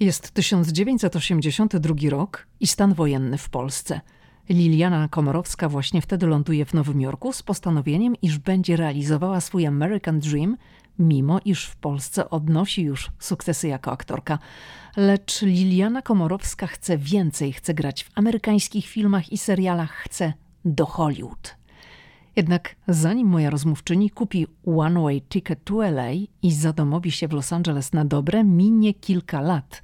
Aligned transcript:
Jest 0.00 0.30
1982 0.30 1.94
rok 2.10 2.46
i 2.60 2.66
stan 2.66 2.94
wojenny 2.94 3.38
w 3.38 3.50
Polsce. 3.50 4.00
Liliana 4.48 5.08
Komorowska 5.08 5.68
właśnie 5.68 6.02
wtedy 6.02 6.26
ląduje 6.26 6.64
w 6.64 6.74
Nowym 6.74 7.00
Jorku 7.00 7.32
z 7.32 7.42
postanowieniem, 7.42 8.14
iż 8.22 8.38
będzie 8.38 8.76
realizowała 8.76 9.40
swój 9.40 9.66
American 9.66 10.20
Dream, 10.20 10.56
mimo 10.98 11.40
iż 11.44 11.66
w 11.66 11.76
Polsce 11.76 12.30
odnosi 12.30 12.82
już 12.82 13.10
sukcesy 13.18 13.68
jako 13.68 13.92
aktorka. 13.92 14.38
Lecz 14.96 15.42
Liliana 15.42 16.02
Komorowska 16.02 16.66
chce 16.66 16.98
więcej, 16.98 17.52
chce 17.52 17.74
grać 17.74 18.04
w 18.04 18.10
amerykańskich 18.14 18.86
filmach 18.86 19.32
i 19.32 19.38
serialach, 19.38 19.92
chce 19.92 20.32
do 20.64 20.86
Hollywood. 20.86 21.55
Jednak 22.36 22.76
zanim 22.88 23.28
moja 23.28 23.50
rozmówczyni 23.50 24.10
kupi 24.10 24.46
one-way 24.66 25.22
ticket 25.22 25.64
to 25.64 25.74
LA 25.74 26.10
i 26.42 26.52
zadomowi 26.52 27.10
się 27.10 27.28
w 27.28 27.32
Los 27.32 27.52
Angeles 27.52 27.92
na 27.92 28.04
dobre, 28.04 28.44
minie 28.44 28.94
kilka 28.94 29.40
lat. 29.40 29.82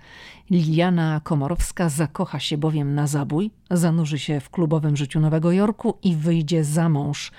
Liliana 0.50 1.21
Komorowska 1.25 1.89
zakocha 1.89 2.41
się 2.41 2.58
bowiem 2.58 2.94
na 2.94 3.07
zabój, 3.07 3.50
zanurzy 3.71 4.18
się 4.18 4.41
w 4.41 4.50
klubowym 4.50 4.96
życiu 4.96 5.21
Nowego 5.21 5.53
Jorku 5.53 5.99
i 6.03 6.17
wyjdzie 6.17 6.64
za 6.64 6.89
mąż. 6.89 7.32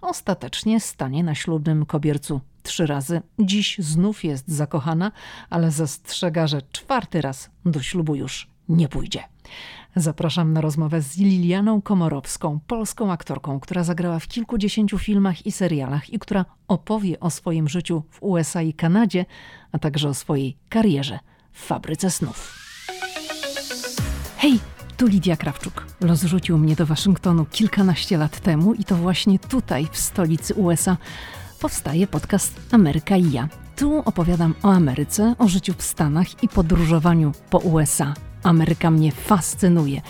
Ostatecznie 0.00 0.80
stanie 0.80 1.24
na 1.24 1.34
ślubnym 1.34 1.86
kobiercu 1.86 2.40
trzy 2.62 2.86
razy. 2.86 3.22
Dziś 3.38 3.78
znów 3.78 4.24
jest 4.24 4.48
zakochana, 4.48 5.12
ale 5.50 5.70
zastrzega, 5.70 6.46
że 6.46 6.62
czwarty 6.72 7.20
raz 7.20 7.50
do 7.64 7.82
ślubu 7.82 8.14
już 8.14 8.48
nie 8.68 8.88
pójdzie. 8.88 9.22
Zapraszam 9.96 10.52
na 10.52 10.60
rozmowę 10.60 11.02
z 11.02 11.18
Lilianą 11.18 11.82
Komorowską, 11.82 12.60
polską 12.66 13.12
aktorką, 13.12 13.60
która 13.60 13.84
zagrała 13.84 14.18
w 14.18 14.28
kilkudziesięciu 14.28 14.98
filmach 14.98 15.46
i 15.46 15.52
serialach 15.52 16.10
i 16.10 16.18
która 16.18 16.44
opowie 16.68 17.20
o 17.20 17.30
swoim 17.30 17.68
życiu 17.68 18.02
w 18.10 18.22
USA 18.22 18.62
i 18.62 18.72
Kanadzie, 18.72 19.26
a 19.72 19.78
także 19.78 20.08
o 20.08 20.14
swojej 20.14 20.56
karierze 20.68 21.18
w 21.52 21.66
fabryce 21.66 22.10
snów. 22.10 22.58
Hej, 24.36 24.58
tu 24.96 25.06
Lidia 25.06 25.36
Krawczuk. 25.36 25.86
Los 26.00 26.22
rzucił 26.22 26.58
mnie 26.58 26.76
do 26.76 26.86
Waszyngtonu 26.86 27.44
kilkanaście 27.44 28.18
lat 28.18 28.40
temu 28.40 28.74
i 28.74 28.84
to 28.84 28.96
właśnie 28.96 29.38
tutaj, 29.38 29.88
w 29.92 29.98
stolicy 29.98 30.54
USA, 30.54 30.96
powstaje 31.60 32.06
podcast 32.06 32.60
Ameryka 32.72 33.16
i 33.16 33.32
ja. 33.32 33.48
Tu 33.76 33.98
opowiadam 34.04 34.54
o 34.62 34.72
Ameryce, 34.72 35.34
o 35.38 35.48
życiu 35.48 35.74
w 35.76 35.82
Stanach 35.82 36.42
i 36.42 36.48
podróżowaniu 36.48 37.32
po 37.50 37.58
USA. 37.58 38.14
Ameryka 38.42 38.90
mnie 38.90 39.12
fascynuje. 39.12 40.00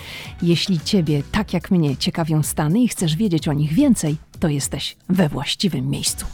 Jeśli 0.41 0.79
Ciebie, 0.79 1.23
tak 1.31 1.53
jak 1.53 1.71
mnie, 1.71 1.97
ciekawią 1.97 2.43
Stany 2.43 2.79
i 2.79 2.87
chcesz 2.87 3.15
wiedzieć 3.15 3.47
o 3.47 3.53
nich 3.53 3.73
więcej, 3.73 4.17
to 4.39 4.47
jesteś 4.47 4.97
we 5.09 5.29
właściwym 5.29 5.89
miejscu. 5.89 6.25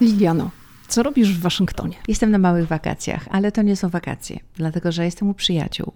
Liliano, 0.00 0.50
co 0.88 1.02
robisz 1.02 1.32
w 1.32 1.40
Waszyngtonie? 1.40 1.96
Jestem 2.08 2.30
na 2.30 2.38
małych 2.38 2.68
wakacjach, 2.68 3.28
ale 3.30 3.52
to 3.52 3.62
nie 3.62 3.76
są 3.76 3.88
wakacje, 3.88 4.40
dlatego 4.54 4.92
że 4.92 5.04
jestem 5.04 5.28
u 5.28 5.34
przyjaciół, 5.34 5.92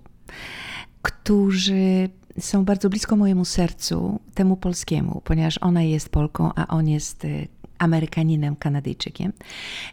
którzy 1.03 2.09
są 2.39 2.65
bardzo 2.65 2.91
blisko 2.91 3.17
mojemu 3.17 3.45
sercu, 3.45 4.21
temu 4.35 4.57
polskiemu, 4.57 5.23
ponieważ 5.25 5.59
ona 5.59 5.83
jest 5.83 6.09
Polką, 6.09 6.51
a 6.55 6.67
on 6.67 6.89
jest 6.89 7.25
y, 7.25 7.49
Amerykaninem, 7.81 8.57
Kanadyjczykiem. 8.57 9.33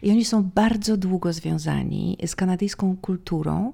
I 0.02 0.10
oni 0.10 0.24
są 0.24 0.42
bardzo 0.42 0.96
długo 0.96 1.32
związani 1.32 2.16
z 2.26 2.36
kanadyjską 2.36 2.96
kulturą. 2.96 3.72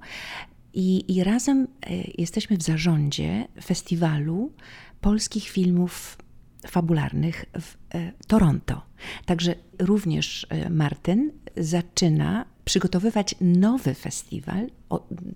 I, 0.75 1.17
I 1.17 1.25
razem 1.25 1.63
e, 1.63 1.91
jesteśmy 2.19 2.57
w 2.57 2.63
zarządzie 2.63 3.49
festiwalu 3.63 4.53
polskich 5.01 5.49
filmów 5.49 6.17
fabularnych 6.67 7.45
w 7.61 7.95
e, 7.95 8.13
Toronto. 8.27 8.83
Także 9.27 9.55
również 9.79 10.47
e, 10.51 10.71
Martyn 10.71 11.33
zaczyna 11.57 12.45
przygotowywać 12.65 13.35
nowy 13.41 13.95
festiwal. 13.95 14.67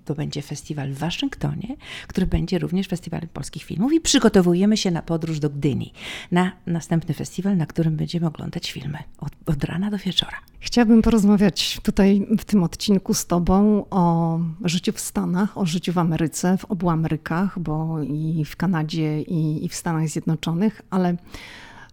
To 0.04 0.14
będzie 0.14 0.42
festiwal 0.42 0.92
w 0.92 0.98
Waszyngtonie, 0.98 1.76
który 2.06 2.26
będzie 2.26 2.58
również 2.58 2.88
festiwalem 2.88 3.28
polskich 3.28 3.62
filmów 3.62 3.92
i 3.92 4.00
przygotowujemy 4.00 4.76
się 4.76 4.90
na 4.90 5.02
podróż 5.02 5.38
do 5.38 5.50
Gdyni, 5.50 5.92
na 6.32 6.52
następny 6.66 7.14
festiwal, 7.14 7.56
na 7.56 7.66
którym 7.66 7.96
będziemy 7.96 8.26
oglądać 8.26 8.72
filmy 8.72 8.98
od, 9.18 9.32
od 9.46 9.64
rana 9.64 9.90
do 9.90 9.98
wieczora. 9.98 10.36
Chciałabym 10.60 11.02
porozmawiać 11.02 11.80
tutaj 11.82 12.26
w 12.38 12.44
tym 12.44 12.62
odcinku 12.62 13.14
z 13.14 13.26
Tobą 13.26 13.84
o 13.90 14.38
życiu 14.64 14.92
w 14.92 15.00
Stanach, 15.00 15.58
o 15.58 15.66
życiu 15.66 15.92
w 15.92 15.98
Ameryce, 15.98 16.58
w 16.58 16.64
obu 16.64 16.90
Amerykach, 16.90 17.58
bo 17.58 18.02
i 18.02 18.44
w 18.44 18.56
Kanadzie, 18.56 19.22
i, 19.22 19.64
i 19.64 19.68
w 19.68 19.74
Stanach 19.74 20.08
Zjednoczonych, 20.08 20.82
ale 20.90 21.16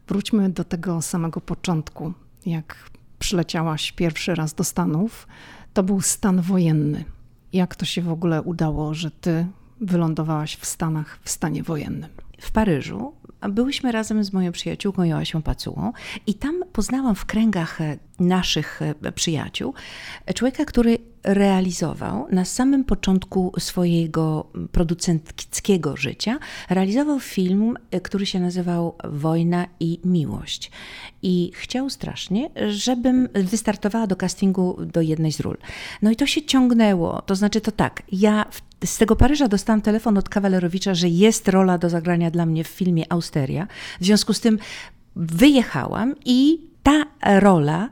wróćmy 0.08 0.50
do 0.50 0.64
tego 0.64 1.02
samego 1.02 1.42
początku, 1.42 2.14
jak 2.46 2.90
przyleciałaś 3.20 3.92
pierwszy 3.92 4.36
raz 4.36 4.54
do 4.54 4.64
Stanów, 4.64 5.28
to 5.74 5.84
był 5.84 6.02
stan 6.02 6.42
wojenny. 6.42 7.06
Jak 7.54 7.76
to 7.76 7.86
się 7.86 8.02
w 8.02 8.12
ogóle 8.12 8.42
udało, 8.42 8.94
że 8.94 9.12
ty 9.12 9.48
wylądowałaś 9.82 10.56
w 10.56 10.66
Stanach 10.66 11.20
w 11.24 11.30
stanie 11.30 11.64
wojennym? 11.64 12.10
W 12.42 12.52
Paryżu 12.52 13.14
byłyśmy 13.50 13.92
razem 13.92 14.24
z 14.24 14.34
moją 14.34 14.52
przyjaciółką 14.52 15.04
Joasią 15.04 15.42
Pacułą 15.42 15.94
i 16.28 16.34
tam 16.34 16.64
poznałam 16.74 17.16
w 17.16 17.26
kręgach 17.26 17.80
naszych 18.20 18.80
przyjaciół 19.16 19.74
człowieka, 20.36 20.66
który 20.66 20.98
realizował 21.24 22.28
na 22.32 22.46
samym 22.46 22.84
początku 22.84 23.54
swojego 23.60 24.52
producenckiego 24.72 25.98
życia, 25.98 26.40
realizował 26.70 27.20
film, 27.20 27.78
który 28.04 28.26
się 28.26 28.40
nazywał 28.40 28.96
Wojna 29.04 29.68
i 29.80 30.00
Miłość. 30.06 30.72
I 31.22 31.52
chciał 31.56 31.90
strasznie, 31.90 32.50
żebym 32.70 33.30
wystartowała 33.34 34.08
do 34.08 34.16
castingu 34.16 34.78
do 34.86 35.02
jednej 35.02 35.32
z 35.32 35.40
ról. 35.40 35.58
No 36.02 36.12
i 36.12 36.16
to 36.16 36.26
się 36.26 36.42
ciągnęło. 36.42 37.22
To 37.22 37.36
znaczy 37.36 37.62
to 37.62 37.72
tak, 37.72 38.04
ja 38.12 38.46
z 38.86 38.98
tego 38.98 39.16
Paryża 39.16 39.48
dostałam 39.48 39.82
telefon 39.82 40.18
od 40.18 40.30
kawalerowicza, 40.30 40.94
że 40.94 41.10
jest 41.10 41.48
rola 41.48 41.78
do 41.78 41.90
zagrania 41.90 42.32
dla 42.32 42.46
mnie 42.46 42.64
w 42.64 42.68
filmie 42.68 43.12
Austeria. 43.14 43.68
W 44.02 44.06
związku 44.06 44.34
z 44.34 44.40
tym 44.40 44.60
wyjechałam 45.16 46.16
i 46.26 46.70
ta 46.84 47.06
rola 47.40 47.90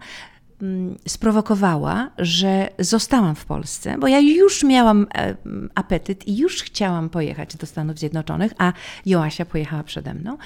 Mm, 0.64 0.98
sprowokowała, 1.08 2.12
że 2.18 2.70
zostałam 2.80 3.36
w 3.36 3.46
Polsce, 3.46 3.98
bo 4.00 4.08
ja 4.08 4.20
już 4.20 4.64
miałam 4.64 5.08
e, 5.16 5.36
apetyt 5.76 6.28
i 6.28 6.38
już 6.38 6.64
chciałam 6.64 7.10
pojechać 7.10 7.56
do 7.56 7.66
Stanów 7.66 8.00
Zjednoczonych, 8.00 8.52
a 8.58 8.74
Joasia 9.06 9.46
pojechała 9.46 9.84
przede 9.84 10.14
mną. 10.14 10.38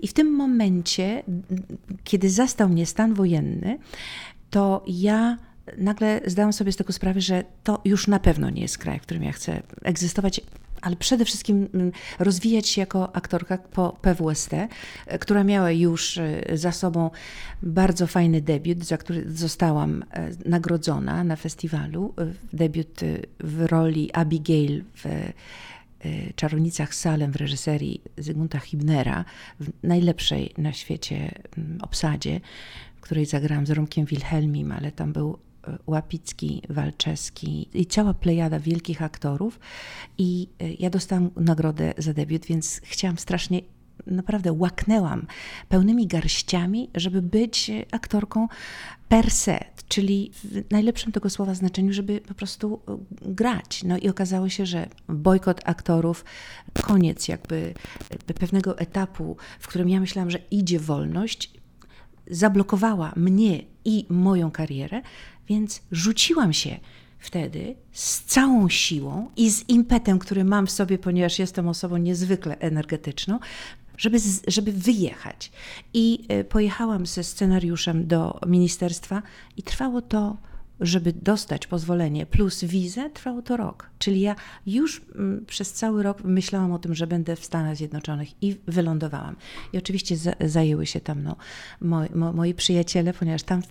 I 0.00 0.08
w 0.08 0.12
tym 0.12 0.34
momencie, 0.34 1.22
kiedy 2.04 2.30
zastał 2.30 2.68
mnie 2.68 2.86
stan 2.86 3.14
wojenny, 3.14 3.78
to 4.50 4.84
ja 4.86 5.38
nagle 5.78 6.20
zdałam 6.26 6.52
sobie 6.52 6.72
z 6.72 6.76
tego 6.76 6.92
sprawę, 6.92 7.20
że 7.20 7.44
to 7.64 7.80
już 7.84 8.06
na 8.06 8.18
pewno 8.18 8.50
nie 8.50 8.62
jest 8.62 8.78
kraj, 8.78 8.98
w 8.98 9.02
którym 9.02 9.22
ja 9.22 9.32
chcę 9.32 9.62
egzystować 9.82 10.40
ale 10.82 10.96
przede 10.96 11.24
wszystkim 11.24 11.68
mm, 11.74 11.92
rozwijać 12.18 12.68
się 12.68 12.80
jako 12.80 13.16
aktorka 13.16 13.58
po 13.58 13.96
PWST, 14.02 14.52
e, 14.52 14.68
która 15.18 15.44
miała 15.44 15.70
już 15.70 16.18
e, 16.18 16.42
za 16.52 16.72
sobą 16.72 17.10
bardzo 17.62 18.06
fajny 18.06 18.40
debiut, 18.40 18.84
za 18.84 18.96
który 18.96 19.32
zostałam 19.32 20.04
e, 20.10 20.30
nagrodzona 20.44 21.24
na 21.24 21.36
festiwalu. 21.36 22.14
Debiut 22.52 23.00
w 23.40 23.60
roli 23.66 24.12
Abigail 24.12 24.84
w 24.94 25.04
Czarownicach 26.34 26.94
Salem 26.94 27.32
w 27.32 27.36
reżyserii 27.36 28.00
Zygmunta 28.18 28.58
Hibnera, 28.58 29.24
w 29.60 29.70
najlepszej 29.82 30.54
na 30.58 30.72
świecie 30.72 31.30
mm, 31.56 31.78
obsadzie, 31.82 32.40
w 32.96 33.00
której 33.00 33.26
zagrałam 33.26 33.66
z 33.66 33.70
Romkiem 33.70 34.06
Wilhelmim, 34.06 34.72
ale 34.72 34.92
tam 34.92 35.12
był 35.12 35.38
Łapicki, 35.86 36.62
Walczewski 36.68 37.68
i 37.74 37.86
cała 37.86 38.14
plejada 38.14 38.60
wielkich 38.60 39.02
aktorów. 39.02 39.60
I 40.18 40.48
e, 40.60 40.72
ja 40.72 40.90
dostałam 40.90 41.30
nagrodę 41.36 41.94
za 41.98 42.12
debiut, 42.14 42.46
więc 42.46 42.80
chciałam 42.84 43.18
strasznie 43.18 43.60
naprawdę 44.06 44.52
łaknęłam 44.52 45.26
pełnymi 45.68 46.06
garściami, 46.06 46.90
żeby 46.94 47.22
być 47.22 47.70
aktorką 47.90 48.48
per 49.08 49.30
se, 49.30 49.64
czyli 49.88 50.30
w 50.44 50.70
najlepszym 50.70 51.12
tego 51.12 51.30
słowa 51.30 51.54
znaczeniu, 51.54 51.92
żeby 51.92 52.20
po 52.20 52.34
prostu 52.34 52.80
e, 52.88 52.98
grać. 53.22 53.82
No 53.84 53.98
i 53.98 54.08
okazało 54.08 54.48
się, 54.48 54.66
że 54.66 54.88
bojkot 55.08 55.60
aktorów, 55.64 56.24
koniec 56.82 57.28
jakby 57.28 57.74
pewnego 58.26 58.78
etapu, 58.78 59.36
w 59.60 59.68
którym 59.68 59.88
ja 59.88 60.00
myślałam, 60.00 60.30
że 60.30 60.38
idzie 60.50 60.80
wolność, 60.80 61.52
zablokowała 62.30 63.12
mnie 63.16 63.62
i 63.88 64.06
moją 64.08 64.50
karierę, 64.50 65.02
więc 65.48 65.82
rzuciłam 65.92 66.52
się 66.52 66.80
wtedy 67.18 67.74
z 67.92 68.24
całą 68.24 68.68
siłą 68.68 69.30
i 69.36 69.50
z 69.50 69.68
impetem, 69.68 70.18
który 70.18 70.44
mam 70.44 70.66
w 70.66 70.70
sobie, 70.70 70.98
ponieważ 70.98 71.38
jestem 71.38 71.68
osobą 71.68 71.96
niezwykle 71.96 72.58
energetyczną, 72.58 73.38
żeby, 73.98 74.18
żeby 74.46 74.72
wyjechać. 74.72 75.52
I 75.94 76.24
e, 76.28 76.44
pojechałam 76.44 77.06
ze 77.06 77.24
scenariuszem 77.24 78.06
do 78.06 78.40
ministerstwa 78.46 79.22
i 79.56 79.62
trwało 79.62 80.02
to 80.02 80.36
żeby 80.80 81.12
dostać 81.12 81.66
pozwolenie 81.66 82.26
plus 82.26 82.64
wizę, 82.64 83.10
trwało 83.10 83.42
to 83.42 83.56
rok. 83.56 83.90
Czyli 83.98 84.20
ja 84.20 84.36
już 84.66 85.02
mm, 85.14 85.46
przez 85.46 85.72
cały 85.72 86.02
rok 86.02 86.24
myślałam 86.24 86.72
o 86.72 86.78
tym, 86.78 86.94
że 86.94 87.06
będę 87.06 87.36
w 87.36 87.44
Stanach 87.44 87.76
Zjednoczonych 87.76 88.42
i 88.42 88.56
wylądowałam. 88.66 89.36
I 89.72 89.78
oczywiście 89.78 90.16
zajęły 90.40 90.86
się 90.86 91.00
tam 91.00 91.22
no, 91.22 91.36
moi, 91.80 92.08
moi 92.34 92.54
przyjaciele, 92.54 93.12
ponieważ 93.12 93.42
tam 93.42 93.62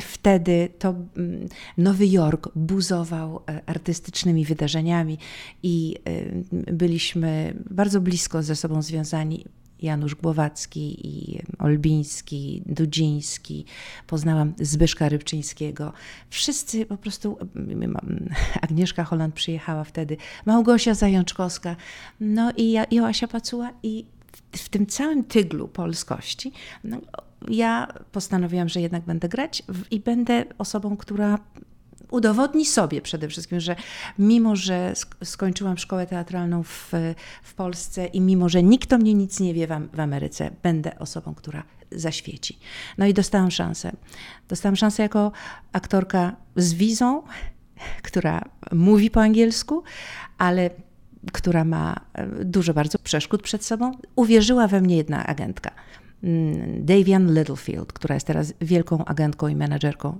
wtedy 0.00 0.68
to 0.78 0.94
mm, 1.16 1.48
Nowy 1.78 2.06
Jork 2.06 2.48
buzował 2.56 3.42
e, 3.48 3.62
artystycznymi 3.66 4.44
wydarzeniami 4.44 5.18
i 5.62 5.96
e, 6.04 6.72
byliśmy 6.72 7.54
bardzo 7.70 8.00
blisko 8.00 8.42
ze 8.42 8.56
sobą 8.56 8.82
związani 8.82 9.44
Janusz 9.84 10.14
Głowacki 10.14 11.06
i 11.06 11.42
Olbiński, 11.58 12.62
Dudziński, 12.66 13.64
poznałam 14.06 14.54
Zbyszka 14.60 15.08
Rybczyńskiego. 15.08 15.92
Wszyscy 16.30 16.86
po 16.86 16.96
prostu, 16.96 17.38
Agnieszka 18.62 19.04
Holland 19.04 19.34
przyjechała 19.34 19.84
wtedy, 19.84 20.16
Małgosia 20.46 20.94
Zajączkowska, 20.94 21.76
no 22.20 22.52
i 22.56 22.76
Joasia 22.90 23.28
Pacuła 23.28 23.70
i 23.82 24.04
w, 24.52 24.58
w 24.58 24.68
tym 24.68 24.86
całym 24.86 25.24
tyglu 25.24 25.68
polskości 25.68 26.52
no, 26.84 27.00
ja 27.48 27.88
postanowiłam, 28.12 28.68
że 28.68 28.80
jednak 28.80 29.04
będę 29.04 29.28
grać 29.28 29.62
i 29.90 30.00
będę 30.00 30.44
osobą, 30.58 30.96
która 30.96 31.38
udowodni 32.10 32.66
sobie 32.66 33.00
przede 33.00 33.28
wszystkim, 33.28 33.60
że 33.60 33.76
mimo, 34.18 34.56
że 34.56 34.92
skończyłam 35.24 35.78
szkołę 35.78 36.06
teatralną 36.06 36.62
w, 36.62 36.92
w 37.42 37.54
Polsce 37.54 38.06
i 38.06 38.20
mimo, 38.20 38.48
że 38.48 38.62
nikt 38.62 38.92
o 38.92 38.98
mnie 38.98 39.14
nic 39.14 39.40
nie 39.40 39.54
wie 39.54 39.66
w, 39.92 40.00
Ameryce, 40.00 40.50
będę 40.62 40.98
osobą, 40.98 41.34
która 41.34 41.62
zaświeci. 41.92 42.58
No 42.98 43.06
i 43.06 43.14
dostałam 43.14 43.50
szansę. 43.50 43.92
Dostałam 44.48 44.76
szansę 44.76 45.02
jako 45.02 45.32
aktorka 45.72 46.36
z 46.56 46.74
wizą, 46.74 47.22
która 48.02 48.42
mówi 48.72 49.10
po 49.10 49.22
angielsku, 49.22 49.82
ale 50.38 50.70
która 51.32 51.64
ma 51.64 52.00
e, 52.12 52.44
dużo 52.44 52.74
bardzo 52.74 52.98
przeszkód 52.98 53.42
przed 53.42 53.64
sobą. 53.64 53.92
Uwierzyła 54.16 54.68
we 54.68 54.80
mnie 54.80 54.96
jedna 54.96 55.26
agentka. 55.26 55.70
Mm, 56.22 56.84
Davian 56.86 57.34
Littlefield, 57.34 57.92
która 57.92 58.14
jest 58.14 58.26
teraz 58.26 58.52
wielką 58.60 59.04
agentką 59.04 59.48
i 59.48 59.56
menadżerką 59.56 60.18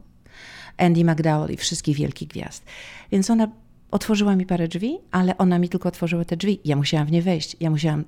Andy 0.79 1.05
McDowell 1.05 1.55
i 1.55 1.57
wszystkich 1.57 1.97
wielkich 1.97 2.29
gwiazd. 2.29 2.65
Więc 3.13 3.31
ona 3.31 3.49
otworzyła 3.91 4.37
mi 4.37 4.47
parę 4.47 4.69
drzwi, 4.69 4.99
ale 5.11 5.39
ona 5.39 5.59
mi 5.59 5.69
tylko 5.69 5.89
otworzyła 5.89 6.25
te 6.25 6.37
drzwi. 6.37 6.61
Ja 6.65 6.77
musiałam 6.77 7.07
w 7.07 7.13
nie 7.13 7.23
wejść. 7.23 7.57
Ja 7.61 7.71
musiałam 7.71 8.05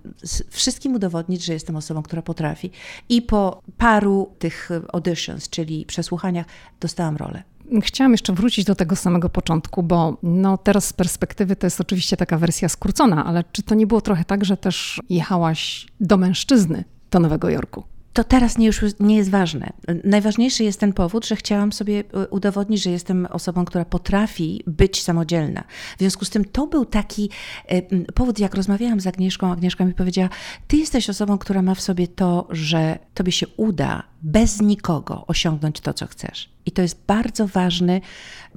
wszystkim 0.51 0.95
udowodnić, 0.95 1.45
że 1.45 1.53
jestem 1.53 1.77
osobą, 1.77 2.03
która 2.03 2.23
potrafi. 2.23 2.71
I 3.09 3.23
po 3.23 3.63
paru 3.79 4.35
tych 4.39 4.71
auditions, 4.93 5.49
czyli 5.49 5.87
przesłuchaniach, 5.87 6.47
dostałam 6.81 7.17
rolę. 7.17 7.43
Chciałam 7.83 8.13
jeszcze 8.13 8.33
wrócić 8.33 8.65
do 8.65 8.75
tego 8.75 8.97
samego 8.97 9.29
początku, 9.29 9.83
bo 9.83 10.17
no 10.23 10.59
teraz 10.59 10.85
z 10.85 10.93
perspektywy 10.93 11.57
to 11.57 11.67
jest 11.67 11.81
oczywiście 11.81 12.17
taka 12.17 12.39
wersja 12.39 12.69
skrócona, 12.69 13.25
ale 13.25 13.45
czy 13.53 13.63
to 13.63 13.75
nie 13.75 13.87
było 13.87 14.01
trochę 14.01 14.25
tak, 14.25 14.45
że 14.45 14.57
też 14.57 15.01
jechałaś 15.11 15.87
do 16.01 16.17
mężczyzny 16.17 16.85
do 17.11 17.21
Nowego 17.21 17.51
Jorku? 17.51 17.85
To 18.17 18.25
teraz 18.25 18.59
nie 18.59 18.67
już 18.67 18.81
nie 19.01 19.17
jest 19.17 19.31
ważne. 19.31 19.73
Najważniejszy 20.05 20.65
jest 20.65 20.81
ten 20.81 20.93
powód, 20.93 21.27
że 21.27 21.37
chciałam 21.37 21.73
sobie 21.73 22.05
e, 22.13 22.29
udowodnić, 22.29 22.83
że 22.83 22.91
jestem 22.91 23.27
osobą, 23.27 23.65
która 23.65 23.85
potrafi 23.85 24.63
być 24.67 25.03
samodzielna. 25.03 25.65
W 25.97 25.99
związku 25.99 26.25
z 26.25 26.31
tym 26.31 26.45
to 26.45 26.67
był 26.67 26.85
taki 26.85 27.31
e, 27.69 27.83
powód, 28.13 28.39
jak 28.39 28.55
rozmawiałam 28.55 29.01
z 29.01 29.07
Agnieszką, 29.07 29.53
Agnieszka 29.53 29.85
mi 29.85 29.95
powiedziała, 29.95 30.29
ty 30.69 30.77
jesteś 30.77 31.11
osobą, 31.11 31.39
która 31.39 31.63
ma 31.63 31.75
w 31.75 31.81
sobie 31.81 32.09
to, 32.09 32.49
że 32.51 32.99
tobie 33.15 33.33
się 33.33 33.47
uda 33.57 34.03
bez 34.23 34.61
nikogo 34.61 35.25
osiągnąć 35.27 35.81
to, 35.81 35.95
co 35.95 36.07
chcesz. 36.07 36.51
I 36.67 36.73
to 36.73 36.83
jest 36.83 37.05
bardzo 37.07 37.47
ważny 37.47 38.01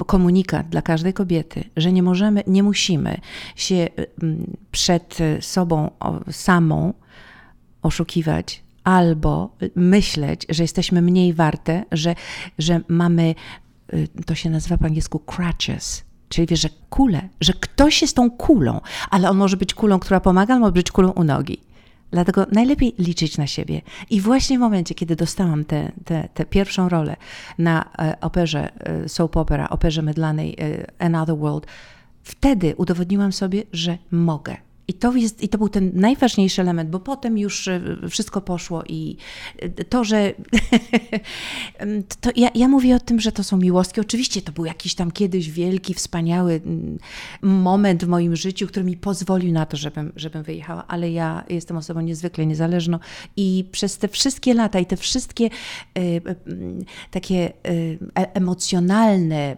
komunikat 0.06 0.70
dla 0.70 0.82
każdej 0.82 1.14
kobiety, 1.14 1.64
że 1.78 1.92
nie 1.92 2.04
możemy, 2.04 2.44
nie 2.48 2.64
musimy 2.64 3.18
się 3.56 3.76
e, 3.76 3.90
przed 4.72 5.18
sobą 5.42 5.92
samą 6.32 6.94
oszukiwać, 7.82 8.69
albo 8.90 9.56
myśleć, 9.76 10.46
że 10.50 10.64
jesteśmy 10.64 11.02
mniej 11.02 11.34
warte, 11.34 11.86
że, 11.92 12.16
że 12.58 12.82
mamy, 12.88 13.36
y, 13.94 14.08
to 14.26 14.36
się 14.36 14.50
nazywa 14.50 14.78
po 14.78 14.86
angielsku 14.86 15.20
crutches, 15.20 16.04
czyli 16.30 16.48
wiesz, 16.48 16.62
że 16.62 16.70
kulę, 16.90 17.30
że 17.42 17.54
ktoś 17.54 18.02
jest 18.02 18.16
tą 18.16 18.32
kulą, 18.32 18.82
ale 19.10 19.30
on 19.30 19.38
może 19.38 19.58
być 19.58 19.74
kulą, 19.74 20.00
która 20.00 20.20
pomaga, 20.20 20.54
albo 20.54 20.66
może 20.66 20.74
być 20.74 20.92
kulą 20.92 21.12
u 21.12 21.24
nogi. 21.24 21.62
Dlatego 22.12 22.46
najlepiej 22.52 22.94
liczyć 23.00 23.38
na 23.38 23.48
siebie. 23.48 23.82
I 24.10 24.22
właśnie 24.22 24.58
w 24.58 24.62
momencie, 24.62 24.96
kiedy 24.96 25.16
dostałam 25.16 25.66
tę 25.66 25.92
te, 26.06 26.22
te, 26.22 26.30
te, 26.34 26.46
pierwszą 26.46 26.90
rolę 26.90 27.16
na 27.58 27.90
e, 28.00 28.18
operze 28.22 28.80
e, 28.80 29.10
soap 29.10 29.38
opera, 29.38 29.70
operze 29.70 30.02
mydlanej 30.02 30.56
e, 30.60 30.92
Another 31.00 31.36
World, 31.38 31.68
wtedy 32.24 32.76
udowodniłam 32.78 33.32
sobie, 33.32 33.64
że 33.74 33.98
mogę 34.12 34.69
i 34.90 34.94
to, 34.94 35.16
jest, 35.16 35.44
I 35.44 35.50
to 35.50 35.58
był 35.58 35.70
ten 35.70 35.92
najważniejszy 35.94 36.62
element, 36.62 36.90
bo 36.90 37.00
potem 37.00 37.38
już 37.38 37.68
e, 37.68 37.82
wszystko 38.10 38.42
poszło 38.42 38.84
i 38.88 39.18
e, 39.60 39.70
to, 39.70 40.04
że. 40.04 40.34
to 42.22 42.30
ja, 42.36 42.50
ja 42.56 42.68
mówię 42.68 42.96
o 42.96 43.00
tym, 43.00 43.20
że 43.20 43.32
to 43.32 43.44
są 43.44 43.58
miłostki. 43.58 44.02
Oczywiście 44.02 44.42
to 44.42 44.52
był 44.52 44.66
jakiś 44.66 44.96
tam 44.96 45.12
kiedyś 45.12 45.52
wielki, 45.52 45.94
wspaniały 45.94 46.62
moment 47.42 48.06
w 48.06 48.08
moim 48.08 48.36
życiu, 48.36 48.68
który 48.68 48.86
mi 48.86 48.98
pozwolił 48.98 49.52
na 49.52 49.66
to, 49.66 49.78
żebym, 49.78 50.12
żebym 50.16 50.44
wyjechała, 50.44 50.88
ale 50.88 51.12
ja 51.12 51.44
jestem 51.50 51.78
osobą 51.78 52.02
niezwykle 52.02 52.46
niezależną 52.46 53.00
i 53.38 53.66
przez 53.72 53.98
te 53.98 54.08
wszystkie 54.08 54.54
lata 54.54 54.80
i 54.80 54.86
te 54.86 54.98
wszystkie 54.98 55.50
y, 55.98 56.22
takie 57.12 57.54
emocjonalne 58.14 59.58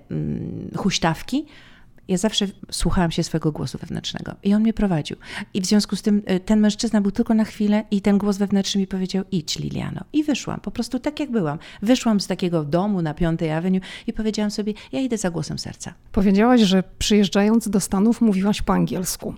huśtawki, 0.75 1.45
ja 2.11 2.17
zawsze 2.17 2.47
słuchałam 2.71 3.11
się 3.11 3.23
swojego 3.23 3.51
głosu 3.51 3.77
wewnętrznego 3.77 4.35
i 4.43 4.53
on 4.53 4.61
mnie 4.61 4.73
prowadził. 4.73 5.17
I 5.53 5.61
w 5.61 5.65
związku 5.65 5.95
z 5.95 6.01
tym 6.01 6.21
y, 6.31 6.39
ten 6.39 6.59
mężczyzna 6.59 7.01
był 7.01 7.11
tylko 7.11 7.33
na 7.33 7.45
chwilę 7.45 7.83
i 7.91 8.01
ten 8.01 8.17
głos 8.17 8.37
wewnętrzny 8.37 8.81
mi 8.81 8.87
powiedział: 8.87 9.23
idź, 9.31 9.59
Liliano. 9.59 10.01
I 10.13 10.23
wyszłam, 10.23 10.59
po 10.59 10.71
prostu 10.71 10.99
tak 10.99 11.19
jak 11.19 11.31
byłam. 11.31 11.59
Wyszłam 11.81 12.19
z 12.19 12.27
takiego 12.27 12.63
domu 12.63 13.01
na 13.01 13.13
Piątej 13.13 13.51
Avenue 13.51 13.79
i 14.07 14.13
powiedziałam 14.13 14.51
sobie: 14.51 14.73
ja 14.91 14.99
idę 14.99 15.17
za 15.17 15.31
głosem 15.31 15.59
serca. 15.59 15.93
Powiedziałaś, 16.11 16.61
że 16.61 16.83
przyjeżdżając 16.99 17.69
do 17.69 17.79
Stanów 17.79 18.21
mówiłaś 18.21 18.61
po 18.61 18.73
angielsku. 18.73 19.35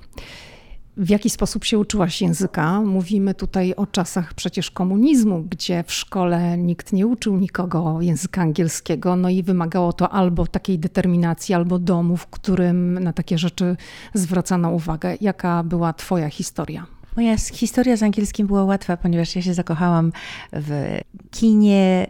W 0.97 1.09
jaki 1.09 1.29
sposób 1.29 1.65
się 1.65 1.79
uczyłaś 1.79 2.21
języka? 2.21 2.81
Mówimy 2.81 3.33
tutaj 3.33 3.73
o 3.75 3.87
czasach 3.87 4.33
przecież 4.33 4.71
komunizmu, 4.71 5.43
gdzie 5.49 5.83
w 5.87 5.93
szkole 5.93 6.57
nikt 6.57 6.93
nie 6.93 7.07
uczył 7.07 7.37
nikogo 7.37 8.01
języka 8.01 8.41
angielskiego, 8.41 9.15
no 9.15 9.29
i 9.29 9.43
wymagało 9.43 9.93
to 9.93 10.09
albo 10.09 10.47
takiej 10.47 10.79
determinacji, 10.79 11.55
albo 11.55 11.79
domu, 11.79 12.17
w 12.17 12.27
którym 12.27 12.99
na 12.99 13.13
takie 13.13 13.37
rzeczy 13.37 13.75
zwracano 14.13 14.71
uwagę. 14.71 15.17
Jaka 15.21 15.63
była 15.63 15.93
Twoja 15.93 16.29
historia? 16.29 16.85
Moja 17.15 17.37
historia 17.37 17.97
z 17.97 18.03
angielskim 18.03 18.47
była 18.47 18.63
łatwa, 18.63 18.97
ponieważ 18.97 19.35
ja 19.35 19.41
się 19.41 19.53
zakochałam 19.53 20.11
w 20.53 20.99
kinie 21.31 22.07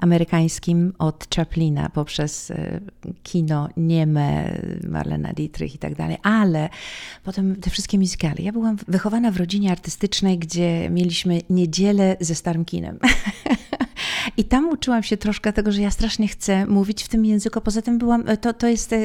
amerykańskim 0.00 0.92
od 0.98 1.26
Chaplina 1.36 1.88
poprzez 1.88 2.50
e, 2.50 2.80
kino 3.22 3.68
nieme, 3.76 4.58
Marlena 4.88 5.32
Dietrich 5.32 5.74
i 5.74 5.78
tak 5.78 5.94
dalej, 5.94 6.16
ale 6.22 6.68
potem 7.24 7.56
te 7.56 7.70
wszystkie 7.70 7.98
muzykale. 7.98 8.36
Ja 8.38 8.52
byłam 8.52 8.76
wychowana 8.88 9.30
w 9.30 9.36
rodzinie 9.36 9.72
artystycznej, 9.72 10.38
gdzie 10.38 10.90
mieliśmy 10.90 11.40
niedzielę 11.50 12.16
ze 12.20 12.34
starym 12.34 12.64
kinem. 12.64 12.98
I 14.36 14.44
tam 14.44 14.68
uczyłam 14.68 15.02
się 15.02 15.16
troszkę 15.16 15.52
tego, 15.52 15.72
że 15.72 15.82
ja 15.82 15.90
strasznie 15.90 16.28
chcę 16.28 16.66
mówić 16.66 17.02
w 17.02 17.08
tym 17.08 17.24
języku. 17.24 17.60
Poza 17.60 17.82
tym 17.82 17.98
byłam, 17.98 18.24
to, 18.40 18.52
to, 18.52 18.66
jest, 18.66 18.90
to 18.90 18.96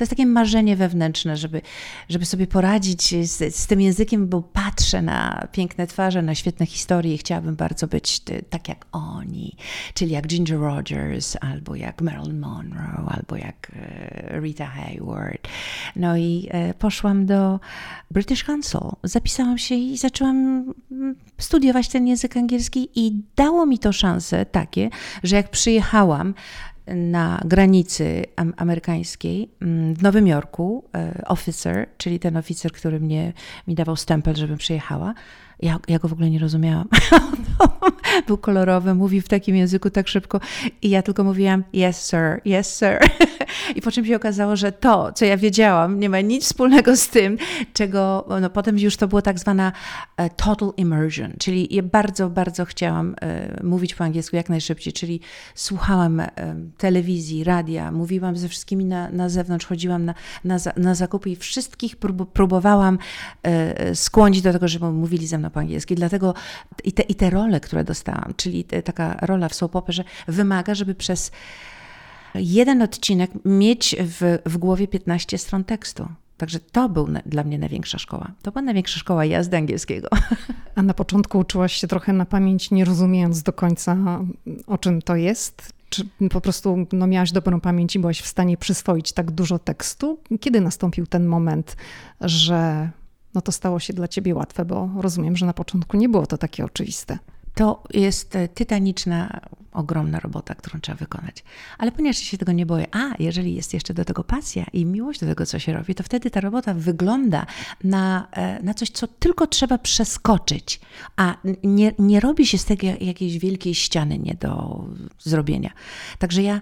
jest 0.00 0.10
takie 0.10 0.26
marzenie 0.26 0.76
wewnętrzne, 0.76 1.36
żeby, 1.36 1.60
żeby 2.08 2.24
sobie 2.24 2.46
poradzić 2.46 3.28
z, 3.30 3.56
z 3.56 3.66
tym 3.66 3.80
językiem, 3.80 4.28
bo 4.28 4.42
patrzę 4.42 5.02
na 5.02 5.48
piękne 5.52 5.86
twarze, 5.86 6.22
na 6.22 6.34
świetne 6.34 6.66
historie 6.66 7.14
i 7.14 7.18
chciałabym 7.18 7.56
bardzo 7.56 7.86
być 7.86 8.20
tak 8.50 8.68
jak 8.68 8.86
oni, 8.92 9.56
czyli 9.94 10.10
jak 10.10 10.26
Ginger 10.26 10.58
Rogers, 10.58 11.36
albo 11.40 11.74
jak 11.74 12.02
Marilyn 12.02 12.40
Monroe, 12.40 13.04
albo 13.06 13.36
jak 13.36 13.72
e, 13.76 14.40
Rita 14.40 14.66
Hayward. 14.66 15.48
No 15.96 16.16
i 16.16 16.48
e, 16.50 16.74
poszłam 16.74 17.26
do 17.26 17.60
British 18.10 18.44
Council, 18.44 18.80
zapisałam 19.02 19.58
się 19.58 19.74
i 19.74 19.96
zaczęłam 19.96 20.36
mm, 20.90 21.14
studiować 21.38 21.88
ten 21.88 22.06
język 22.06 22.36
angielski 22.36 22.88
i 22.94 23.22
dało 23.36 23.66
mi 23.66 23.78
to 23.78 23.92
szansę 23.92 24.46
takie, 24.66 24.90
że 25.22 25.36
jak 25.36 25.50
przyjechałam 25.50 26.34
na 26.86 27.40
granicy 27.44 28.24
amerykańskiej 28.56 29.50
mm, 29.62 29.94
w 29.94 30.02
Nowym 30.02 30.26
Jorku, 30.26 30.84
e, 30.94 31.22
officer, 31.26 31.88
czyli 31.98 32.18
ten 32.18 32.36
oficer, 32.36 32.72
który 32.72 33.00
mnie, 33.00 33.32
mi 33.68 33.74
dawał 33.74 33.96
stempel, 33.96 34.36
żebym 34.36 34.58
przyjechała, 34.58 35.14
ja, 35.64 35.78
ja 35.88 35.98
go 35.98 36.08
w 36.08 36.12
ogóle 36.12 36.30
nie 36.30 36.38
rozumiałam. 36.38 36.88
Był 38.26 38.38
kolorowy, 38.38 38.94
mówił 38.94 39.22
w 39.22 39.28
takim 39.28 39.56
języku 39.56 39.90
tak 39.90 40.08
szybko 40.08 40.40
i 40.82 40.90
ja 40.90 41.02
tylko 41.02 41.24
mówiłam 41.24 41.64
yes 41.74 42.10
sir, 42.10 42.40
yes 42.44 42.78
sir. 42.78 42.98
I 43.76 43.80
po 43.80 43.90
czym 43.90 44.06
się 44.06 44.16
okazało, 44.16 44.56
że 44.56 44.72
to, 44.72 45.12
co 45.12 45.24
ja 45.24 45.36
wiedziałam, 45.36 46.00
nie 46.00 46.08
ma 46.08 46.20
nic 46.20 46.44
wspólnego 46.44 46.96
z 46.96 47.08
tym, 47.08 47.38
czego 47.72 48.26
no, 48.40 48.50
potem 48.50 48.78
już 48.78 48.96
to 48.96 49.08
było 49.08 49.22
tak 49.22 49.38
zwana 49.38 49.72
e, 50.16 50.30
total 50.30 50.72
immersion, 50.76 51.32
czyli 51.38 51.74
ja 51.74 51.82
bardzo, 51.82 52.30
bardzo 52.30 52.64
chciałam 52.64 53.14
e, 53.20 53.64
mówić 53.64 53.94
po 53.94 54.04
angielsku 54.04 54.36
jak 54.36 54.48
najszybciej, 54.48 54.92
czyli 54.92 55.20
słuchałam 55.54 56.20
e, 56.20 56.30
telewizji, 56.78 57.44
radia, 57.44 57.92
mówiłam 57.92 58.36
ze 58.36 58.48
wszystkimi 58.48 58.84
na, 58.84 59.10
na 59.10 59.28
zewnątrz, 59.28 59.66
chodziłam 59.66 60.04
na, 60.04 60.14
na, 60.44 60.56
na 60.76 60.94
zakupy 60.94 61.30
i 61.30 61.36
wszystkich 61.36 61.96
prób, 61.96 62.32
próbowałam 62.32 62.98
skłonić 63.94 64.42
do 64.42 64.52
tego, 64.52 64.68
żeby 64.68 64.90
mówili 64.90 65.26
ze 65.26 65.38
mną 65.38 65.50
po 65.54 65.60
angielsku. 65.60 65.94
Dlatego 65.94 66.34
i 66.84 66.92
te, 66.92 67.02
i 67.02 67.14
te 67.14 67.30
role, 67.30 67.60
które 67.60 67.84
dostałam, 67.84 68.34
czyli 68.36 68.64
te, 68.64 68.82
taka 68.82 69.16
rola 69.22 69.48
w 69.48 69.54
soap 69.54 69.74
że 69.88 70.04
wymaga, 70.28 70.74
żeby 70.74 70.94
przez 70.94 71.30
jeden 72.34 72.82
odcinek 72.82 73.30
mieć 73.44 73.96
w, 73.98 74.38
w 74.46 74.58
głowie 74.58 74.88
15 74.88 75.38
stron 75.38 75.64
tekstu. 75.64 76.08
Także 76.36 76.60
to 76.60 76.88
był 76.88 77.08
dla 77.26 77.44
mnie 77.44 77.58
największa 77.58 77.98
szkoła. 77.98 78.30
To 78.42 78.52
była 78.52 78.62
największa 78.62 78.98
szkoła 78.98 79.24
jazdy 79.24 79.56
angielskiego. 79.56 80.08
A 80.74 80.82
na 80.82 80.94
początku 80.94 81.38
uczyłaś 81.38 81.72
się 81.72 81.86
trochę 81.86 82.12
na 82.12 82.24
pamięć, 82.24 82.70
nie 82.70 82.84
rozumiejąc 82.84 83.42
do 83.42 83.52
końca, 83.52 83.96
o 84.66 84.78
czym 84.78 85.02
to 85.02 85.16
jest? 85.16 85.72
Czy 85.88 86.08
po 86.30 86.40
prostu 86.40 86.86
no, 86.92 87.06
miałaś 87.06 87.32
dobrą 87.32 87.60
pamięć 87.60 87.96
i 87.96 87.98
byłaś 87.98 88.20
w 88.20 88.26
stanie 88.26 88.56
przyswoić 88.56 89.12
tak 89.12 89.30
dużo 89.30 89.58
tekstu? 89.58 90.18
Kiedy 90.40 90.60
nastąpił 90.60 91.06
ten 91.06 91.26
moment, 91.26 91.76
że 92.20 92.90
no, 93.34 93.40
to 93.40 93.52
stało 93.52 93.80
się 93.80 93.92
dla 93.92 94.08
ciebie 94.08 94.34
łatwe? 94.34 94.64
Bo 94.64 94.90
rozumiem, 94.96 95.36
że 95.36 95.46
na 95.46 95.52
początku 95.52 95.96
nie 95.96 96.08
było 96.08 96.26
to 96.26 96.38
takie 96.38 96.64
oczywiste. 96.64 97.18
To 97.54 97.82
jest 97.90 98.36
e, 98.36 98.48
tytaniczna, 98.48 99.40
ogromna 99.72 100.20
robota, 100.20 100.54
którą 100.54 100.80
trzeba 100.80 100.98
wykonać. 100.98 101.44
Ale 101.78 101.92
ponieważ 101.92 102.16
się 102.16 102.38
tego 102.38 102.52
nie 102.52 102.66
boję, 102.66 102.86
a 102.92 103.10
jeżeli 103.18 103.54
jest 103.54 103.74
jeszcze 103.74 103.94
do 103.94 104.04
tego 104.04 104.24
pasja 104.24 104.66
i 104.72 104.86
miłość 104.86 105.20
do 105.20 105.26
tego, 105.26 105.46
co 105.46 105.58
się 105.58 105.72
robi, 105.72 105.94
to 105.94 106.02
wtedy 106.02 106.30
ta 106.30 106.40
robota 106.40 106.74
wygląda 106.74 107.46
na, 107.84 108.28
e, 108.32 108.62
na 108.62 108.74
coś, 108.74 108.90
co 108.90 109.06
tylko 109.06 109.46
trzeba 109.46 109.78
przeskoczyć, 109.78 110.80
a 111.16 111.36
nie, 111.64 111.92
nie 111.98 112.20
robi 112.20 112.46
się 112.46 112.58
z 112.58 112.64
tego 112.64 112.86
jakiejś 113.00 113.38
wielkiej 113.38 113.74
ściany 113.74 114.18
nie 114.18 114.34
do 114.34 114.84
zrobienia. 115.18 115.70
Także 116.18 116.42
ja 116.42 116.60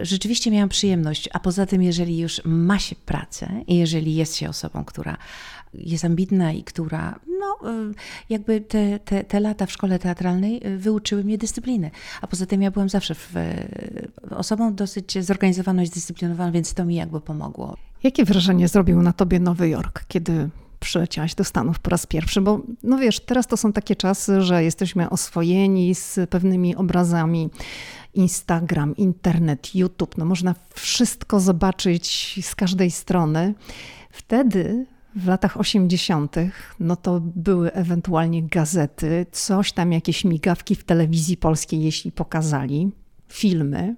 rzeczywiście 0.00 0.50
miałam 0.50 0.68
przyjemność, 0.68 1.28
a 1.32 1.40
poza 1.40 1.66
tym, 1.66 1.82
jeżeli 1.82 2.18
już 2.18 2.40
ma 2.44 2.78
się 2.78 2.96
pracę 2.96 3.48
i 3.66 3.76
jeżeli 3.76 4.14
jest 4.14 4.36
się 4.36 4.48
osobą, 4.48 4.84
która 4.84 5.16
jest 5.74 6.04
ambitna 6.04 6.52
i 6.52 6.62
która, 6.62 7.20
no, 7.40 7.70
y, 7.70 7.94
jakby 8.30 8.60
te, 8.60 8.98
te, 8.98 9.24
te 9.24 9.40
lata 9.40 9.66
w 9.66 9.72
szkole 9.72 9.98
teatralnej 9.98 10.66
y, 10.66 10.78
wyuczyły 10.78 11.24
mnie 11.24 11.38
dyscypliny. 11.38 11.90
A 12.20 12.26
poza 12.26 12.46
tym 12.46 12.62
ja 12.62 12.70
byłam 12.70 12.88
zawsze 12.88 13.14
w, 13.14 13.36
y, 13.36 14.36
osobą 14.36 14.74
dosyć 14.74 15.24
zorganizowaną 15.24 15.82
i 15.82 15.86
zdyscyplinowaną, 15.86 16.52
więc 16.52 16.74
to 16.74 16.84
mi 16.84 16.94
jakby 16.94 17.20
pomogło. 17.20 17.76
Jakie 18.02 18.24
wrażenie 18.24 18.68
zrobił 18.68 19.02
na 19.02 19.12
tobie 19.12 19.40
Nowy 19.40 19.68
Jork, 19.68 20.04
kiedy 20.08 20.48
przyleciałaś 20.80 21.34
do 21.34 21.44
Stanów 21.44 21.78
po 21.78 21.90
raz 21.90 22.06
pierwszy, 22.06 22.40
bo 22.40 22.60
no 22.82 22.98
wiesz, 22.98 23.20
teraz 23.20 23.46
to 23.46 23.56
są 23.56 23.72
takie 23.72 23.96
czasy, 23.96 24.42
że 24.42 24.64
jesteśmy 24.64 25.10
oswojeni 25.10 25.94
z 25.94 26.30
pewnymi 26.30 26.76
obrazami. 26.76 27.50
Instagram, 28.14 28.96
internet, 28.96 29.74
YouTube, 29.74 30.18
no 30.18 30.24
można 30.24 30.54
wszystko 30.74 31.40
zobaczyć 31.40 32.38
z 32.42 32.54
każdej 32.54 32.90
strony. 32.90 33.54
Wtedy 34.10 34.86
w 35.16 35.26
latach 35.26 35.60
80., 35.60 36.36
no 36.80 36.96
to 36.96 37.20
były 37.20 37.72
ewentualnie 37.72 38.42
gazety, 38.42 39.26
coś 39.32 39.72
tam, 39.72 39.92
jakieś 39.92 40.24
migawki 40.24 40.74
w 40.74 40.84
telewizji 40.84 41.36
polskiej, 41.36 41.82
jeśli 41.82 42.12
pokazali, 42.12 42.90
filmy, 43.28 43.96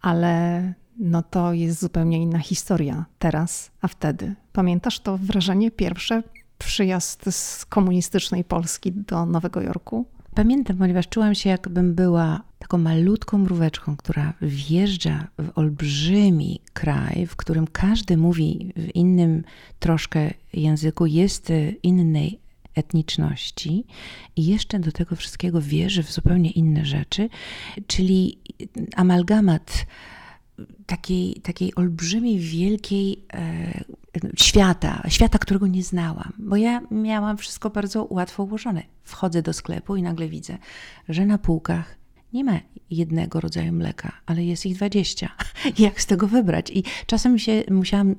ale 0.00 0.74
no 0.98 1.22
to 1.22 1.52
jest 1.52 1.80
zupełnie 1.80 2.22
inna 2.22 2.38
historia 2.38 3.04
teraz, 3.18 3.70
a 3.80 3.88
wtedy. 3.88 4.34
Pamiętasz 4.52 5.00
to 5.00 5.18
wrażenie 5.18 5.70
pierwsze, 5.70 6.22
przyjazd 6.58 7.24
z 7.30 7.64
komunistycznej 7.64 8.44
Polski 8.44 8.92
do 8.92 9.26
Nowego 9.26 9.60
Jorku? 9.60 10.06
Pamiętam, 10.36 10.76
ponieważ 10.76 11.08
czułam 11.08 11.34
się, 11.34 11.50
jakbym 11.50 11.94
była 11.94 12.42
taką 12.58 12.78
malutką 12.78 13.38
mróweczką, 13.38 13.96
która 13.96 14.32
wjeżdża 14.42 15.26
w 15.38 15.58
olbrzymi 15.58 16.60
kraj, 16.72 17.26
w 17.26 17.36
którym 17.36 17.66
każdy 17.66 18.16
mówi 18.16 18.72
w 18.76 18.96
innym 18.96 19.44
troszkę 19.78 20.30
języku, 20.52 21.06
jest 21.06 21.52
innej 21.82 22.38
etniczności 22.74 23.84
i 24.36 24.46
jeszcze 24.46 24.78
do 24.78 24.92
tego 24.92 25.16
wszystkiego 25.16 25.60
wierzy 25.60 26.02
w 26.02 26.12
zupełnie 26.12 26.50
inne 26.50 26.84
rzeczy, 26.84 27.28
czyli 27.86 28.38
amalgamat 28.96 29.86
takiej, 30.86 31.34
takiej 31.34 31.74
olbrzymiej, 31.74 32.38
wielkiej 32.38 33.24
e, 33.32 33.84
świata, 34.36 35.02
świata, 35.08 35.38
którego 35.38 35.66
nie 35.66 35.82
znałam, 35.82 36.32
bo 36.38 36.56
ja 36.56 36.80
miałam 36.90 37.36
wszystko 37.36 37.70
bardzo 37.70 38.06
łatwo 38.10 38.42
ułożone. 38.42 38.82
Wchodzę 39.04 39.42
do 39.42 39.52
sklepu 39.52 39.96
i 39.96 40.02
nagle 40.02 40.28
widzę, 40.28 40.58
że 41.08 41.26
na 41.26 41.38
półkach 41.38 41.96
nie 42.36 42.44
ma 42.44 42.60
jednego 42.90 43.40
rodzaju 43.40 43.72
mleka, 43.72 44.12
ale 44.26 44.44
jest 44.44 44.66
ich 44.66 44.76
dwadzieścia. 44.76 45.30
Jak 45.78 46.02
z 46.02 46.06
tego 46.06 46.26
wybrać? 46.26 46.70
I 46.70 46.84
czasem 47.06 47.38
się 47.38 47.64
musiałam 47.70 48.14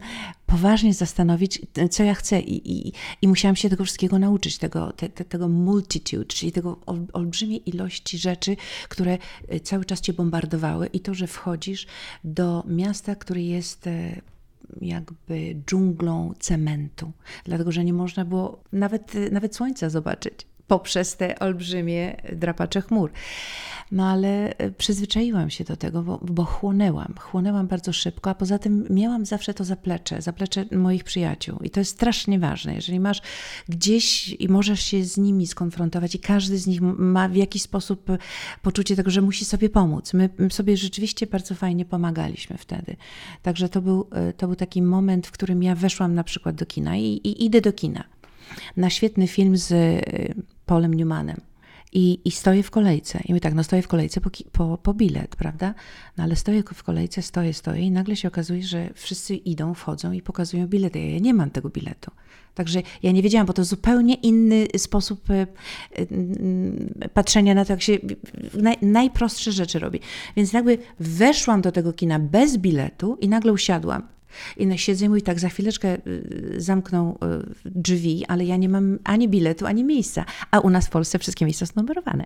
poważnie 0.45 0.93
zastanowić, 0.93 1.61
co 1.91 2.03
ja 2.03 2.13
chcę, 2.13 2.39
i, 2.39 2.87
i, 2.87 2.93
i 3.21 3.27
musiałam 3.27 3.55
się 3.55 3.69
tego 3.69 3.83
wszystkiego 3.83 4.19
nauczyć, 4.19 4.57
tego, 4.57 4.91
te, 4.91 5.09
te, 5.09 5.25
tego 5.25 5.47
multitude, 5.47 6.25
czyli 6.25 6.51
tego 6.51 6.79
ol, 6.85 7.05
olbrzymiej 7.13 7.69
ilości 7.69 8.17
rzeczy, 8.17 8.55
które 8.89 9.17
e, 9.47 9.59
cały 9.59 9.85
czas 9.85 10.01
cię 10.01 10.13
bombardowały, 10.13 10.87
i 10.87 10.99
to, 10.99 11.13
że 11.13 11.27
wchodzisz 11.27 11.87
do 12.23 12.63
miasta, 12.67 13.15
które 13.15 13.41
jest 13.41 13.87
e, 13.87 14.21
jakby 14.81 15.55
dżunglą 15.67 16.33
cementu, 16.39 17.11
dlatego 17.43 17.71
że 17.71 17.83
nie 17.83 17.93
można 17.93 18.25
było 18.25 18.63
nawet, 18.71 19.13
nawet 19.31 19.55
słońca 19.55 19.89
zobaczyć 19.89 20.46
poprzez 20.67 21.17
te 21.17 21.39
olbrzymie 21.39 22.21
drapacze 22.33 22.81
chmur. 22.81 23.11
No 23.91 24.09
ale 24.09 24.57
e, 24.57 24.71
przyzwyczaiłam 24.71 25.49
się 25.49 25.63
do 25.63 25.77
tego, 25.77 26.03
bo, 26.03 26.19
bo 26.23 26.43
chłonęłam. 26.43 27.13
Chłonęłam 27.19 27.67
bardzo 27.67 27.93
szybko, 27.93 28.29
a 28.29 28.35
poza 28.35 28.59
tym 28.59 28.87
miałam 28.89 29.25
zawsze 29.25 29.53
to 29.53 29.63
zaplecze, 29.63 30.21
zaplecze 30.21 30.65
moich 30.71 31.03
przyjaciół. 31.03 31.59
I 31.59 31.69
to 31.69 31.79
jest 31.79 31.91
strasznie 31.91 32.39
ważne. 32.39 32.75
Jeżeli 32.75 32.99
masz 32.99 33.21
gdzieś 33.69 34.29
i 34.29 34.49
możesz 34.49 34.79
się 34.79 35.03
z 35.03 35.17
nimi 35.17 35.47
skonfrontować 35.47 36.15
i 36.15 36.19
każdy 36.19 36.57
z 36.57 36.67
nich 36.67 36.81
ma 36.81 37.29
w 37.29 37.35
jakiś 37.35 37.61
sposób 37.61 38.09
e, 38.09 38.17
poczucie 38.61 38.95
tego, 38.95 39.11
że 39.11 39.21
musi 39.21 39.45
sobie 39.45 39.69
pomóc. 39.69 40.13
My 40.13 40.29
sobie 40.49 40.77
rzeczywiście 40.77 41.27
bardzo 41.27 41.55
fajnie 41.55 41.85
pomagaliśmy 41.85 42.57
wtedy. 42.57 42.95
Także 43.41 43.69
to 43.69 43.81
był, 43.81 44.07
e, 44.11 44.33
to 44.33 44.47
był 44.47 44.55
taki 44.55 44.81
moment, 44.81 45.27
w 45.27 45.31
którym 45.31 45.63
ja 45.63 45.75
weszłam 45.75 46.13
na 46.13 46.23
przykład 46.23 46.55
do 46.55 46.65
kina 46.65 46.97
i, 46.97 47.03
i 47.03 47.45
idę 47.45 47.61
do 47.61 47.73
kina 47.73 48.03
na 48.77 48.89
świetny 48.89 49.27
film 49.27 49.57
z 49.57 49.73
Paulem 50.67 50.93
Newmanem. 50.93 51.41
I, 51.93 52.19
I 52.25 52.31
stoję 52.31 52.63
w 52.63 52.71
kolejce. 52.71 53.19
I 53.25 53.31
mówię 53.31 53.41
tak, 53.41 53.53
no 53.53 53.63
stoję 53.63 53.81
w 53.81 53.87
kolejce 53.87 54.21
po, 54.21 54.29
po, 54.51 54.77
po 54.77 54.93
bilet, 54.93 55.35
prawda? 55.35 55.73
No 56.17 56.23
ale 56.23 56.35
stoję 56.35 56.63
w 56.73 56.83
kolejce, 56.83 57.21
stoję, 57.21 57.53
stoję 57.53 57.81
i 57.81 57.91
nagle 57.91 58.15
się 58.15 58.27
okazuje, 58.27 58.63
że 58.63 58.89
wszyscy 58.93 59.35
idą, 59.35 59.73
wchodzą 59.73 60.11
i 60.11 60.21
pokazują 60.21 60.67
bilety. 60.67 60.99
Ja 60.99 61.19
nie 61.19 61.33
mam 61.33 61.49
tego 61.49 61.69
biletu. 61.69 62.11
Także 62.55 62.81
ja 63.03 63.11
nie 63.11 63.21
wiedziałam, 63.21 63.47
bo 63.47 63.53
to 63.53 63.63
zupełnie 63.63 64.13
inny 64.13 64.67
sposób 64.77 65.29
e, 65.29 65.47
e, 67.03 67.09
patrzenia 67.09 67.53
na 67.53 67.65
to, 67.65 67.73
jak 67.73 67.81
się 67.81 67.97
naj, 68.53 68.77
najprostsze 68.81 69.51
rzeczy 69.51 69.79
robi. 69.79 69.99
Więc 70.35 70.53
jakby 70.53 70.77
weszłam 70.99 71.61
do 71.61 71.71
tego 71.71 71.93
kina 71.93 72.19
bez 72.19 72.57
biletu 72.57 73.17
i 73.21 73.29
nagle 73.29 73.53
usiadłam. 73.53 74.16
I 74.57 74.77
siedzę 74.77 75.07
i 75.17 75.21
tak, 75.21 75.39
za 75.39 75.49
chwileczkę 75.49 75.97
y, 76.07 76.55
zamkną 76.57 77.17
y, 77.65 77.71
drzwi, 77.75 78.25
ale 78.27 78.45
ja 78.45 78.57
nie 78.57 78.69
mam 78.69 78.99
ani 79.03 79.29
biletu, 79.29 79.65
ani 79.65 79.83
miejsca. 79.83 80.25
A 80.51 80.59
u 80.59 80.69
nas 80.69 80.87
w 80.87 80.89
Polsce 80.89 81.19
wszystkie 81.19 81.45
miejsca 81.45 81.65
są 81.65 81.73
numerowane. 81.75 82.25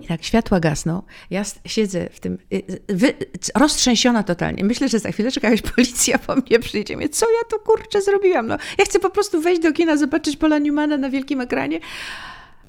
I 0.00 0.06
tak 0.06 0.24
światła 0.24 0.60
gasną, 0.60 1.02
ja 1.30 1.42
siedzę 1.64 2.08
w 2.12 2.20
tym, 2.20 2.38
y, 2.52 2.62
wy, 2.88 3.14
roztrzęsiona 3.54 4.22
totalnie. 4.22 4.64
Myślę, 4.64 4.88
że 4.88 4.98
za 4.98 5.12
chwileczkę 5.12 5.50
jakaś 5.50 5.62
policja 5.72 6.18
po 6.18 6.36
mnie 6.36 6.58
przyjdzie. 6.58 6.94
Mówię, 6.94 7.08
co 7.08 7.26
ja 7.26 7.44
tu 7.50 7.64
kurczę 7.64 8.02
zrobiłam? 8.02 8.46
No, 8.46 8.58
ja 8.78 8.84
chcę 8.84 8.98
po 8.98 9.10
prostu 9.10 9.40
wejść 9.40 9.62
do 9.62 9.72
kina, 9.72 9.96
zobaczyć 9.96 10.36
Pola 10.36 10.58
Newmana 10.58 10.96
na 10.96 11.10
wielkim 11.10 11.40
ekranie. 11.40 11.80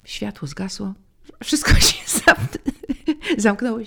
Światło 0.04 0.48
zgasło, 0.48 0.94
wszystko 1.44 1.74
się 1.80 1.96
zamknęło. 3.38 3.78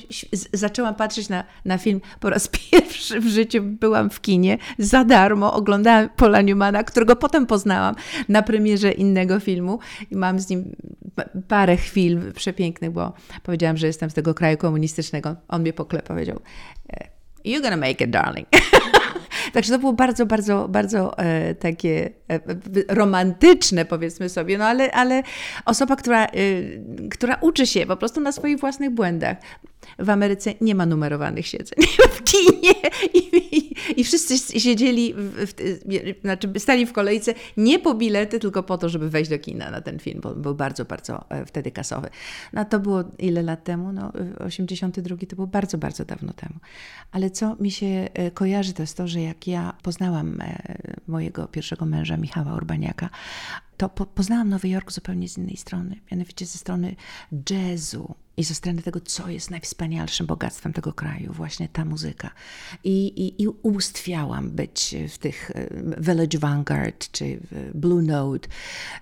Zaczęłam 0.53 0.95
patrzeć 0.95 1.29
na, 1.29 1.43
na 1.65 1.77
film 1.77 2.01
po 2.19 2.29
raz 2.29 2.47
pierwszy 2.71 3.19
w 3.19 3.27
życiu. 3.27 3.63
Byłam 3.63 4.09
w 4.09 4.21
kinie 4.21 4.57
za 4.77 5.03
darmo, 5.03 5.53
oglądałam 5.53 6.09
Paula 6.09 6.41
Newmana, 6.41 6.83
którego 6.83 7.15
potem 7.15 7.45
poznałam 7.45 7.95
na 8.29 8.41
premierze 8.41 8.91
innego 8.91 9.39
filmu 9.39 9.79
i 10.11 10.15
mam 10.15 10.39
z 10.39 10.49
nim 10.49 10.75
parę 11.47 11.77
chwil 11.77 12.33
przepięknych, 12.33 12.91
bo 12.91 13.13
powiedziałam, 13.43 13.77
że 13.77 13.87
jestem 13.87 14.09
z 14.09 14.13
tego 14.13 14.33
kraju 14.33 14.57
komunistycznego. 14.57 15.35
On 15.47 15.61
mnie 15.61 15.73
poklepał, 15.73 16.07
powiedział 16.07 16.39
e, 16.93 17.12
You're 17.45 17.61
gonna 17.61 17.77
make 17.77 18.01
it, 18.01 18.09
darling. 18.09 18.47
Także 19.53 19.73
to 19.73 19.79
było 19.79 19.93
bardzo, 19.93 20.25
bardzo, 20.25 20.67
bardzo 20.67 21.17
e, 21.17 21.55
takie 21.55 22.09
e, 22.29 22.39
romantyczne, 22.87 23.85
powiedzmy 23.85 24.29
sobie, 24.29 24.57
no 24.57 24.65
ale, 24.65 24.91
ale 24.91 25.23
osoba, 25.65 25.95
która, 25.95 26.25
e, 26.25 26.29
która 27.11 27.37
uczy 27.41 27.67
się 27.67 27.85
po 27.85 27.97
prostu 27.97 28.21
na 28.21 28.31
swoich 28.31 28.59
własnych 28.59 28.89
błędach. 28.89 29.37
W 29.99 30.09
Ameryce 30.09 30.53
nie 30.61 30.75
ma 30.75 30.85
numerowanych 30.85 31.47
siedzeń 31.47 31.79
w 32.15 32.23
kinie 32.23 32.73
i, 33.13 33.73
i, 33.97 34.03
wszyscy 34.03 34.59
siedzieli, 34.59 35.13
w, 35.13 35.45
w, 35.45 36.21
znaczy 36.21 36.51
stali 36.57 36.85
w 36.85 36.93
kolejce 36.93 37.33
nie 37.57 37.79
po 37.79 37.93
bilety, 37.93 38.39
tylko 38.39 38.63
po 38.63 38.77
to, 38.77 38.89
żeby 38.89 39.09
wejść 39.09 39.29
do 39.29 39.39
kina 39.39 39.71
na 39.71 39.81
ten 39.81 39.99
film, 39.99 40.21
bo 40.21 40.35
był 40.35 40.55
bardzo, 40.55 40.85
bardzo 40.85 41.29
e, 41.29 41.45
wtedy 41.45 41.71
kasowy. 41.71 42.09
No 42.53 42.65
to 42.65 42.79
było 42.79 43.03
ile 43.19 43.43
lat 43.43 43.63
temu? 43.63 43.91
No 43.91 44.11
82 44.39 45.17
to 45.29 45.35
było 45.35 45.47
bardzo, 45.47 45.77
bardzo 45.77 46.05
dawno 46.05 46.33
temu. 46.33 46.55
Ale 47.11 47.29
co 47.29 47.55
mi 47.55 47.71
się 47.71 48.09
e, 48.13 48.31
kojarzy, 48.31 48.73
to 48.73 48.83
jest 48.83 48.97
to, 48.97 49.07
że 49.07 49.21
jak 49.21 49.47
ja 49.47 49.73
poznałam 49.83 50.41
e, 50.41 50.63
mojego 51.07 51.47
pierwszego 51.47 51.85
męża, 51.85 52.17
Michała 52.17 52.55
Urbaniaka, 52.55 53.09
to 53.83 53.89
po, 53.89 54.05
poznałam 54.05 54.49
Nowy 54.49 54.69
Jork 54.69 54.91
zupełnie 54.91 55.29
z 55.29 55.37
innej 55.37 55.57
strony, 55.57 55.99
mianowicie 56.11 56.45
ze 56.45 56.57
strony 56.57 56.95
jazzu 57.49 58.15
i 58.37 58.43
ze 58.43 58.55
strony 58.55 58.81
tego, 58.81 58.99
co 58.99 59.29
jest 59.29 59.51
najwspanialszym 59.51 60.27
bogactwem 60.27 60.73
tego 60.73 60.93
kraju, 60.93 61.33
właśnie 61.33 61.69
ta 61.69 61.85
muzyka. 61.85 62.29
I, 62.83 63.07
i, 63.07 63.43
i 63.43 63.47
być 64.49 64.95
w 65.09 65.17
tych 65.17 65.51
e, 65.51 65.67
Village 66.01 66.39
Vanguard, 66.39 67.11
czy 67.11 67.39
Blue 67.73 68.03
Note, 68.03 68.49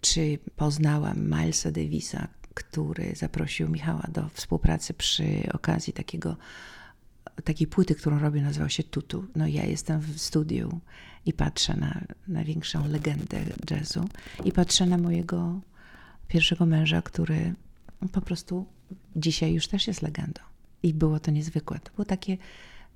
czy 0.01 0.39
poznałam 0.55 1.25
Milesa 1.25 1.71
Davisa, 1.71 2.27
który 2.53 3.13
zaprosił 3.15 3.69
Michała 3.69 4.07
do 4.13 4.29
współpracy 4.33 4.93
przy 4.93 5.25
okazji 5.53 5.93
takiego 5.93 6.37
takiej 7.43 7.67
płyty, 7.67 7.95
którą 7.95 8.19
robię, 8.19 8.41
nazywa 8.41 8.69
się 8.69 8.83
Tutu. 8.83 9.25
No 9.35 9.47
ja 9.47 9.65
jestem 9.65 9.99
w 9.99 10.21
studiu 10.21 10.79
i 11.25 11.33
patrzę 11.33 11.77
na 11.77 12.01
największą 12.27 12.87
legendę 12.87 13.43
jazzu 13.71 14.05
i 14.45 14.51
patrzę 14.51 14.85
na 14.85 14.97
mojego 14.97 15.61
pierwszego 16.27 16.65
męża, 16.65 17.01
który 17.01 17.53
po 18.11 18.21
prostu 18.21 18.65
dzisiaj 19.15 19.53
już 19.53 19.67
też 19.67 19.87
jest 19.87 20.01
legendą. 20.01 20.41
I 20.83 20.93
było 20.93 21.19
to 21.19 21.31
niezwykłe. 21.31 21.79
To 21.79 21.91
było 21.95 22.05
takie 22.05 22.37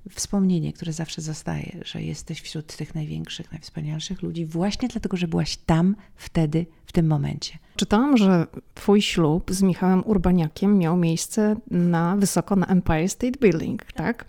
wspomnienie, 0.09 0.73
które 0.73 0.93
zawsze 0.93 1.21
zostaje, 1.21 1.81
że 1.85 2.01
jesteś 2.01 2.41
wśród 2.41 2.75
tych 2.75 2.95
największych, 2.95 3.51
najwspanialszych 3.51 4.21
ludzi, 4.21 4.45
właśnie 4.45 4.87
dlatego, 4.87 5.17
że 5.17 5.27
byłaś 5.27 5.57
tam, 5.57 5.95
wtedy, 6.15 6.65
w 6.85 6.91
tym 6.91 7.07
momencie. 7.07 7.57
Czytałam, 7.75 8.17
że 8.17 8.47
twój 8.75 9.01
ślub 9.01 9.51
z 9.51 9.61
Michałem 9.61 10.03
Urbaniakiem 10.05 10.77
miał 10.77 10.97
miejsce 10.97 11.55
na 11.71 12.15
wysoko 12.15 12.55
na 12.55 12.65
Empire 12.65 13.09
State 13.09 13.39
Building, 13.39 13.91
tak? 13.91 14.25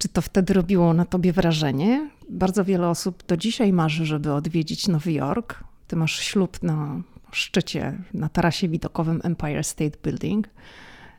Czy 0.00 0.08
to 0.08 0.22
wtedy 0.22 0.54
robiło 0.54 0.94
na 0.94 1.04
tobie 1.04 1.32
wrażenie? 1.32 2.10
Bardzo 2.28 2.64
wiele 2.64 2.88
osób 2.88 3.26
do 3.26 3.36
dzisiaj 3.36 3.72
marzy, 3.72 4.06
żeby 4.06 4.32
odwiedzić 4.32 4.88
Nowy 4.88 5.12
Jork. 5.12 5.64
Ty 5.86 5.96
masz 5.96 6.20
ślub 6.20 6.62
na 6.62 7.02
szczycie, 7.32 7.98
na 8.14 8.28
tarasie 8.28 8.68
widokowym 8.68 9.20
Empire 9.24 9.64
State 9.64 9.98
Building. 10.02 10.48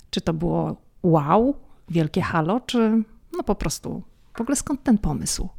Czy 0.09 0.21
to 0.21 0.33
było 0.33 0.75
wow, 1.03 1.55
wielkie 1.89 2.21
halo, 2.21 2.59
czy 2.59 3.03
no 3.37 3.43
po 3.43 3.55
prostu 3.55 4.03
w 4.37 4.41
ogóle 4.41 4.55
skąd 4.55 4.83
ten 4.83 4.97
pomysł? 4.97 5.49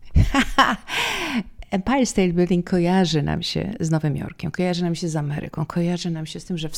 Empire 1.71 2.07
State 2.07 2.33
Building 2.33 2.71
kojarzy 2.71 3.23
nam 3.23 3.43
się 3.43 3.75
z 3.81 3.91
Nowym 3.91 4.17
Jorkiem, 4.17 4.51
kojarzy 4.51 4.85
nam 4.85 4.95
się 4.95 5.09
z 5.09 5.17
Ameryką, 5.17 5.67
kojarzy 5.67 6.11
nam 6.11 6.27
się 6.27 6.41
z 6.41 6.45
tym, 6.45 6.59
że 6.59 6.69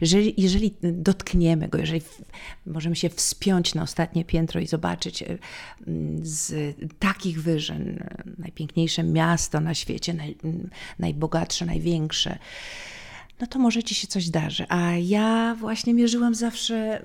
jeżeli, 0.00 0.34
jeżeli 0.36 0.74
dotkniemy 0.82 1.68
go, 1.68 1.78
jeżeli 1.78 2.02
możemy 2.66 2.96
się 2.96 3.08
wspiąć 3.08 3.74
na 3.74 3.82
ostatnie 3.82 4.24
piętro 4.24 4.60
i 4.60 4.66
zobaczyć 4.66 5.22
e, 5.22 5.38
z 6.22 6.76
takich 6.98 7.42
wyżyn 7.42 7.98
e, 7.98 8.24
najpiękniejsze 8.38 9.02
miasto 9.02 9.60
na 9.60 9.74
świecie, 9.74 10.14
naj, 10.14 10.36
najbogatsze, 10.98 11.66
największe, 11.66 12.38
no 13.40 13.46
to 13.46 13.58
może 13.58 13.82
ci 13.82 13.94
się 13.94 14.06
coś 14.06 14.28
darzy. 14.30 14.66
A 14.68 14.90
ja 14.90 15.56
właśnie 15.60 15.94
mierzyłam 15.94 16.34
zawsze 16.34 17.02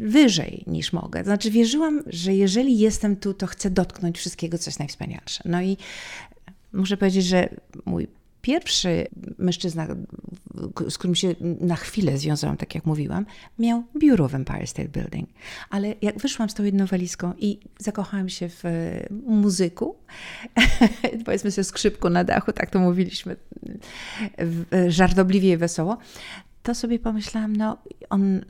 wyżej 0.00 0.64
niż 0.66 0.92
mogę. 0.92 1.24
Znaczy, 1.24 1.50
wierzyłam, 1.50 2.02
że 2.06 2.34
jeżeli 2.34 2.78
jestem 2.78 3.16
tu, 3.16 3.34
to 3.34 3.46
chcę 3.46 3.70
dotknąć 3.70 4.18
wszystkiego, 4.18 4.58
co 4.58 4.70
jest 4.70 4.78
najwspanialsze. 4.78 5.42
No 5.44 5.62
i 5.62 5.76
muszę 6.72 6.96
powiedzieć, 6.96 7.24
że 7.24 7.48
mój 7.84 8.08
pierwszy 8.42 9.06
mężczyzna, 9.38 9.86
z 10.88 10.98
którym 10.98 11.14
się 11.14 11.34
na 11.60 11.76
chwilę 11.76 12.18
związałam, 12.18 12.56
tak 12.56 12.74
jak 12.74 12.86
mówiłam, 12.86 13.26
miał 13.58 13.84
biuro 13.98 14.28
w 14.28 14.34
Empire 14.34 14.66
State 14.66 14.88
Building. 14.88 15.28
Ale 15.70 15.94
jak 16.02 16.18
wyszłam 16.18 16.50
z 16.50 16.54
tą 16.54 16.64
jedną 16.64 16.86
walizką 16.86 17.32
i 17.38 17.60
zakochałam 17.78 18.28
się 18.28 18.48
w 18.48 18.62
muzyku, 19.26 19.96
powiedzmy 21.24 21.50
sobie 21.50 21.64
skrzypku 21.64 22.10
na 22.10 22.24
dachu, 22.24 22.52
tak 22.52 22.70
to 22.70 22.78
mówiliśmy, 22.80 23.36
żartobliwie 24.88 25.52
i 25.52 25.56
wesoło, 25.56 25.98
to 26.62 26.74
sobie 26.74 26.98
pomyślałam, 26.98 27.56
no 27.56 27.78
on 28.10 28.36
e, 28.36 28.42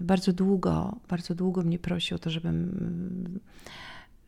bardzo 0.00 0.32
długo, 0.32 0.96
bardzo 1.08 1.34
długo 1.34 1.62
mnie 1.62 1.78
prosił 1.78 2.14
o 2.14 2.18
to, 2.18 2.30
żebym 2.30 3.25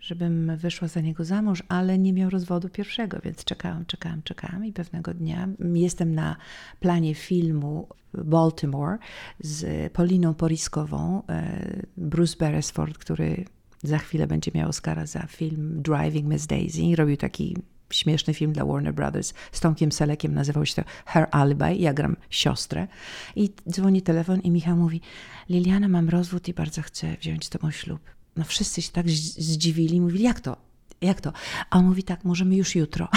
żebym 0.09 0.57
wyszła 0.57 0.89
za 0.89 1.01
niego 1.01 1.25
za 1.25 1.43
mąż, 1.43 1.63
ale 1.69 1.99
nie 1.99 2.13
miał 2.13 2.31
rozwodu 2.31 2.69
pierwszego, 2.69 3.19
więc 3.25 3.45
czekałam, 3.45 3.87
czekałam, 3.87 4.23
czekałam 4.23 4.65
i 4.65 4.73
pewnego 4.73 5.15
dnia 5.15 5.49
jestem 5.75 6.15
na 6.15 6.37
planie 6.81 7.15
filmu 7.15 7.89
Baltimore 8.15 8.99
z 9.41 9.93
Poliną 9.93 10.35
Poriskową, 10.35 11.23
e, 11.29 11.83
Bruce 11.97 12.37
Beresford, 12.39 12.99
który 12.99 13.45
za 13.83 13.99
chwilę 13.99 14.27
będzie 14.27 14.51
miał 14.55 14.69
Oscara 14.69 15.07
za 15.07 15.27
film 15.27 15.83
Driving 15.83 16.29
Miss 16.29 16.47
Daisy. 16.47 16.97
Robił 16.97 17.17
taki 17.17 17.57
śmieszny 17.91 18.35
film 18.35 18.53
dla 18.53 18.65
Warner 18.65 18.95
Brothers 18.95 19.35
z 19.53 19.61
Tomkiem 19.61 19.93
Selekiem, 19.93 20.35
nazywał 20.35 20.67
się 20.67 20.83
to 20.83 20.89
Her 21.07 21.27
Alibi, 21.31 21.83
ja 21.83 21.95
gram 21.95 22.17
siostrę. 22.31 22.89
I 23.37 23.51
dzwoni 23.71 24.03
telefon 24.03 24.41
i 24.41 24.51
Michał 24.51 24.77
mówi, 24.77 25.01
Liliana, 25.49 25.89
mam 25.89 26.09
rozwód 26.09 26.49
i 26.49 26.55
bardzo 26.55 26.83
chcę 26.83 27.17
wziąć 27.21 27.47
z 27.47 27.51
tobą 27.51 27.71
ślub 27.71 28.18
no 28.39 28.45
wszyscy 28.45 28.83
się 28.83 28.93
tak 28.93 29.11
zdziwili, 29.11 30.01
mówili, 30.01 30.25
jak 30.25 30.41
to? 30.41 30.57
Jak 31.01 31.21
to? 31.21 31.33
A 31.71 31.79
on 31.79 31.85
mówi 31.85 32.03
tak, 32.03 32.25
możemy 32.25 32.57
już 32.57 32.75
jutro. 32.75 33.09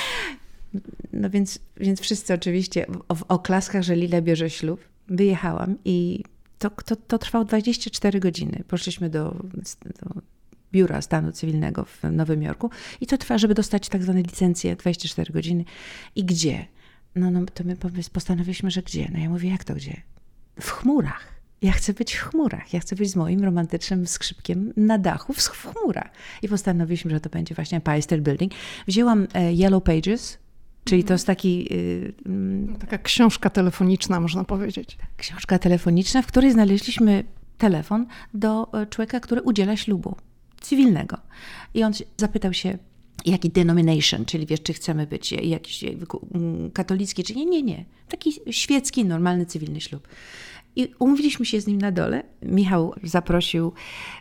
no 1.12 1.30
więc, 1.30 1.58
więc 1.76 2.00
wszyscy 2.00 2.34
oczywiście 2.34 2.86
w, 2.88 3.18
w 3.18 3.22
oklaskach, 3.22 3.82
że 3.82 3.96
Lila 3.96 4.20
bierze 4.20 4.50
ślub. 4.50 4.80
Wyjechałam 5.08 5.76
i 5.84 6.24
to, 6.58 6.70
to, 6.70 6.96
to 6.96 7.18
trwało 7.18 7.44
24 7.44 8.20
godziny. 8.20 8.64
Poszliśmy 8.68 9.10
do, 9.10 9.36
do 9.84 10.20
biura 10.72 11.02
stanu 11.02 11.32
cywilnego 11.32 11.84
w 11.84 12.02
Nowym 12.12 12.42
Jorku 12.42 12.70
i 13.00 13.06
to 13.06 13.18
trwa, 13.18 13.38
żeby 13.38 13.54
dostać 13.54 13.88
tak 13.88 14.02
zwane 14.02 14.22
licencje 14.22 14.76
24 14.76 15.32
godziny. 15.32 15.64
I 16.16 16.24
gdzie? 16.24 16.66
No, 17.14 17.30
no 17.30 17.46
to 17.54 17.64
my 17.64 17.76
postanowiliśmy, 18.12 18.70
że 18.70 18.82
gdzie? 18.82 19.08
No 19.12 19.18
ja 19.18 19.28
mówię, 19.28 19.50
jak 19.50 19.64
to 19.64 19.74
gdzie? 19.74 20.02
W 20.60 20.70
chmurach. 20.70 21.35
Ja 21.62 21.72
chcę 21.72 21.92
być 21.92 22.14
w 22.14 22.20
chmurach. 22.20 22.72
Ja 22.72 22.80
chcę 22.80 22.96
być 22.96 23.10
z 23.10 23.16
moim 23.16 23.44
romantycznym 23.44 24.06
skrzypkiem 24.06 24.72
na 24.76 24.98
dachu 24.98 25.32
w 25.32 25.40
chmurach. 25.40 26.10
I 26.42 26.48
postanowiliśmy, 26.48 27.10
że 27.10 27.20
to 27.20 27.30
będzie 27.30 27.54
właśnie 27.54 27.80
State 28.00 28.22
Building. 28.22 28.52
Wzięłam 28.86 29.26
e, 29.34 29.52
Yellow 29.52 29.82
Pages, 29.82 30.38
czyli 30.84 31.04
to 31.04 31.12
jest 31.12 31.26
taki... 31.26 31.74
Y, 31.74 32.14
mm, 32.26 32.76
Taka 32.76 32.98
książka 32.98 33.50
telefoniczna, 33.50 34.20
można 34.20 34.44
powiedzieć. 34.44 34.98
Książka 35.16 35.58
telefoniczna, 35.58 36.22
w 36.22 36.26
której 36.26 36.52
znaleźliśmy 36.52 37.24
telefon 37.58 38.06
do 38.34 38.72
e, 38.72 38.86
człowieka, 38.86 39.20
który 39.20 39.42
udziela 39.42 39.76
ślubu 39.76 40.16
cywilnego. 40.60 41.16
I 41.74 41.84
on 41.84 41.92
zapytał 42.16 42.52
się, 42.52 42.78
jaki 43.24 43.50
denomination, 43.50 44.24
czyli 44.24 44.46
wiesz, 44.46 44.62
czy 44.62 44.72
chcemy 44.72 45.06
być 45.06 45.32
jakiś 45.32 45.84
mm, 45.84 46.70
katolicki, 46.70 47.24
czy 47.24 47.34
nie, 47.34 47.46
nie, 47.46 47.62
nie. 47.62 47.84
Taki 48.08 48.32
świecki, 48.50 49.04
normalny, 49.04 49.46
cywilny 49.46 49.80
ślub. 49.80 50.08
I 50.76 50.94
umówiliśmy 50.98 51.46
się 51.46 51.60
z 51.60 51.66
nim 51.66 51.78
na 51.78 51.92
dole. 51.92 52.22
Michał 52.42 52.94
zaprosił 53.02 53.72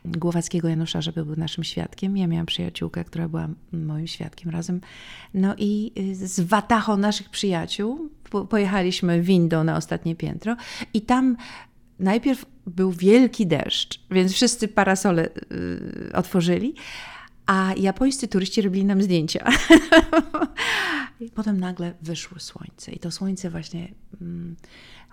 Głowackiego 0.06 0.68
Janusza, 0.68 1.02
żeby 1.02 1.26
był 1.26 1.36
naszym 1.36 1.64
świadkiem. 1.64 2.18
Ja 2.18 2.28
miałam 2.28 2.46
przyjaciółkę, 2.46 3.04
która 3.04 3.28
była 3.30 3.48
moim 3.72 4.08
świadkiem 4.08 4.52
razem. 4.52 4.82
No 5.34 5.56
i 5.58 5.92
z 6.14 6.40
watachą 6.40 6.98
naszych 6.98 7.30
przyjaciół 7.30 8.10
pojechaliśmy 8.50 9.22
windą 9.22 9.64
na 9.64 9.78
ostatnie 9.78 10.16
piętro 10.16 10.56
i 10.94 11.02
tam 11.02 11.38
najpierw 12.00 12.46
był 12.68 12.92
wielki 12.92 13.48
deszcz, 13.48 14.00
więc 14.12 14.34
wszyscy 14.34 14.68
parasole 14.68 15.30
y, 15.52 16.12
otworzyli, 16.14 16.76
a 17.46 17.74
japońscy 17.78 18.28
turyści 18.28 18.62
robili 18.62 18.86
nam 18.86 19.02
zdjęcia. 19.02 19.52
I 21.20 21.32
potem 21.36 21.60
nagle 21.60 21.94
wyszło 22.02 22.40
słońce 22.40 22.92
i 22.92 23.00
to 23.00 23.12
słońce 23.12 23.50
właśnie 23.50 23.88
mm, 24.22 24.56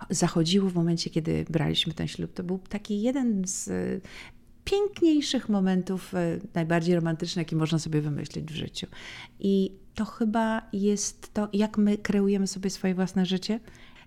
zachodziło 0.09 0.69
w 0.69 0.75
momencie, 0.75 1.09
kiedy 1.09 1.45
braliśmy 1.49 1.93
ten 1.93 2.07
ślub. 2.07 2.33
To 2.33 2.43
był 2.43 2.59
taki 2.69 3.01
jeden 3.01 3.47
z 3.47 3.67
e, 3.67 3.73
piękniejszych 4.65 5.49
momentów, 5.49 6.13
e, 6.13 6.39
najbardziej 6.53 6.95
romantycznych, 6.95 7.45
jaki 7.45 7.55
można 7.55 7.79
sobie 7.79 8.01
wymyślić 8.01 8.45
w 8.45 8.55
życiu. 8.55 8.87
I 9.39 9.71
to 9.95 10.05
chyba 10.05 10.61
jest 10.73 11.33
to, 11.33 11.49
jak 11.53 11.77
my 11.77 11.97
kreujemy 11.97 12.47
sobie 12.47 12.69
swoje 12.69 12.95
własne 12.95 13.25
życie. 13.25 13.59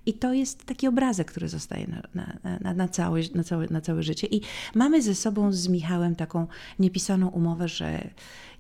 I 0.07 0.15
to 0.15 0.33
jest 0.33 0.65
taki 0.65 0.89
obrazek, 0.89 1.31
który 1.31 1.49
zostaje 1.49 1.87
na, 1.87 2.03
na, 2.15 2.59
na, 2.61 2.75
na, 2.75 2.89
całe, 2.89 3.21
na, 3.35 3.45
całe, 3.45 3.67
na 3.71 3.81
całe 3.81 4.03
życie. 4.03 4.27
I 4.27 4.41
mamy 4.75 5.03
ze 5.03 5.15
sobą 5.15 5.53
z 5.53 5.69
Michałem 5.69 6.17
taką 6.17 6.47
niepisaną 6.79 7.29
umowę, 7.29 7.69
że 7.69 8.11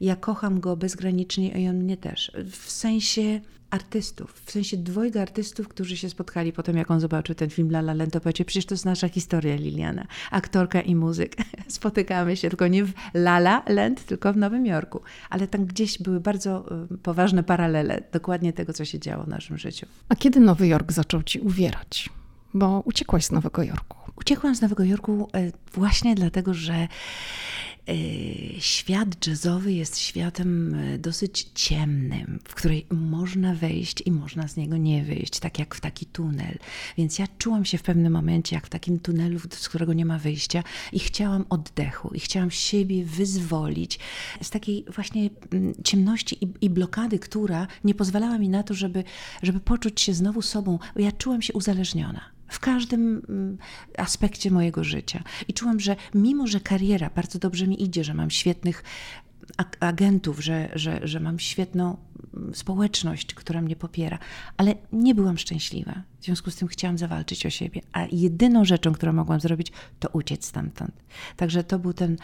ja 0.00 0.16
kocham 0.16 0.60
go 0.60 0.76
bezgranicznie 0.76 1.62
i 1.62 1.68
on 1.68 1.76
mnie 1.76 1.96
też. 1.96 2.32
W 2.50 2.70
sensie 2.70 3.40
artystów, 3.70 4.42
w 4.44 4.50
sensie 4.50 4.76
dwojga 4.76 5.22
artystów, 5.22 5.68
którzy 5.68 5.96
się 5.96 6.10
spotkali 6.10 6.52
po 6.52 6.62
tym, 6.62 6.76
jak 6.76 6.90
on 6.90 7.00
zobaczył 7.00 7.34
ten 7.34 7.50
film 7.50 7.68
La 7.68 7.78
La 7.78 7.94
Land, 7.94 8.12
to 8.12 8.20
powiedział, 8.20 8.44
przecież 8.44 8.66
to 8.66 8.74
jest 8.74 8.84
nasza 8.84 9.08
historia, 9.08 9.56
Liliana, 9.56 10.06
aktorka 10.30 10.80
i 10.80 10.94
muzyk. 10.94 11.36
Spotykamy 11.68 12.36
się 12.36 12.48
tylko 12.48 12.68
nie 12.68 12.84
w 12.84 12.92
La 13.14 13.36
La 13.36 13.62
Land, 13.68 14.04
tylko 14.04 14.32
w 14.32 14.36
Nowym 14.36 14.66
Jorku. 14.66 15.00
Ale 15.30 15.48
tam 15.48 15.66
gdzieś 15.66 15.98
były 15.98 16.20
bardzo 16.20 16.64
y, 16.94 16.98
poważne 16.98 17.42
paralele 17.42 18.02
dokładnie 18.12 18.52
tego, 18.52 18.72
co 18.72 18.84
się 18.84 18.98
działo 18.98 19.24
w 19.24 19.28
naszym 19.28 19.58
życiu. 19.58 19.86
A 20.08 20.16
kiedy 20.16 20.40
Nowy 20.40 20.66
Jork 20.66 20.92
zaczął 20.92 21.22
ci 21.22 21.40
uwierać? 21.40 22.10
Bo 22.54 22.82
uciekłaś 22.84 23.24
z 23.24 23.32
Nowego 23.32 23.62
Jorku. 23.62 23.96
Uciekłam 24.16 24.56
z 24.56 24.60
Nowego 24.60 24.84
Jorku 24.84 25.28
y, 25.36 25.52
właśnie 25.74 26.14
dlatego, 26.14 26.54
że 26.54 26.88
świat 28.58 29.26
jazzowy 29.26 29.72
jest 29.72 29.98
światem 29.98 30.74
y, 30.74 30.98
dosyć 30.98 31.50
ciemnym, 31.54 32.38
w 32.44 32.54
której 32.54 32.86
można 32.90 33.54
wejść 33.54 34.02
i 34.06 34.12
można 34.12 34.48
z 34.48 34.56
niego 34.56 34.76
nie 34.76 35.04
wyjść, 35.04 35.40
tak 35.40 35.58
jak 35.58 35.74
w 35.74 35.80
taki 35.80 36.06
tunel. 36.06 36.58
Więc 36.98 37.18
ja 37.18 37.26
czułam 37.38 37.64
się 37.64 37.78
w 37.78 37.82
pewnym 37.82 38.12
momencie 38.12 38.56
jak 38.56 38.66
w 38.66 38.70
takim 38.70 38.98
tunelu, 38.98 39.38
z 39.50 39.68
którego 39.68 39.92
nie 39.92 40.06
ma 40.06 40.18
wyjścia 40.18 40.62
i 40.92 40.98
chciałam 40.98 41.44
oddechu 41.48 42.10
i 42.14 42.20
chciałam 42.20 42.50
siebie 42.50 43.04
wyzwolić 43.04 43.98
z 44.42 44.50
takiej 44.50 44.84
właśnie 44.94 45.30
mm, 45.52 45.74
ciemności 45.84 46.44
i, 46.44 46.48
i 46.60 46.70
blokady, 46.70 47.18
która 47.18 47.66
nie 47.84 47.94
pozwalała 47.94 48.38
mi 48.38 48.48
na 48.48 48.62
to, 48.62 48.74
żeby, 48.74 49.04
żeby 49.42 49.60
poczuć 49.60 50.00
się 50.00 50.14
znowu 50.14 50.42
sobą, 50.42 50.78
ja 50.96 51.12
czułam 51.12 51.42
się 51.42 51.52
uzależniona 51.52 52.35
w 52.48 52.60
każdym 52.60 53.22
mm, 53.28 53.58
aspekcie 53.98 54.50
mojego 54.50 54.84
życia. 54.84 55.22
I 55.48 55.54
czułam, 55.54 55.80
że 55.80 55.96
mimo, 56.14 56.46
że 56.46 56.60
kariera 56.60 57.10
bardzo 57.14 57.38
dobrze 57.38 57.66
mi 57.66 57.82
idzie, 57.82 58.04
że 58.04 58.14
mam 58.14 58.30
świetnych 58.30 58.84
agentów, 59.80 60.44
że, 60.44 60.68
że, 60.74 61.00
że 61.02 61.20
mam 61.20 61.38
świetną 61.38 61.96
mm, 62.34 62.54
społeczność, 62.54 63.34
która 63.34 63.62
mnie 63.62 63.76
popiera, 63.76 64.18
ale 64.56 64.74
nie 64.92 65.14
byłam 65.14 65.38
szczęśliwa. 65.38 66.02
W 66.20 66.24
związku 66.24 66.50
z 66.50 66.56
tym 66.56 66.68
chciałam 66.68 66.98
zawalczyć 66.98 67.46
o 67.46 67.50
siebie, 67.50 67.80
a 67.92 68.06
jedyną 68.12 68.64
rzeczą, 68.64 68.92
którą 68.92 69.12
mogłam 69.12 69.40
zrobić, 69.40 69.72
to 70.00 70.08
uciec 70.08 70.46
stamtąd. 70.46 70.92
Także 71.36 71.64
to 71.64 71.78
był 71.78 71.92
ten 71.92 72.16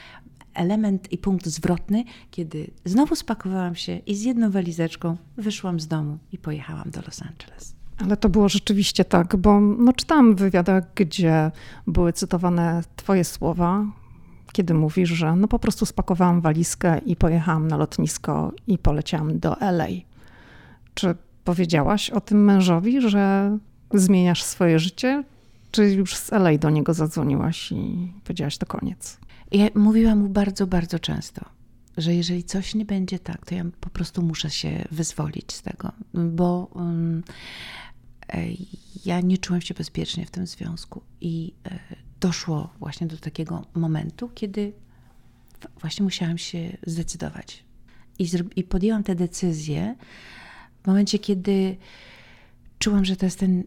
element 0.55 1.13
i 1.13 1.19
punkt 1.19 1.47
zwrotny, 1.47 2.05
kiedy 2.31 2.71
znowu 2.85 3.17
spakowałam 3.17 3.75
się 3.75 3.97
i 3.97 4.15
z 4.15 4.23
jedną 4.23 4.51
walizeczką 4.51 5.17
wyszłam 5.37 5.81
z 5.81 5.87
domu 5.89 6.19
i 6.33 6.39
pojechałam 6.39 6.91
do 6.91 7.01
Los 7.01 7.23
Angeles. 7.23 7.82
Ale 7.99 8.17
to 8.17 8.29
było 8.29 8.49
rzeczywiście 8.49 9.05
tak, 9.05 9.37
bo 9.37 9.61
no, 9.61 9.93
czytałam 9.93 10.35
w 10.35 10.39
wywiadach, 10.39 10.85
gdzie 10.95 11.51
były 11.87 12.13
cytowane 12.13 12.83
Twoje 12.97 13.25
słowa, 13.25 13.85
kiedy 14.53 14.75
mówisz, 14.75 15.09
że 15.09 15.37
no 15.37 15.49
po 15.49 15.59
prostu 15.59 15.87
spakowałam 15.87 16.41
walizkę 16.41 16.99
i 16.99 17.17
pojechałam 17.17 17.69
na 17.69 17.77
lotnisko 17.77 18.53
i 18.67 18.79
poleciałam 18.79 19.39
do 19.39 19.57
LA. 19.61 19.87
Czy 20.95 21.15
powiedziałaś 21.45 22.11
o 22.11 22.21
tym 22.21 22.45
mężowi, 22.45 23.01
że 23.01 23.57
zmieniasz 23.95 24.43
swoje 24.43 24.79
życie, 24.79 25.25
czy 25.71 25.91
już 25.91 26.17
z 26.17 26.33
LA 26.33 26.59
do 26.59 26.71
niego 26.71 26.95
zadzwoniłaś 26.95 27.73
i 27.73 28.13
powiedziałaś 28.25 28.59
to 28.59 28.67
koniec? 28.67 29.19
Ja 29.53 29.67
mówiłam 29.75 30.19
mu 30.19 30.29
bardzo, 30.29 30.67
bardzo 30.67 30.99
często, 30.99 31.45
że 31.97 32.15
jeżeli 32.15 32.45
coś 32.45 32.75
nie 32.75 32.85
będzie 32.85 33.19
tak, 33.19 33.47
to 33.47 33.55
ja 33.55 33.65
po 33.81 33.91
prostu 33.91 34.23
muszę 34.23 34.51
się 34.51 34.85
wyzwolić 34.91 35.53
z 35.53 35.63
tego, 35.63 35.93
bo 36.15 36.71
um, 36.75 37.23
ja 39.05 39.21
nie 39.21 39.39
czułam 39.39 39.61
się 39.61 39.75
bezpiecznie 39.75 40.27
w 40.27 40.31
tym 40.31 40.47
związku 40.47 41.03
i 41.21 41.53
e, 41.65 41.79
doszło 42.21 42.71
właśnie 42.79 43.07
do 43.07 43.17
takiego 43.17 43.67
momentu, 43.75 44.29
kiedy 44.35 44.73
właśnie 45.81 46.05
musiałam 46.05 46.39
się 46.39 46.77
zdecydować. 46.87 47.65
I, 48.19 48.27
I 48.57 48.65
podjęłam 48.65 49.03
tę 49.03 49.15
decyzję 49.15 49.97
w 50.83 50.87
momencie, 50.87 51.19
kiedy 51.19 51.77
czułam, 52.79 53.05
że 53.05 53.17
to 53.17 53.27
jest 53.27 53.39
ten 53.39 53.65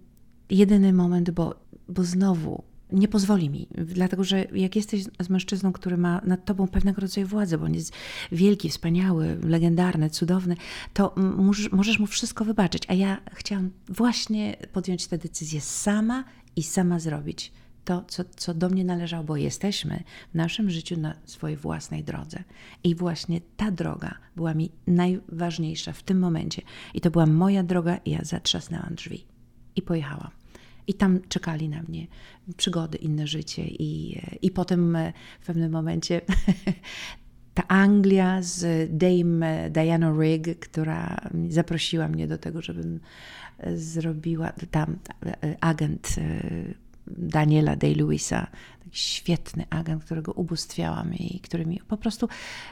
jedyny 0.50 0.94
moment, 0.94 1.32
bo, 1.32 1.56
bo 1.90 2.04
znowu 2.04 2.64
nie 2.92 3.08
pozwoli 3.08 3.50
mi, 3.50 3.68
dlatego 3.78 4.24
że 4.24 4.46
jak 4.46 4.76
jesteś 4.76 5.04
z 5.20 5.30
mężczyzną, 5.30 5.72
który 5.74 5.98
ma 5.98 6.22
nad 6.26 6.46
tobą 6.46 6.68
pewnego 6.68 7.02
rodzaju 7.02 7.28
władzę, 7.28 7.58
bo 7.58 7.66
on 7.66 7.74
jest 7.74 7.94
wielki, 8.32 8.70
wspaniały, 8.70 9.38
legendarny, 9.44 10.10
cudowny, 10.10 10.56
to 10.94 11.14
możesz, 11.18 11.72
możesz 11.72 12.00
mu 12.00 12.08
wszystko 12.08 12.46
wybaczyć. 12.46 12.84
A 12.88 12.94
ja 12.94 13.22
chciałam 13.34 13.72
właśnie 13.88 14.58
podjąć 14.74 15.08
tę 15.08 15.18
decyzję 15.18 15.62
sama 15.62 16.24
i 16.56 16.64
sama 16.64 17.00
zrobić 17.00 17.52
to, 17.86 18.04
co, 18.08 18.24
co 18.36 18.54
do 18.54 18.70
mnie 18.70 18.86
należało, 18.86 19.24
bo 19.24 19.38
jesteśmy 19.38 20.04
w 20.32 20.36
naszym 20.36 20.70
życiu 20.70 21.00
na 21.00 21.16
swojej 21.26 21.58
własnej 21.58 22.04
drodze. 22.04 22.44
I 22.84 22.96
właśnie 22.96 23.42
ta 23.58 23.72
droga 23.72 24.18
była 24.36 24.54
mi 24.54 24.72
najważniejsza 24.88 25.94
w 25.94 26.04
tym 26.04 26.20
momencie. 26.20 26.62
I 26.94 27.02
to 27.02 27.12
była 27.12 27.26
moja 27.26 27.64
droga, 27.64 27.98
i 27.98 28.12
ja 28.12 28.20
zatrzasnęłam 28.24 28.96
drzwi 28.96 29.26
i 29.76 29.82
pojechałam. 29.82 30.45
I 30.88 30.94
tam 30.94 31.20
czekali 31.30 31.70
na 31.70 31.84
mnie 31.84 32.08
przygody, 32.58 32.98
inne 32.98 33.28
życie. 33.28 33.64
I, 33.68 34.22
i 34.42 34.52
potem 34.52 34.96
e, 34.96 35.14
w 35.40 35.46
pewnym 35.46 35.72
momencie 35.72 36.22
ta 37.54 37.68
Anglia 37.68 38.42
z 38.42 38.90
Dame 38.98 39.70
Diana 39.70 40.14
Rigg, 40.22 40.60
która 40.60 41.22
zaprosiła 41.50 42.08
mnie 42.08 42.28
do 42.28 42.38
tego, 42.38 42.62
żebym 42.62 43.00
e, 43.58 43.78
zrobiła, 43.78 44.54
tam 44.72 44.98
e, 45.26 45.56
agent 45.62 46.16
Daniela 47.08 47.76
Day-Lewisa, 47.76 48.48
świetny 48.92 49.66
agent, 49.70 50.04
którego 50.04 50.32
ubóstwiałam 50.32 51.14
i 51.14 51.40
który 51.40 51.66
mi 51.66 51.82
po 51.88 51.98
prostu 51.98 52.30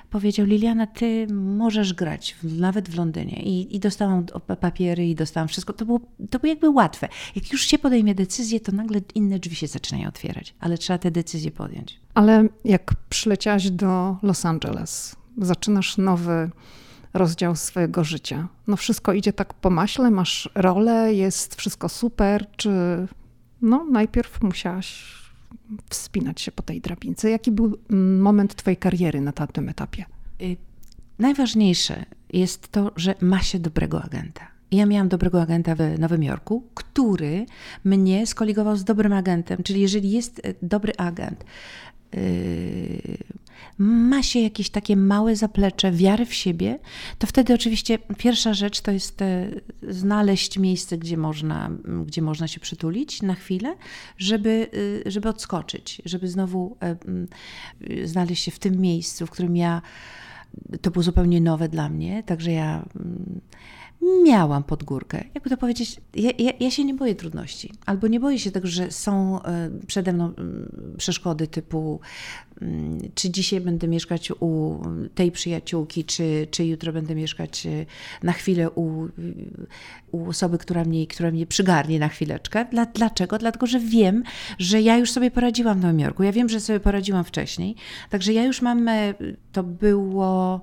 powiedział: 0.09 0.45
Liliana, 0.45 0.87
ty 0.87 1.27
możesz 1.33 1.93
grać, 1.93 2.35
nawet 2.43 2.89
w 2.89 2.97
Londynie. 2.97 3.43
I, 3.43 3.75
i 3.75 3.79
dostałam 3.79 4.25
papiery 4.59 5.07
i 5.07 5.15
dostałam 5.15 5.47
wszystko. 5.47 5.73
To 5.73 5.85
było, 5.85 5.99
to 6.29 6.39
było 6.39 6.49
jakby 6.49 6.69
łatwe. 6.69 7.09
Jak 7.35 7.51
już 7.51 7.61
się 7.61 7.79
podejmie 7.79 8.15
decyzję, 8.15 8.59
to 8.59 8.71
nagle 8.71 9.01
inne 9.15 9.39
drzwi 9.39 9.55
się 9.55 9.67
zaczynają 9.67 10.07
otwierać, 10.07 10.55
ale 10.59 10.77
trzeba 10.77 10.97
te 10.97 11.11
decyzje 11.11 11.51
podjąć. 11.51 11.99
Ale 12.13 12.47
jak 12.65 12.93
przyleciałaś 13.09 13.71
do 13.71 14.17
Los 14.21 14.45
Angeles, 14.45 15.15
zaczynasz 15.37 15.97
nowy 15.97 16.49
rozdział 17.13 17.55
swojego 17.55 18.03
życia. 18.03 18.47
No 18.67 18.77
wszystko 18.77 19.13
idzie 19.13 19.33
tak 19.33 19.53
po 19.53 19.69
maśle, 19.69 20.11
masz 20.11 20.49
rolę, 20.55 21.13
jest 21.13 21.55
wszystko 21.55 21.89
super, 21.89 22.47
czy 22.55 22.69
no 23.61 23.85
najpierw 23.91 24.41
musiałaś 24.41 25.22
wspinać 25.89 26.41
się 26.41 26.51
po 26.51 26.63
tej 26.63 26.81
drabince. 26.81 27.29
Jaki 27.29 27.51
był 27.51 27.77
mm, 27.89 28.21
moment 28.21 28.55
twojej 28.55 28.77
kariery 28.77 29.21
na 29.21 29.31
tamtym 29.31 29.69
etapie? 29.69 30.05
Y, 30.41 30.57
najważniejsze 31.19 32.05
jest 32.33 32.67
to, 32.67 32.91
że 32.95 33.15
ma 33.21 33.41
się 33.41 33.59
dobrego 33.59 34.03
agenta. 34.03 34.47
Ja 34.71 34.85
miałam 34.85 35.09
dobrego 35.09 35.41
agenta 35.41 35.75
w 35.75 35.99
Nowym 35.99 36.23
Jorku, 36.23 36.63
który 36.73 37.45
mnie 37.83 38.27
skoligował 38.27 38.75
z 38.75 38.83
dobrym 38.83 39.13
agentem. 39.13 39.63
Czyli 39.63 39.81
jeżeli 39.81 40.11
jest 40.11 40.39
y, 40.39 40.55
dobry 40.61 40.93
agent, 40.97 41.43
ma 43.77 44.23
się 44.23 44.39
jakieś 44.39 44.69
takie 44.69 44.95
małe 44.95 45.35
zaplecze 45.35 45.91
wiary 45.91 46.25
w 46.25 46.33
siebie, 46.33 46.79
to 47.19 47.27
wtedy 47.27 47.53
oczywiście 47.53 47.99
pierwsza 48.17 48.53
rzecz 48.53 48.81
to 48.81 48.91
jest 48.91 49.21
e, 49.21 49.49
znaleźć 49.89 50.59
miejsce, 50.59 50.97
gdzie 50.97 51.17
można, 51.17 51.69
gdzie 52.05 52.21
można 52.21 52.47
się 52.47 52.59
przytulić 52.59 53.21
na 53.21 53.35
chwilę, 53.35 53.75
żeby, 54.17 54.69
e, 55.07 55.11
żeby 55.11 55.29
odskoczyć, 55.29 56.01
żeby 56.05 56.27
znowu 56.27 56.77
e, 56.81 56.95
znaleźć 58.07 58.43
się 58.43 58.51
w 58.51 58.59
tym 58.59 58.81
miejscu, 58.81 59.25
w 59.25 59.29
którym 59.29 59.55
ja 59.55 59.81
to 60.81 60.91
było 60.91 61.03
zupełnie 61.03 61.41
nowe 61.41 61.69
dla 61.69 61.89
mnie, 61.89 62.23
także 62.23 62.51
ja 62.51 62.85
miałam 64.23 64.63
pod 64.63 64.83
górkę. 64.83 65.23
Jakby 65.33 65.49
to 65.49 65.57
powiedzieć, 65.57 66.01
ja, 66.15 66.31
ja, 66.39 66.51
ja, 66.59 66.71
się 66.71 66.85
nie 66.85 66.93
boję 66.93 67.15
trudności. 67.15 67.73
Albo 67.85 68.07
nie 68.07 68.19
boję 68.19 68.39
się 68.39 68.51
tego, 68.51 68.67
że 68.67 68.91
są 68.91 69.43
e, 69.43 69.69
przede 69.87 70.13
mną 70.13 70.33
mm, 70.37 70.95
przeszkody 70.97 71.47
typu 71.47 71.99
mm, 72.61 72.99
czy 73.15 73.29
dzisiaj 73.29 73.61
będę 73.61 73.87
mieszkać 73.87 74.31
u 74.39 74.81
tej 75.15 75.31
przyjaciółki, 75.31 76.05
czy, 76.05 76.47
czy 76.51 76.65
jutro 76.65 76.93
będę 76.93 77.15
mieszkać 77.15 77.65
e, 77.65 77.85
na 78.23 78.31
chwilę 78.31 78.71
u, 78.71 79.07
u 80.11 80.29
osoby, 80.29 80.57
która 80.57 80.83
mnie, 80.83 81.07
która 81.07 81.31
mnie 81.31 81.45
przygarnie 81.45 81.99
na 81.99 82.07
chwileczkę. 82.07 82.65
Dla, 82.65 82.85
dlaczego? 82.85 83.37
Dlatego, 83.37 83.67
że 83.67 83.79
wiem, 83.79 84.23
że 84.59 84.81
ja 84.81 84.97
już 84.97 85.11
sobie 85.11 85.31
poradziłam 85.31 85.79
w 85.79 85.81
Nowym 85.81 85.99
Jorku. 85.99 86.23
Ja 86.23 86.31
wiem, 86.31 86.49
że 86.49 86.59
sobie 86.59 86.79
poradziłam 86.79 87.23
wcześniej. 87.23 87.75
Także 88.09 88.33
ja 88.33 88.43
już 88.43 88.61
mam, 88.61 88.87
e, 88.87 89.13
to 89.51 89.63
było, 89.63 90.61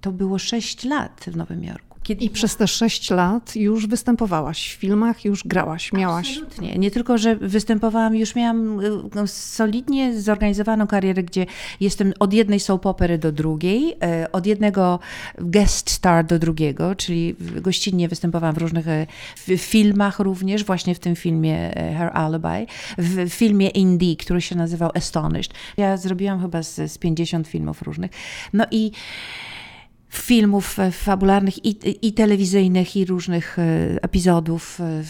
to 0.00 0.12
było 0.12 0.38
6 0.38 0.84
lat 0.84 1.24
w 1.26 1.36
Nowym 1.36 1.64
Jorku. 1.64 1.91
Kiedy 2.02 2.24
I 2.24 2.30
przez 2.30 2.56
te 2.56 2.68
sześć 2.68 3.10
lat 3.10 3.56
już 3.56 3.86
występowałaś 3.86 4.74
w 4.74 4.80
filmach, 4.80 5.24
już 5.24 5.44
grałaś, 5.44 5.92
miałaś. 5.92 6.30
Absolutnie. 6.30 6.74
Nie 6.78 6.90
tylko, 6.90 7.18
że 7.18 7.36
występowałam, 7.36 8.16
już 8.16 8.34
miałam 8.34 8.80
y, 8.80 9.26
solidnie 9.26 10.20
zorganizowaną 10.20 10.86
karierę, 10.86 11.22
gdzie 11.22 11.46
jestem 11.80 12.12
od 12.18 12.32
jednej 12.32 12.60
soap 12.60 12.86
opery 12.86 13.18
do 13.18 13.32
drugiej, 13.32 13.92
y, 14.22 14.30
od 14.32 14.46
jednego 14.46 14.98
guest 15.38 15.90
star 15.90 16.26
do 16.26 16.38
drugiego, 16.38 16.94
czyli 16.94 17.34
gościnnie 17.40 18.08
występowałam 18.08 18.54
w 18.54 18.58
różnych 18.58 18.86
w 19.36 19.56
filmach 19.58 20.18
również, 20.18 20.64
właśnie 20.64 20.94
w 20.94 20.98
tym 20.98 21.16
filmie 21.16 21.72
Her 21.98 22.10
Alibi, 22.16 22.72
w 22.98 23.30
filmie 23.30 23.68
Indie, 23.68 24.16
który 24.16 24.40
się 24.40 24.56
nazywał 24.56 24.90
Astonished. 24.94 25.54
Ja 25.76 25.96
zrobiłam 25.96 26.40
chyba 26.40 26.62
z, 26.62 26.92
z 26.92 26.98
50 26.98 27.48
filmów 27.48 27.82
różnych. 27.82 28.10
No 28.52 28.66
i 28.70 28.92
filmów 30.12 30.78
e, 30.78 30.90
fabularnych 30.90 31.64
i, 31.64 31.76
i 32.06 32.12
telewizyjnych, 32.12 32.96
i 32.96 33.04
różnych 33.04 33.58
e, 33.58 33.62
epizodów 34.02 34.80
e, 34.80 35.02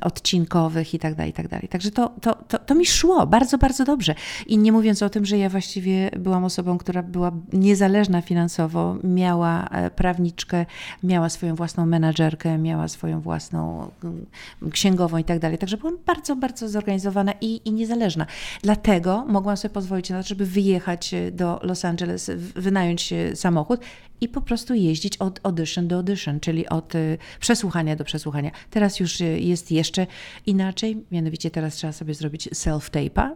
odcinkowych 0.00 0.94
i 0.94 0.98
tak 0.98 1.14
dalej, 1.14 1.30
i 1.30 1.32
tak. 1.32 1.46
Także 1.70 1.90
to, 1.90 2.12
to, 2.20 2.34
to, 2.34 2.58
to 2.58 2.74
mi 2.74 2.86
szło 2.86 3.26
bardzo, 3.26 3.58
bardzo 3.58 3.84
dobrze. 3.84 4.14
I 4.46 4.58
nie 4.58 4.72
mówiąc 4.72 5.02
o 5.02 5.10
tym, 5.10 5.24
że 5.24 5.38
ja 5.38 5.48
właściwie 5.48 6.10
byłam 6.18 6.44
osobą, 6.44 6.78
która 6.78 7.02
była 7.02 7.32
niezależna 7.52 8.22
finansowo, 8.22 8.96
miała 9.04 9.68
prawniczkę, 9.96 10.66
miała 11.02 11.28
swoją 11.28 11.54
własną 11.54 11.86
menadżerkę, 11.86 12.58
miała 12.58 12.88
swoją 12.88 13.20
własną 13.20 13.90
mm, 14.04 14.26
księgową 14.70 15.18
i 15.18 15.24
tak. 15.24 15.40
Także 15.60 15.76
byłam 15.76 15.98
bardzo, 16.06 16.36
bardzo 16.36 16.68
zorganizowana 16.68 17.32
i, 17.40 17.60
i 17.64 17.72
niezależna. 17.72 18.26
Dlatego 18.62 19.24
mogłam 19.28 19.56
sobie 19.56 19.74
pozwolić 19.74 20.10
na 20.10 20.22
to, 20.22 20.28
żeby 20.28 20.46
wyjechać 20.46 21.14
do 21.32 21.60
Los 21.62 21.84
Angeles, 21.84 22.30
wynająć 22.56 23.14
samochód 23.34 23.80
i 24.20 24.28
po 24.28 24.40
prostu 24.40 24.74
jeździć 24.74 25.16
od 25.16 25.40
audition 25.42 25.88
do 25.88 25.96
audition, 25.96 26.40
czyli 26.40 26.68
od 26.68 26.94
y, 26.94 27.18
przesłuchania 27.40 27.96
do 27.96 28.04
przesłuchania. 28.04 28.50
Teraz 28.70 29.00
już 29.00 29.20
y, 29.20 29.40
jest 29.40 29.70
jeszcze 29.72 30.06
inaczej, 30.46 31.04
mianowicie 31.10 31.50
teraz 31.50 31.74
trzeba 31.74 31.92
sobie 31.92 32.14
zrobić 32.14 32.48
self-tape'a, 32.48 33.30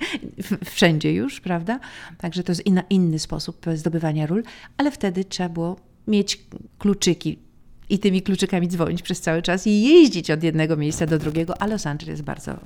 wszędzie 0.74 1.12
już, 1.12 1.40
prawda? 1.40 1.80
Także 2.18 2.42
to 2.42 2.52
jest 2.52 2.62
inny 2.90 3.18
sposób 3.18 3.66
zdobywania 3.74 4.26
ról, 4.26 4.42
ale 4.76 4.90
wtedy 4.90 5.24
trzeba 5.24 5.48
było 5.48 5.76
mieć 6.08 6.40
kluczyki 6.78 7.38
i 7.88 7.98
tymi 7.98 8.22
kluczykami 8.22 8.68
dzwonić 8.68 9.02
przez 9.02 9.20
cały 9.20 9.42
czas 9.42 9.66
i 9.66 9.82
jeździć 9.82 10.30
od 10.30 10.42
jednego 10.42 10.76
miejsca 10.76 11.06
do 11.06 11.18
drugiego, 11.18 11.62
a 11.62 11.66
Los 11.66 11.86
Angeles 11.86 12.10
jest 12.10 12.22
bardzo, 12.22 12.52
e, 12.52 12.56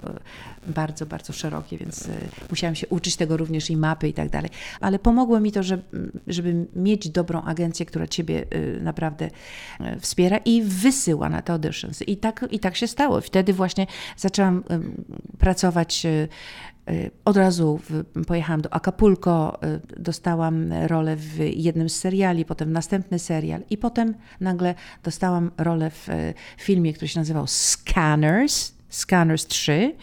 bardzo, 0.67 1.07
bardzo 1.07 1.33
szerokie, 1.33 1.79
więc 1.79 2.09
e, 2.09 2.13
musiałam 2.51 2.75
się 2.75 2.87
uczyć 2.89 3.17
tego 3.17 3.37
również 3.37 3.71
i 3.71 3.77
mapy 3.77 4.09
i 4.09 4.13
tak 4.13 4.31
dalej. 4.31 4.51
Ale 4.81 4.99
pomogło 4.99 5.41
mi 5.41 5.53
to, 5.53 5.63
żeby, 5.63 5.83
żeby 6.27 6.67
mieć 6.77 7.09
dobrą 7.09 7.43
agencję, 7.43 7.87
która 7.87 8.07
ciebie 8.07 8.45
e, 8.51 8.81
naprawdę 8.81 9.31
wspiera 10.01 10.37
i 10.37 10.63
wysyła 10.63 11.29
na 11.29 11.43
te 11.43 11.53
auditions. 11.53 12.03
I 12.03 12.17
tak, 12.17 12.45
i 12.51 12.59
tak 12.59 12.77
się 12.77 12.87
stało. 12.87 13.21
Wtedy 13.21 13.53
właśnie 13.53 13.87
zaczęłam 14.17 14.65
pracować 15.39 16.07
od 17.25 17.37
razu 17.37 17.81
pojechałam 18.27 18.61
do 18.61 18.75
Acapulco, 18.75 19.59
y, 19.65 20.03
dostałam 20.03 20.73
rolę 20.73 21.17
w 21.17 21.39
jednym 21.57 21.89
z 21.89 21.97
seriali, 21.97 22.45
potem 22.45 22.73
następny 22.73 23.19
serial 23.19 23.63
i 23.71 23.79
potem 23.79 24.15
nagle 24.41 24.75
dostałam 25.05 25.51
rolę 25.59 25.91
w 25.91 26.09
y, 26.09 26.35
filmie, 26.59 26.93
który 26.93 27.09
się 27.09 27.21
nazywał 27.21 27.47
Scanners 27.47 28.78
Scanners 28.89 29.47
3 29.47 29.95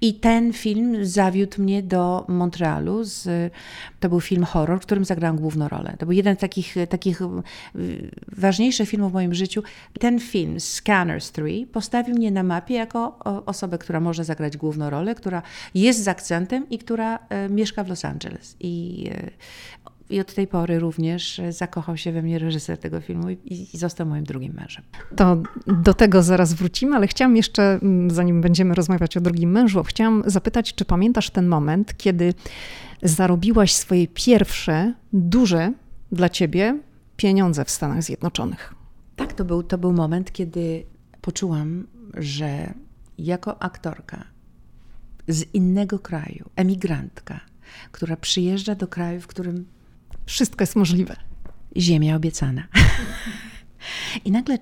i 0.00 0.14
ten 0.14 0.52
film 0.52 1.06
zawiódł 1.06 1.62
mnie 1.62 1.82
do 1.82 2.24
Montrealu. 2.28 3.04
Z, 3.04 3.52
to 4.00 4.08
był 4.08 4.20
film 4.20 4.44
horror, 4.44 4.80
w 4.80 4.82
którym 4.82 5.04
zagrałam 5.04 5.36
główną 5.36 5.68
rolę. 5.68 5.94
To 5.98 6.06
był 6.06 6.12
jeden 6.12 6.36
z 6.36 6.38
takich, 6.38 6.74
takich 6.88 7.20
y, 7.20 8.10
ważniejszych 8.36 8.88
filmów 8.88 9.10
w 9.10 9.14
moim 9.14 9.34
życiu. 9.34 9.62
Ten 10.00 10.20
film, 10.20 10.60
Scanners 10.60 11.32
3, 11.32 11.66
postawił 11.72 12.14
mnie 12.14 12.30
na 12.30 12.42
mapie 12.42 12.74
jako 12.74 13.18
osobę, 13.46 13.78
która 13.78 14.00
może 14.00 14.24
zagrać 14.24 14.56
główną 14.56 14.90
rolę, 14.90 15.14
która 15.14 15.42
jest 15.74 16.04
z 16.04 16.08
akcentem 16.08 16.68
i 16.70 16.78
która 16.78 17.16
y, 17.16 17.48
mieszka 17.48 17.84
w 17.84 17.88
Los 17.88 18.04
Angeles. 18.04 18.56
I 18.60 19.04
y, 19.12 19.30
i 20.10 20.20
od 20.20 20.34
tej 20.34 20.46
pory 20.46 20.78
również 20.78 21.40
zakochał 21.50 21.96
się 21.96 22.12
we 22.12 22.22
mnie 22.22 22.38
reżyser 22.38 22.78
tego 22.78 23.00
filmu 23.00 23.30
i, 23.30 23.38
i 23.74 23.78
został 23.78 24.06
moim 24.06 24.24
drugim 24.24 24.54
mężem. 24.54 24.84
To 25.16 25.42
do 25.66 25.94
tego 25.94 26.22
zaraz 26.22 26.54
wrócimy, 26.54 26.96
ale 26.96 27.06
chciałam 27.06 27.36
jeszcze, 27.36 27.62
mm, 27.62 28.10
zanim 28.10 28.40
będziemy 28.40 28.74
rozmawiać 28.74 29.16
o 29.16 29.20
drugim 29.20 29.50
mężu, 29.50 29.84
chciałam 29.84 30.22
zapytać, 30.26 30.74
czy 30.74 30.84
pamiętasz 30.84 31.30
ten 31.30 31.46
moment, 31.46 31.96
kiedy 31.96 32.34
zarobiłaś 33.02 33.74
swoje 33.74 34.08
pierwsze, 34.08 34.94
duże 35.12 35.72
dla 36.12 36.28
ciebie 36.28 36.78
pieniądze 37.16 37.64
w 37.64 37.70
Stanach 37.70 38.02
Zjednoczonych? 38.02 38.74
Tak, 39.16 39.32
to 39.32 39.44
był, 39.44 39.62
to 39.62 39.78
był 39.78 39.92
moment, 39.92 40.32
kiedy 40.32 40.86
poczułam, 41.20 41.86
że 42.14 42.74
jako 43.18 43.62
aktorka 43.62 44.24
z 45.28 45.54
innego 45.54 45.98
kraju, 45.98 46.50
emigrantka, 46.56 47.40
która 47.92 48.16
przyjeżdża 48.16 48.74
do 48.74 48.88
kraju, 48.88 49.20
w 49.20 49.26
którym 49.26 49.66
wszystko 50.28 50.62
jest 50.62 50.76
możliwe. 50.76 51.16
Ziemia 51.76 52.16
obiecana. 52.16 52.68
I 54.24 54.32
nagle 54.32 54.58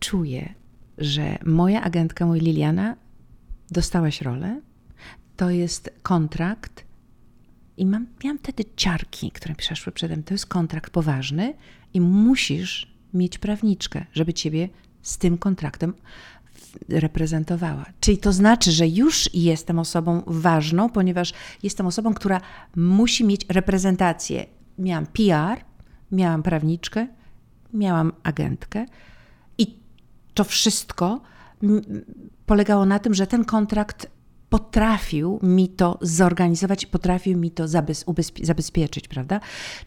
czuję, 0.00 0.54
że 0.98 1.38
moja 1.44 1.82
agentka, 1.82 2.26
mój 2.26 2.40
Liliana, 2.40 2.96
dostałaś 3.70 4.22
rolę. 4.22 4.60
To 5.36 5.50
jest 5.50 5.90
kontrakt. 6.02 6.84
I 7.76 7.86
mam, 7.86 8.06
miałam 8.24 8.38
wtedy 8.38 8.64
ciarki, 8.76 9.30
które 9.30 9.54
przeszły 9.54 9.92
przede 9.92 10.16
mną. 10.16 10.24
To 10.24 10.34
jest 10.34 10.46
kontrakt 10.46 10.92
poważny 10.92 11.54
i 11.94 12.00
musisz 12.00 12.94
mieć 13.14 13.38
prawniczkę, 13.38 14.06
żeby 14.12 14.34
ciebie 14.34 14.68
z 15.02 15.18
tym 15.18 15.38
kontraktem 15.38 15.94
reprezentowała. 16.88 17.86
Czyli 18.00 18.18
to 18.18 18.32
znaczy, 18.32 18.72
że 18.72 18.88
już 18.88 19.34
jestem 19.34 19.78
osobą 19.78 20.22
ważną, 20.26 20.90
ponieważ 20.90 21.32
jestem 21.62 21.86
osobą, 21.86 22.14
która 22.14 22.40
musi 22.76 23.24
mieć 23.24 23.46
reprezentację 23.48 24.46
miałam 24.80 25.06
PR, 25.06 25.64
miałam 26.12 26.42
prawniczkę, 26.42 27.06
miałam 27.72 28.12
agentkę 28.22 28.86
i 29.58 29.78
to 30.34 30.44
wszystko 30.44 31.20
polegało 32.46 32.86
na 32.86 32.98
tym, 32.98 33.14
że 33.14 33.26
ten 33.26 33.44
kontrakt 33.44 34.06
potrafił 34.50 35.40
mi 35.42 35.68
to 35.68 35.98
zorganizować, 36.02 36.86
potrafił 36.86 37.38
mi 37.38 37.50
to 37.50 37.64
zabezpieczyć, 38.42 39.08
prawda? 39.08 39.40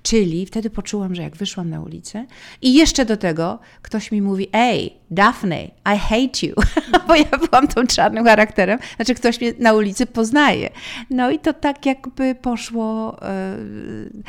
Czyli 0.03 0.45
wtedy 0.45 0.69
poczułam, 0.69 1.15
że 1.15 1.21
jak 1.21 1.35
wyszłam 1.35 1.69
na 1.69 1.81
ulicę 1.81 2.25
i 2.61 2.73
jeszcze 2.73 3.05
do 3.05 3.17
tego 3.17 3.59
ktoś 3.81 4.11
mi 4.11 4.21
mówi, 4.21 4.47
ej, 4.53 4.93
Daphne, 5.11 5.63
I 5.65 5.97
hate 5.99 6.47
you, 6.47 6.55
bo 7.07 7.15
ja 7.15 7.37
byłam 7.49 7.67
tą 7.67 7.87
czarnym 7.87 8.25
charakterem, 8.25 8.79
znaczy 8.95 9.15
ktoś 9.15 9.41
mnie 9.41 9.53
na 9.59 9.73
ulicy 9.73 10.05
poznaje. 10.05 10.69
No 11.09 11.31
i 11.31 11.39
to 11.39 11.53
tak 11.53 11.85
jakby 11.85 12.35
poszło... 12.35 13.17
Yy, 13.21 14.23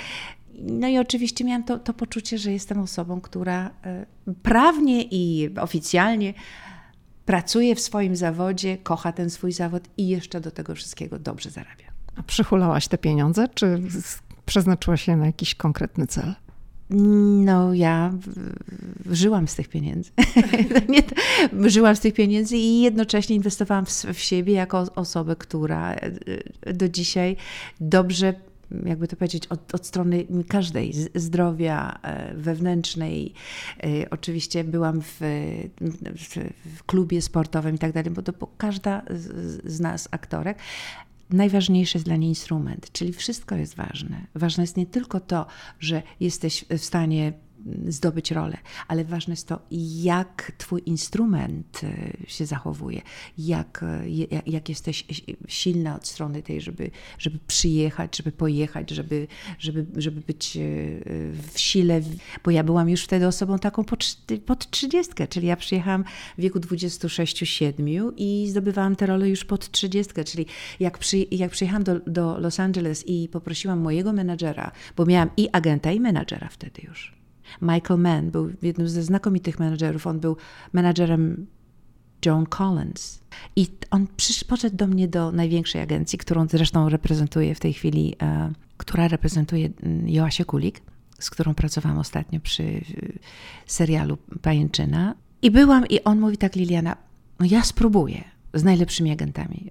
no 0.63 0.89
i 0.89 0.99
oczywiście 0.99 1.45
miałam 1.45 1.65
to, 1.65 1.79
to 1.79 1.95
poczucie, 1.95 2.39
że 2.39 2.53
jestem 2.53 2.79
osobą, 2.79 3.21
która 3.21 3.71
e, 3.85 4.07
prawnie 4.43 5.03
i 5.03 5.51
oficjalnie 5.61 6.35
pracuje 7.27 7.75
w 7.75 7.81
swoim 7.81 8.17
zawodzie, 8.17 8.79
kocha 8.79 9.13
ten 9.13 9.31
swój 9.31 9.53
zawód 9.53 9.83
i 9.97 10.09
jeszcze 10.09 10.41
do 10.41 10.51
tego 10.51 10.75
wszystkiego 10.75 11.19
dobrze 11.19 11.51
zarabia. 11.51 11.85
A 12.17 12.23
przychulałaś 12.23 12.89
te 12.89 12.99
pieniądze, 12.99 13.49
czy 13.55 13.83
przeznaczyłaś 14.47 15.09
je 15.09 15.17
na 15.17 15.27
jakiś 15.27 15.55
konkretny 15.55 16.07
cel? 16.07 16.35
No, 16.91 17.75
ja 17.75 18.13
żyłam 19.11 19.49
z 19.49 19.55
tych 19.55 19.69
pieniędzy. 19.69 20.11
żyłam 21.67 21.97
z 21.97 22.01
tych 22.01 22.15
pieniędzy 22.15 22.57
i 22.57 22.81
jednocześnie 22.81 23.37
inwestowałam 23.37 23.87
w, 23.87 23.91
w 23.91 24.19
siebie 24.19 24.53
jako 24.53 24.87
osobę, 24.95 25.37
która 25.37 25.95
e, 25.95 26.73
do 26.75 26.89
dzisiaj 26.89 27.37
dobrze 27.81 28.35
jakby 28.87 29.09
to 29.09 29.17
powiedzieć, 29.17 29.47
od, 29.47 29.75
od 29.75 29.87
strony 29.87 30.27
każdej, 30.49 30.93
zdrowia 31.15 31.99
e, 32.03 32.35
wewnętrznej. 32.35 33.33
E, 33.83 34.11
oczywiście 34.11 34.65
byłam 34.65 35.03
w, 35.03 35.21
w, 36.17 36.37
w 36.77 36.85
klubie 36.87 37.23
sportowym 37.23 37.75
i 37.75 37.79
tak 37.79 37.93
dalej, 37.93 38.11
bo 38.11 38.23
to 38.23 38.33
bo 38.33 38.47
każda 38.59 39.03
z, 39.11 39.63
z 39.73 39.81
nas, 39.81 40.09
aktorek, 40.11 40.59
najważniejszy 41.31 41.99
jest 41.99 42.07
dla 42.07 42.17
niej 42.17 42.29
instrument, 42.29 42.93
czyli 42.93 43.13
wszystko 43.13 43.57
jest 43.57 43.75
ważne. 43.75 44.27
Ważne 44.35 44.63
jest 44.63 44.77
nie 44.77 44.87
tylko 44.87 45.21
to, 45.21 45.47
że 45.81 46.03
jesteś 46.21 46.65
w 46.71 46.85
stanie 46.85 47.33
zdobyć 47.89 48.31
rolę, 48.31 48.59
ale 48.89 49.05
ważne 49.05 49.33
jest 49.33 49.49
to, 49.49 49.61
jak 50.03 50.53
Twój 50.59 50.83
instrument 50.87 51.81
e, 51.85 52.13
się 52.27 52.47
zachowuje, 52.47 53.03
jak, 53.39 53.83
e, 53.83 54.03
jak 54.47 54.69
jesteś 54.69 55.05
silna 55.49 55.97
od 55.97 56.07
strony 56.07 56.43
tej, 56.43 56.61
żeby, 56.61 56.91
żeby 57.19 57.39
przyjechać, 57.47 58.17
żeby 58.17 58.33
pojechać, 58.33 58.91
żeby, 58.91 59.27
żeby, 59.59 59.87
żeby 59.97 60.21
być 60.21 60.57
e, 60.57 60.61
w 61.53 61.53
sile, 61.57 62.01
bo 62.45 62.51
ja 62.51 62.65
byłam 62.65 62.89
już 62.89 63.05
wtedy 63.05 63.27
osobą 63.27 63.59
taką 63.59 63.85
pod 64.47 64.71
30, 64.71 65.13
czyli 65.29 65.47
ja 65.47 65.57
przyjechałam 65.57 66.05
w 66.39 66.43
wieku 66.43 66.59
26-7 66.59 68.13
i 68.17 68.47
zdobywałam 68.51 68.97
tę 68.97 69.07
rolę 69.07 69.29
już 69.29 69.45
pod 69.45 69.71
30, 69.71 70.13
czyli 70.25 70.47
jak, 70.81 70.99
przy, 70.99 71.27
jak 71.31 71.51
przyjechałam 71.51 71.85
do, 71.85 72.01
do 72.01 72.39
Los 72.39 72.61
Angeles 72.61 73.05
i 73.07 73.29
poprosiłam 73.29 73.81
mojego 73.81 74.13
menadżera, 74.13 74.73
bo 74.97 75.07
miałam 75.07 75.31
i 75.37 75.49
agenta, 75.53 75.93
i 75.93 76.01
menadżera 76.01 76.49
wtedy 76.49 76.83
już 76.89 77.24
Michael 77.63 78.01
Mann 78.01 78.31
był 78.31 78.51
jednym 78.63 78.89
ze 78.89 79.03
znakomitych 79.03 79.59
menedżerów. 79.59 80.07
On 80.07 80.21
był 80.21 80.37
menedżerem 80.73 81.47
Joan 82.27 82.47
Collins. 82.47 83.21
I 83.57 83.67
on 83.91 84.07
poszedł 84.49 84.77
do 84.77 84.87
mnie 84.87 85.09
do 85.09 85.33
największej 85.33 85.83
agencji, 85.83 86.19
którą 86.19 86.47
zresztą 86.49 86.89
reprezentuje 86.89 87.55
w 87.55 87.61
tej 87.61 87.73
chwili, 87.73 88.17
e, 88.23 88.53
która 88.77 89.09
reprezentuje 89.09 89.69
mm, 89.83 90.09
Joasię 90.09 90.45
Kulik, 90.45 90.81
z 91.19 91.31
którą 91.31 91.55
pracowałam 91.55 91.99
ostatnio 91.99 92.41
przy 92.41 92.63
e, 92.63 92.81
serialu 93.67 94.19
Pajęczyna. 94.43 95.15
I 95.43 95.51
byłam, 95.51 95.87
i 95.87 96.05
on 96.05 96.21
mówi 96.21 96.37
tak, 96.37 96.57
Liliana, 96.57 96.97
no 97.41 97.47
ja 97.51 97.63
spróbuję 97.63 98.25
z 98.55 98.65
najlepszymi 98.65 99.11
agentami, 99.11 99.71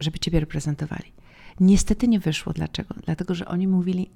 żeby 0.00 0.18
ciebie 0.18 0.40
reprezentowali. 0.40 1.12
Niestety 1.60 2.08
nie 2.08 2.20
wyszło. 2.20 2.52
Dlaczego? 2.52 2.94
Dlatego, 3.04 3.34
że 3.34 3.48
oni 3.48 3.68
mówili, 3.68 4.10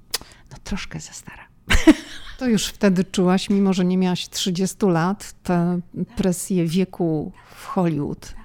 no 0.51 0.57
troszkę 0.63 0.99
za 0.99 1.13
stara. 1.13 1.54
To 2.37 2.47
już 2.47 2.67
wtedy 2.67 3.03
czułaś, 3.03 3.49
mimo 3.49 3.73
że 3.73 3.85
nie 3.85 3.97
miałaś 3.97 4.29
30 4.29 4.85
lat, 4.85 5.35
tę 5.43 5.79
presję 6.15 6.65
wieku 6.65 7.31
w 7.55 7.65
Hollywood. 7.65 8.35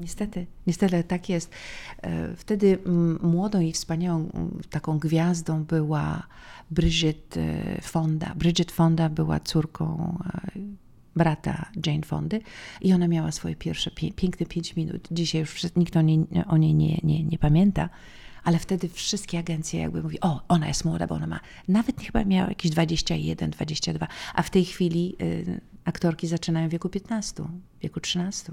Niestety, 0.00 0.46
niestety 0.66 1.04
tak 1.04 1.28
jest. 1.28 1.50
E, 2.02 2.36
wtedy 2.36 2.78
młodą 3.22 3.60
i 3.60 3.72
wspaniałą 3.72 4.28
taką 4.70 4.98
gwiazdą 4.98 5.64
była 5.64 6.26
Bridget 6.70 7.36
e, 7.36 7.80
Fonda. 7.82 8.34
Bridget 8.36 8.72
Fonda 8.72 9.08
była 9.08 9.40
córką 9.40 10.18
e, 10.24 10.60
brata 11.16 11.70
Jane 11.86 12.02
Fondy 12.02 12.40
i 12.80 12.92
ona 12.92 13.08
miała 13.08 13.32
swoje 13.32 13.56
pierwsze 13.56 13.90
piękne 14.16 14.46
pięć 14.46 14.76
minut. 14.76 15.08
Dzisiaj 15.10 15.40
już 15.40 15.74
nikt 15.76 15.96
o 15.96 16.02
niej, 16.02 16.26
o 16.46 16.56
niej 16.56 16.74
nie, 16.74 17.00
nie, 17.02 17.24
nie 17.24 17.38
pamięta, 17.38 17.88
ale 18.48 18.58
wtedy 18.58 18.88
wszystkie 18.88 19.38
agencje 19.38 19.80
jakby 19.80 20.02
mówi, 20.02 20.20
o, 20.20 20.40
ona 20.48 20.68
jest 20.68 20.84
młoda, 20.84 21.06
bo 21.06 21.14
ona 21.14 21.26
ma, 21.26 21.40
nawet 21.68 22.00
chyba 22.00 22.24
miała 22.24 22.48
jakieś 22.48 22.70
21, 22.70 23.50
22, 23.50 24.08
a 24.34 24.42
w 24.42 24.50
tej 24.50 24.64
chwili 24.64 25.16
y, 25.22 25.60
aktorki 25.84 26.26
zaczynają 26.26 26.68
w 26.68 26.70
wieku 26.70 26.88
15, 26.88 27.42
w 27.42 27.82
wieku 27.82 28.00
13. 28.00 28.52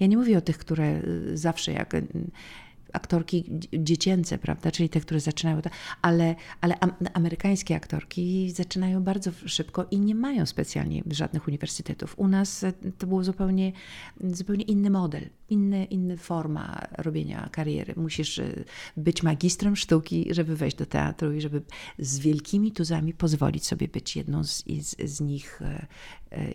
Ja 0.00 0.06
nie 0.06 0.16
mówię 0.16 0.38
o 0.38 0.40
tych, 0.40 0.58
które 0.58 1.02
y, 1.04 1.38
zawsze 1.38 1.72
jak 1.72 1.94
y, 1.94 2.06
aktorki 2.92 3.44
dziecięce, 3.72 4.38
prawda, 4.38 4.70
czyli 4.70 4.88
te, 4.88 5.00
które 5.00 5.20
zaczynają, 5.20 5.62
ale, 6.02 6.34
ale 6.60 6.74
amerykańskie 7.14 7.76
aktorki 7.76 8.50
zaczynają 8.50 9.02
bardzo 9.02 9.30
szybko 9.46 9.86
i 9.90 10.00
nie 10.00 10.14
mają 10.14 10.46
specjalnie 10.46 11.02
żadnych 11.10 11.48
uniwersytetów. 11.48 12.18
U 12.18 12.28
nas 12.28 12.64
e, 12.64 12.72
to 12.98 13.06
był 13.06 13.24
zupełnie, 13.24 13.72
zupełnie 14.20 14.64
inny 14.64 14.90
model, 14.90 15.28
inny, 15.52 15.84
inna 15.84 16.16
forma 16.16 16.80
robienia 16.98 17.48
kariery. 17.52 17.94
Musisz 17.96 18.38
e, 18.38 18.64
być 18.96 19.22
magistrem 19.22 19.76
sztuki, 19.76 20.26
żeby 20.30 20.56
wejść 20.56 20.76
do 20.76 20.86
teatru 20.86 21.32
i 21.32 21.40
żeby 21.40 21.62
z 21.98 22.18
wielkimi 22.18 22.72
tuzami 22.72 23.14
pozwolić 23.14 23.66
sobie 23.66 23.88
być 23.88 24.16
jedną 24.16 24.44
z, 24.44 24.64
z, 24.80 25.10
z 25.10 25.20
nich 25.20 25.62
e, 25.62 25.86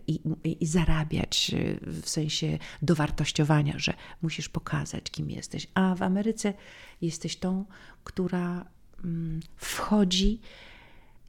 i, 0.08 0.20
i, 0.44 0.66
zarabiać 0.66 1.56
w 1.82 2.10
sensie 2.10 2.58
dowartościowania, 2.82 3.74
że 3.80 3.94
musisz 4.22 4.50
pokazać, 4.50 5.12
kim 5.12 5.30
jesteś. 5.30 5.68
A 5.74 5.96
w 5.96 6.02
Ameryce 6.02 6.54
jesteś 7.02 7.38
tą, 7.38 7.66
która 8.04 8.66
mm, 9.04 9.40
wchodzi 9.56 10.40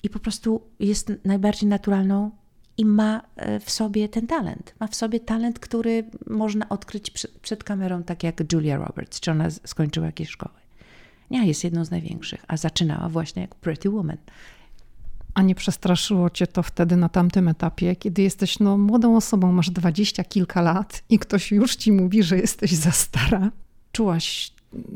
i 0.02 0.10
po 0.10 0.18
prostu 0.18 0.62
jest 0.80 1.12
najbardziej 1.24 1.68
naturalną 1.68 2.30
i 2.78 2.84
ma 2.84 3.22
e, 3.36 3.60
w 3.60 3.70
sobie 3.70 4.08
ten 4.08 4.26
talent. 4.26 4.74
Ma 4.80 4.86
w 4.86 4.94
sobie 4.94 5.20
talent, 5.20 5.58
który 5.58 6.04
można 6.26 6.68
odkryć 6.68 7.10
przed, 7.42 7.64
kamerą, 7.64 8.02
tak 8.02 8.22
jak 8.22 8.52
Julia 8.52 8.76
Roberts, 8.76 9.20
czy 9.20 9.30
ona 9.30 9.50
skończyła 9.50 10.06
jakieś 10.06 10.28
szkoły. 10.28 10.54
Nie, 11.30 11.46
jest 11.46 11.64
jedną 11.64 11.84
z 11.84 11.90
największych, 11.90 12.44
a 12.48 12.56
zaczynała 12.56 13.08
właśnie 13.08 13.42
jak 13.42 13.54
Pretty 13.54 13.90
Woman. 13.90 14.16
A 15.34 15.42
nie 15.42 15.54
przestraszyło 15.54 16.30
cię 16.30 16.46
to 16.46 16.62
wtedy 16.62 16.96
na 16.96 17.08
tamtym 17.08 17.48
etapie, 17.48 17.96
kiedy 17.96 18.22
jesteś 18.22 18.58
no, 18.58 18.78
młodą 18.78 19.16
osobą, 19.16 19.52
masz 19.52 19.70
dwadzieścia 19.70 20.24
kilka 20.24 20.62
lat 20.62 21.02
i 21.08 21.18
ktoś 21.18 21.52
już 21.52 21.76
ci 21.76 21.92
mówi, 21.92 22.22
że 22.22 22.36
jesteś 22.38 22.72
za 22.72 22.90
stara? 22.90 23.50
Czułaś, 23.92 24.52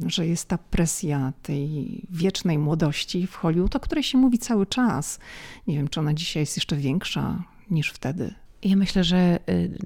że 0.07 0.27
jest 0.27 0.49
ta 0.49 0.59
presja 0.59 1.33
tej 1.43 2.03
wiecznej 2.11 2.59
młodości 2.59 3.27
w 3.27 3.35
Hollywood, 3.35 3.77
o 3.77 3.81
której 3.81 4.05
się 4.05 4.19
mówi 4.19 4.39
cały 4.39 4.67
czas. 4.67 5.19
Nie 5.67 5.77
wiem, 5.77 5.89
czy 5.89 6.01
ona 6.01 6.15
dzisiaj 6.15 6.43
jest 6.43 6.57
jeszcze 6.57 6.77
większa 6.77 7.52
niż 7.73 7.91
wtedy. 7.91 8.35
Ja 8.63 8.77
myślę, 8.77 9.05
że 9.05 9.39
y, 9.49 9.79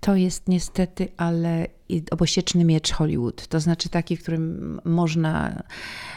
to 0.00 0.16
jest 0.16 0.48
niestety, 0.48 1.08
ale 1.16 1.66
obosieczny 2.10 2.64
miecz 2.64 2.92
Hollywood. 2.92 3.46
To 3.46 3.60
znaczy 3.60 3.88
taki, 3.88 4.16
w 4.16 4.22
którym 4.22 4.80
można 4.84 5.62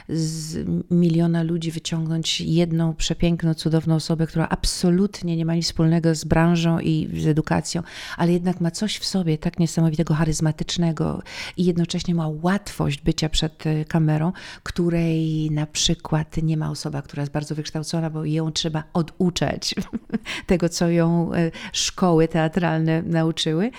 z 0.09 0.67
miliona 0.91 1.43
ludzi 1.43 1.71
wyciągnąć 1.71 2.41
jedną 2.41 2.93
przepiękną, 2.93 3.53
cudowną 3.53 3.95
osobę, 3.95 4.27
która 4.27 4.47
absolutnie 4.49 5.37
nie 5.37 5.45
ma 5.45 5.55
nic 5.55 5.65
wspólnego 5.65 6.15
z 6.15 6.23
branżą 6.23 6.79
i 6.79 7.09
z 7.21 7.27
edukacją, 7.27 7.83
ale 8.17 8.33
jednak 8.33 8.61
ma 8.61 8.71
coś 8.71 8.97
w 8.97 9.05
sobie 9.05 9.37
tak 9.37 9.59
niesamowitego, 9.59 10.13
charyzmatycznego 10.13 11.21
i 11.57 11.65
jednocześnie 11.65 12.15
ma 12.15 12.27
łatwość 12.41 13.01
bycia 13.01 13.29
przed 13.29 13.67
e, 13.67 13.85
kamerą, 13.85 14.31
której 14.63 15.51
na 15.51 15.65
przykład 15.65 16.37
nie 16.37 16.57
ma 16.57 16.69
osoba, 16.69 17.01
która 17.01 17.21
jest 17.21 17.33
bardzo 17.33 17.55
wykształcona, 17.55 18.09
bo 18.09 18.25
ją 18.25 18.51
trzeba 18.51 18.83
oduczać 18.93 19.75
tego, 20.47 20.69
co 20.69 20.89
ją 20.89 21.33
e, 21.33 21.51
szkoły 21.73 22.27
teatralne 22.27 23.01
nauczyły. 23.01 23.71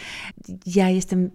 Ja 0.66 0.88
jestem 0.88 1.30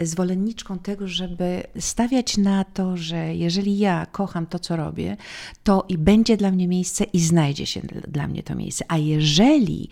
zwolenniczką 0.00 0.78
tego, 0.78 1.08
żeby 1.08 1.62
stawiać 1.78 2.36
na 2.36 2.64
to, 2.64 2.96
że 2.96 3.34
jeżeli 3.34 3.78
ja 3.78 4.06
kocham 4.06 4.46
to, 4.46 4.58
co 4.58 4.76
robię, 4.76 5.16
to 5.64 5.84
i 5.88 5.98
będzie 5.98 6.36
dla 6.36 6.50
mnie 6.50 6.68
miejsce 6.68 7.04
i 7.04 7.20
znajdzie 7.20 7.66
się 7.66 7.80
dla 8.08 8.28
mnie 8.28 8.42
to 8.42 8.54
miejsce. 8.54 8.84
A 8.88 8.98
jeżeli 8.98 9.88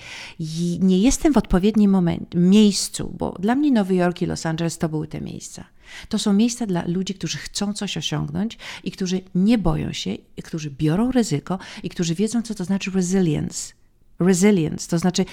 nie 0.80 0.98
jestem 0.98 1.32
w 1.32 1.36
odpowiednim 1.36 1.90
moment, 1.90 2.34
miejscu, 2.34 3.14
bo 3.18 3.36
dla 3.38 3.54
mnie 3.54 3.70
Nowy 3.70 3.94
Jork 3.94 4.22
i 4.22 4.26
Los 4.26 4.46
Angeles 4.46 4.78
to 4.78 4.88
były 4.88 5.08
te 5.08 5.20
miejsca. 5.20 5.64
To 6.08 6.18
są 6.18 6.32
miejsca 6.32 6.66
dla 6.66 6.84
ludzi, 6.86 7.14
którzy 7.14 7.38
chcą 7.38 7.72
coś 7.72 7.96
osiągnąć 7.96 8.58
i 8.84 8.90
którzy 8.90 9.20
nie 9.34 9.58
boją 9.58 9.92
się, 9.92 10.14
i 10.36 10.42
którzy 10.42 10.70
biorą 10.70 11.12
ryzyko 11.12 11.58
i 11.82 11.88
którzy 11.88 12.14
wiedzą, 12.14 12.42
co 12.42 12.54
to 12.54 12.64
znaczy 12.64 12.90
resilience. 12.90 13.72
Resilience 14.18 14.88
to 14.90 14.98
znaczy 14.98 15.24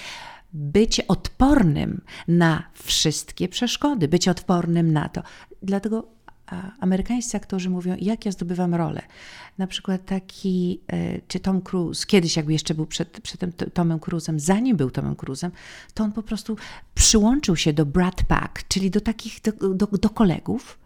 być 0.54 1.00
odpornym 1.00 2.02
na 2.28 2.64
wszystkie 2.74 3.50
przeszkody, 3.50 4.08
być 4.08 4.28
odpornym 4.28 4.94
na 4.94 5.10
to. 5.10 5.24
Dlatego 5.62 6.08
amerykańscy 6.80 7.38
aktorzy 7.38 7.70
mówią, 7.70 7.96
jak 8.00 8.26
ja 8.26 8.32
zdobywam 8.32 8.76
rolę. 8.76 9.02
Na 9.58 9.68
przykład 9.68 10.06
taki, 10.06 10.82
e, 10.88 11.22
czy 11.28 11.40
Tom 11.40 11.62
Cruise, 11.62 12.06
kiedyś 12.06 12.38
jakby 12.38 12.54
jeszcze 12.54 12.74
był 12.74 12.86
przed, 12.86 13.22
przed 13.22 13.40
tym 13.40 13.52
Tomem 13.74 14.00
Cruise'em, 14.00 14.40
zanim 14.40 14.78
był 14.78 14.92
Tomem 14.92 15.16
Cruise'em, 15.16 15.50
to 15.94 16.04
on 16.04 16.12
po 16.12 16.24
prostu 16.24 16.58
przyłączył 16.96 17.56
się 17.56 17.74
do 17.74 17.86
Brad 17.86 18.24
Pack, 18.24 18.68
czyli 18.68 18.92
do 18.92 19.02
takich, 19.02 19.42
do, 19.42 19.74
do, 19.74 19.88
do 19.88 20.10
kolegów, 20.10 20.80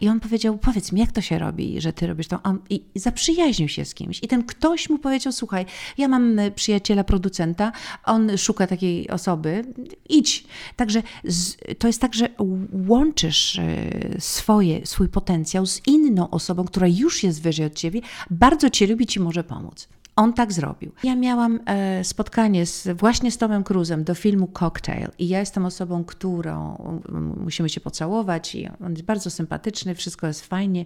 i 0.00 0.08
on 0.08 0.20
powiedział: 0.20 0.58
Powiedz 0.58 0.92
mi, 0.92 1.00
jak 1.00 1.12
to 1.12 1.20
się 1.20 1.38
robi, 1.38 1.80
że 1.80 1.92
ty 1.92 2.06
robisz 2.06 2.28
to? 2.28 2.40
I 2.70 2.84
zaprzyjaźnił 2.94 3.68
się 3.68 3.84
z 3.84 3.94
kimś. 3.94 4.22
I 4.22 4.28
ten 4.28 4.44
ktoś 4.44 4.90
mu 4.90 4.98
powiedział: 4.98 5.32
Słuchaj, 5.32 5.66
ja 5.98 6.08
mam 6.08 6.38
e, 6.38 6.50
przyjaciela, 6.50 7.04
producenta, 7.04 7.72
on 8.04 8.38
szuka 8.38 8.66
takiej 8.66 9.10
osoby, 9.10 9.64
idź. 10.08 10.44
Także 10.76 11.02
to 11.78 11.86
jest 11.86 12.00
tak, 12.00 12.14
że 12.14 12.28
łączysz 12.88 13.58
e, 13.58 13.90
swoje, 14.18 14.86
swój 14.86 15.08
potencjał 15.08 15.66
z 15.66 15.86
inną 15.86 16.30
osobą, 16.30 16.64
która 16.64 16.86
już 16.86 17.22
jest 17.22 17.42
wyżej 17.42 17.66
od 17.66 17.74
ciebie, 17.74 18.00
bardzo 18.30 18.70
cię 18.70 18.86
lubi, 18.86 19.06
ci 19.06 19.20
może 19.20 19.44
pomóc. 19.44 19.88
On 20.16 20.32
tak 20.32 20.52
zrobił. 20.52 20.92
Ja 21.04 21.16
miałam 21.16 21.60
e, 21.66 22.04
spotkanie 22.04 22.66
z, 22.66 22.88
właśnie 22.98 23.30
z 23.30 23.38
Tomem 23.38 23.64
Cruzem 23.64 24.04
do 24.04 24.14
filmu 24.14 24.48
Cocktail 24.48 25.08
i 25.18 25.28
ja 25.28 25.40
jestem 25.40 25.66
osobą, 25.66 26.04
którą 26.04 26.76
musimy 27.36 27.68
się 27.68 27.80
pocałować 27.80 28.54
i 28.54 28.68
on 28.84 28.92
jest 28.92 29.02
bardzo 29.02 29.30
sympatyczny, 29.30 29.94
wszystko 29.94 30.26
jest 30.26 30.46
fajnie. 30.46 30.84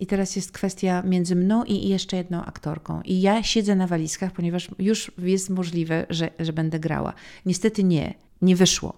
I 0.00 0.06
teraz 0.06 0.36
jest 0.36 0.52
kwestia 0.52 1.02
między 1.02 1.36
mną 1.36 1.64
i 1.64 1.88
jeszcze 1.88 2.16
jedną 2.16 2.44
aktorką. 2.44 3.02
I 3.04 3.20
ja 3.20 3.42
siedzę 3.42 3.76
na 3.76 3.86
walizkach, 3.86 4.32
ponieważ 4.32 4.68
już 4.78 5.10
jest 5.18 5.50
możliwe, 5.50 6.06
że, 6.10 6.30
że 6.38 6.52
będę 6.52 6.80
grała. 6.80 7.12
Niestety 7.46 7.84
nie, 7.84 8.14
nie 8.42 8.56
wyszło. 8.56 8.96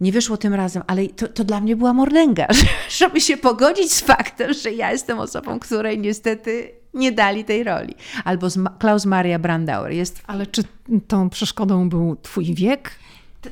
Nie 0.00 0.12
wyszło 0.12 0.36
tym 0.36 0.54
razem, 0.54 0.82
ale 0.86 1.06
to, 1.06 1.28
to 1.28 1.44
dla 1.44 1.60
mnie 1.60 1.76
była 1.76 1.92
mordęga, 1.92 2.46
żeby 2.98 3.20
się 3.20 3.36
pogodzić 3.36 3.92
z 3.92 4.00
faktem, 4.00 4.52
że 4.52 4.72
ja 4.72 4.92
jestem 4.92 5.18
osobą, 5.18 5.58
której 5.58 5.98
niestety 5.98 6.70
nie 6.96 7.12
dali 7.12 7.44
tej 7.44 7.64
roli. 7.64 7.94
Albo 8.24 8.46
Klaus 8.78 9.06
Maria 9.06 9.38
Brandauer 9.38 9.92
jest. 9.92 10.22
Ale 10.26 10.46
czy 10.46 10.62
tą 11.08 11.30
przeszkodą 11.30 11.88
był 11.88 12.16
twój 12.16 12.54
wiek? 12.54 12.90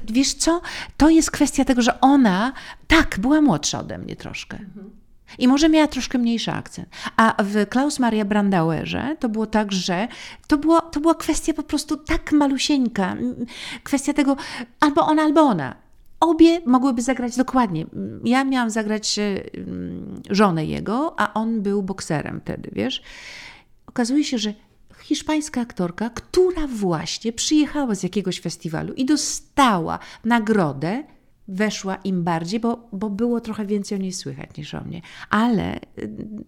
Wiesz 0.04 0.35
co? 0.35 0.61
To 0.96 1.11
jest 1.11 1.30
kwestia 1.30 1.64
tego, 1.64 1.83
że 1.83 2.00
ona, 2.00 2.52
tak, 2.87 3.18
była 3.18 3.40
młodsza 3.40 3.80
ode 3.80 3.98
mnie 3.98 4.16
troszkę. 4.16 4.59
I 5.38 5.48
może 5.48 5.68
miała 5.68 5.88
troszkę 5.88 6.18
mniejszy 6.18 6.52
akcent. 6.52 6.88
A 7.16 7.42
w 7.42 7.68
Klaus 7.68 7.98
Maria 7.98 8.24
Brandauerze 8.24 9.16
to 9.20 9.28
było 9.28 9.46
tak, 9.46 9.72
że 9.72 10.09
to, 10.46 10.59
było, 10.59 10.80
to 10.80 11.00
była 11.00 11.14
kwestia 11.14 11.54
po 11.54 11.62
prostu 11.62 11.96
tak 11.96 12.33
malusieńka. 12.33 13.16
Kwestia 13.83 14.12
tego 14.12 14.37
albo 14.80 15.07
ona, 15.07 15.22
albo 15.22 15.40
ona 15.40 15.83
obie 16.24 16.60
mogłyby 16.66 17.02
zagrać 17.02 17.37
dokładnie. 17.37 17.87
Ja 18.24 18.44
miałam 18.44 18.70
zagrać 18.70 19.18
e, 19.18 19.40
żonę 20.30 20.66
jego, 20.66 21.20
a 21.20 21.34
on 21.34 21.62
był 21.62 21.82
bokserem 21.82 22.40
wtedy, 22.40 22.70
wiesz. 22.72 23.02
Okazuje 23.87 24.24
się, 24.24 24.38
że 24.38 24.54
hiszpańska 25.02 25.60
aktorka, 25.60 26.10
która 26.10 26.66
właśnie 26.66 27.32
przyjechała 27.32 27.94
z 27.94 28.02
jakiegoś 28.02 28.40
festiwalu 28.40 28.92
i 28.92 29.04
dostała 29.04 29.98
nagrodę, 30.24 31.04
weszła 31.48 31.96
im 31.96 32.24
bardziej, 32.24 32.60
bo, 32.60 32.88
bo 32.92 33.10
było 33.10 33.40
trochę 33.40 33.66
więcej 33.66 33.98
o 33.98 34.00
niej 34.00 34.12
słychać 34.12 34.56
niż 34.56 34.74
o 34.74 34.80
mnie. 34.80 35.02
Ale 35.30 35.80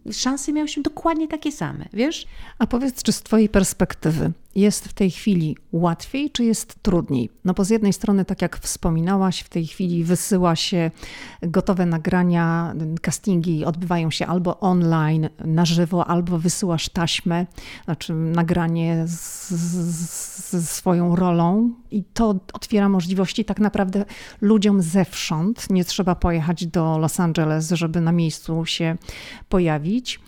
y, 0.09 0.12
szanse 0.12 0.53
miałyśmy 0.53 0.83
dokładnie 0.83 1.29
takie 1.29 1.53
same, 1.53 1.85
wiesz? 1.93 2.27
A 2.59 2.67
powiedz, 2.67 3.03
czy 3.03 3.12
z 3.12 3.23
Twojej 3.23 3.49
perspektywy 3.49 4.33
jest 4.57 4.88
w 4.88 4.92
tej 4.92 5.11
chwili 5.11 5.57
łatwiej, 5.73 6.31
czy 6.31 6.45
jest 6.45 6.83
trudniej? 6.83 7.31
No 7.45 7.55
bo 7.55 7.64
z 7.64 7.71
jednej 7.71 7.92
strony, 7.92 8.25
tak 8.25 8.42
jak 8.42 8.59
wspominałaś, 8.59 9.40
w 9.40 9.49
tej 9.49 9.66
chwili 9.66 10.05
wysyła 10.05 10.57
się 10.57 10.90
gotowe 11.42 11.87
nagrania, 11.87 12.75
castingi 13.03 13.64
odbywają 13.64 14.11
się 14.11 14.27
albo 14.27 14.61
online, 14.61 15.29
na 15.45 15.64
żywo, 15.64 16.07
albo 16.07 16.38
wysyłasz 16.38 16.88
taśmę, 16.88 17.47
znaczy 17.85 18.14
nagranie 18.14 19.05
ze 19.07 20.62
swoją 20.62 21.16
rolą 21.16 21.70
i 21.91 22.05
to 22.05 22.35
otwiera 22.53 22.89
możliwości 22.89 23.45
tak 23.45 23.61
naprawdę 23.61 24.05
ludziom 24.41 24.83
zewsząd. 24.83 25.70
Nie 25.70 25.85
trzeba 25.85 26.14
pojechać 26.14 26.66
do 26.66 26.99
Los 26.99 27.20
Angeles, 27.20 27.70
żeby 27.70 28.01
na 28.01 28.12
miejscu 28.12 28.66
się 28.66 28.97
pojawić. 29.49 30.20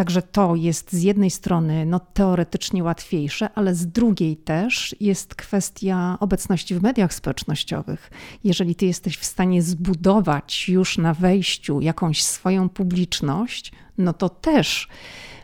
Także 0.00 0.22
to 0.22 0.54
jest 0.54 0.92
z 0.92 1.02
jednej 1.02 1.30
strony 1.30 1.86
no, 1.86 2.00
teoretycznie 2.00 2.84
łatwiejsze, 2.84 3.48
ale 3.54 3.74
z 3.74 3.86
drugiej 3.86 4.36
też 4.36 4.96
jest 5.00 5.34
kwestia 5.34 6.16
obecności 6.20 6.74
w 6.74 6.82
mediach 6.82 7.14
społecznościowych. 7.14 8.10
Jeżeli 8.44 8.74
ty 8.74 8.86
jesteś 8.86 9.16
w 9.16 9.24
stanie 9.24 9.62
zbudować 9.62 10.68
już 10.68 10.98
na 10.98 11.14
wejściu 11.14 11.80
jakąś 11.80 12.22
swoją 12.22 12.68
publiczność, 12.68 13.72
no 13.98 14.12
to 14.12 14.28
też 14.28 14.88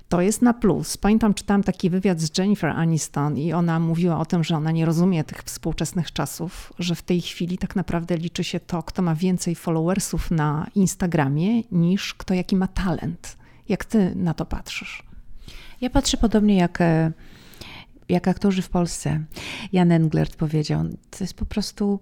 to 0.09 0.20
jest 0.20 0.42
na 0.42 0.54
plus. 0.54 0.96
Pamiętam, 0.96 1.34
czytałam 1.34 1.62
taki 1.62 1.90
wywiad 1.90 2.20
z 2.20 2.38
Jennifer 2.38 2.70
Aniston 2.70 3.38
i 3.38 3.52
ona 3.52 3.80
mówiła 3.80 4.18
o 4.18 4.26
tym, 4.26 4.44
że 4.44 4.57
ona 4.57 4.70
nie 4.70 4.86
rozumie 4.86 5.24
tych 5.24 5.42
współczesnych 5.42 6.12
czasów, 6.12 6.72
że 6.78 6.94
w 6.94 7.02
tej 7.02 7.20
chwili 7.20 7.59
tak 7.59 7.76
naprawdę 7.76 8.16
liczy 8.16 8.44
się 8.44 8.61
to, 8.61 8.82
kto 8.82 9.02
ma 9.02 9.14
więcej 9.14 9.54
followersów 9.54 10.30
na 10.30 10.66
Instagramie, 10.74 11.62
niż 11.72 12.14
kto 12.14 12.34
jaki 12.34 12.57
ma 12.57 12.66
talent. 12.66 13.36
Jak 13.69 13.85
ty 13.85 14.14
na 14.14 14.35
to 14.35 14.47
patrzysz? 14.47 15.03
Ja 15.81 15.91
patrzę 15.91 16.17
podobnie 16.17 16.57
jak, 16.57 16.81
e, 16.81 17.12
jak 18.09 18.29
aktorzy 18.29 18.62
w 18.62 18.69
Polsce. 18.69 19.25
Jan 19.73 19.93
Englert 19.93 20.37
powiedział, 20.37 20.85
to 21.11 21.25
jest 21.25 21.35
po 21.35 21.47
prostu 21.47 22.01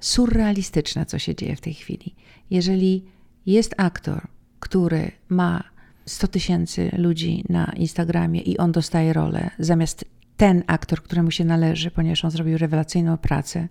surrealistyczne, 0.00 1.06
co 1.06 1.18
się 1.18 1.34
dzieje 1.34 1.56
w 1.56 1.60
tej 1.60 1.74
chwili. 1.74 2.14
Jeżeli 2.50 3.04
jest 3.46 3.74
aktor, 3.76 4.26
który 4.60 5.12
ma 5.28 5.64
100 6.06 6.28
tysięcy 6.28 6.90
ludzi 6.98 7.44
na 7.48 7.72
Instagramie 7.76 8.40
i 8.40 8.58
on 8.58 8.72
dostaje 8.72 9.12
rolę, 9.12 9.50
zamiast 9.58 10.04
ten 10.36 10.62
aktor, 10.66 11.02
któremu 11.02 11.30
się 11.30 11.44
należy, 11.44 11.90
ponieważ 11.90 12.24
on 12.24 12.30
zrobił 12.30 12.58
rewelacyjną 12.58 13.16
pracę, 13.18 13.68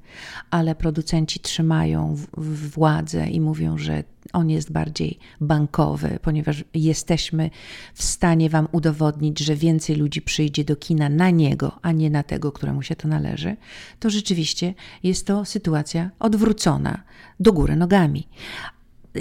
ale 0.51 0.75
producenci 0.75 1.39
trzymają 1.39 2.17
władzę 2.37 3.29
i 3.29 3.41
mówią, 3.41 3.77
że 3.77 4.03
on 4.33 4.49
jest 4.49 4.71
bardziej 4.71 5.19
bankowy, 5.41 6.19
ponieważ 6.21 6.63
jesteśmy 6.73 7.49
w 7.93 8.03
stanie 8.03 8.49
Wam 8.49 8.67
udowodnić, 8.71 9.39
że 9.39 9.55
więcej 9.55 9.95
ludzi 9.95 10.21
przyjdzie 10.21 10.63
do 10.63 10.75
kina 10.75 11.09
na 11.09 11.29
niego, 11.29 11.79
a 11.81 11.91
nie 11.91 12.09
na 12.09 12.23
tego, 12.23 12.51
któremu 12.51 12.81
się 12.81 12.95
to 12.95 13.07
należy, 13.07 13.55
to 13.99 14.09
rzeczywiście 14.09 14.73
jest 15.03 15.27
to 15.27 15.45
sytuacja 15.45 16.09
odwrócona 16.19 17.03
do 17.39 17.53
góry 17.53 17.75
nogami. 17.75 18.27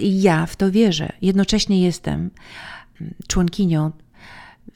Ja 0.03 0.47
w 0.47 0.57
to 0.57 0.71
wierzę. 0.71 1.13
Jednocześnie 1.23 1.83
jestem 1.83 2.31
członkinią 3.29 3.91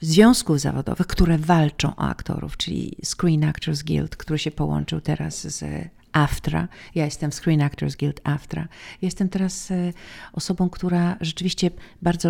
związków 0.01 0.59
zawodowych, 0.59 1.07
które 1.07 1.37
walczą 1.37 1.95
o 1.95 1.99
aktorów, 1.99 2.57
czyli 2.57 2.97
Screen 3.17 3.43
Actors 3.43 3.83
Guild, 3.83 4.15
który 4.15 4.39
się 4.39 4.51
połączył 4.51 5.01
teraz 5.01 5.47
z 5.47 5.89
AFTRA. 6.11 6.67
Ja 6.95 7.05
jestem 7.05 7.31
w 7.31 7.35
Screen 7.35 7.61
Actors 7.61 7.95
Guild 7.95 8.21
AFTRA. 8.23 8.67
Jestem 9.01 9.29
teraz 9.29 9.71
e, 9.71 9.93
osobą, 10.33 10.69
która 10.69 11.17
rzeczywiście 11.21 11.71
bardzo 12.01 12.29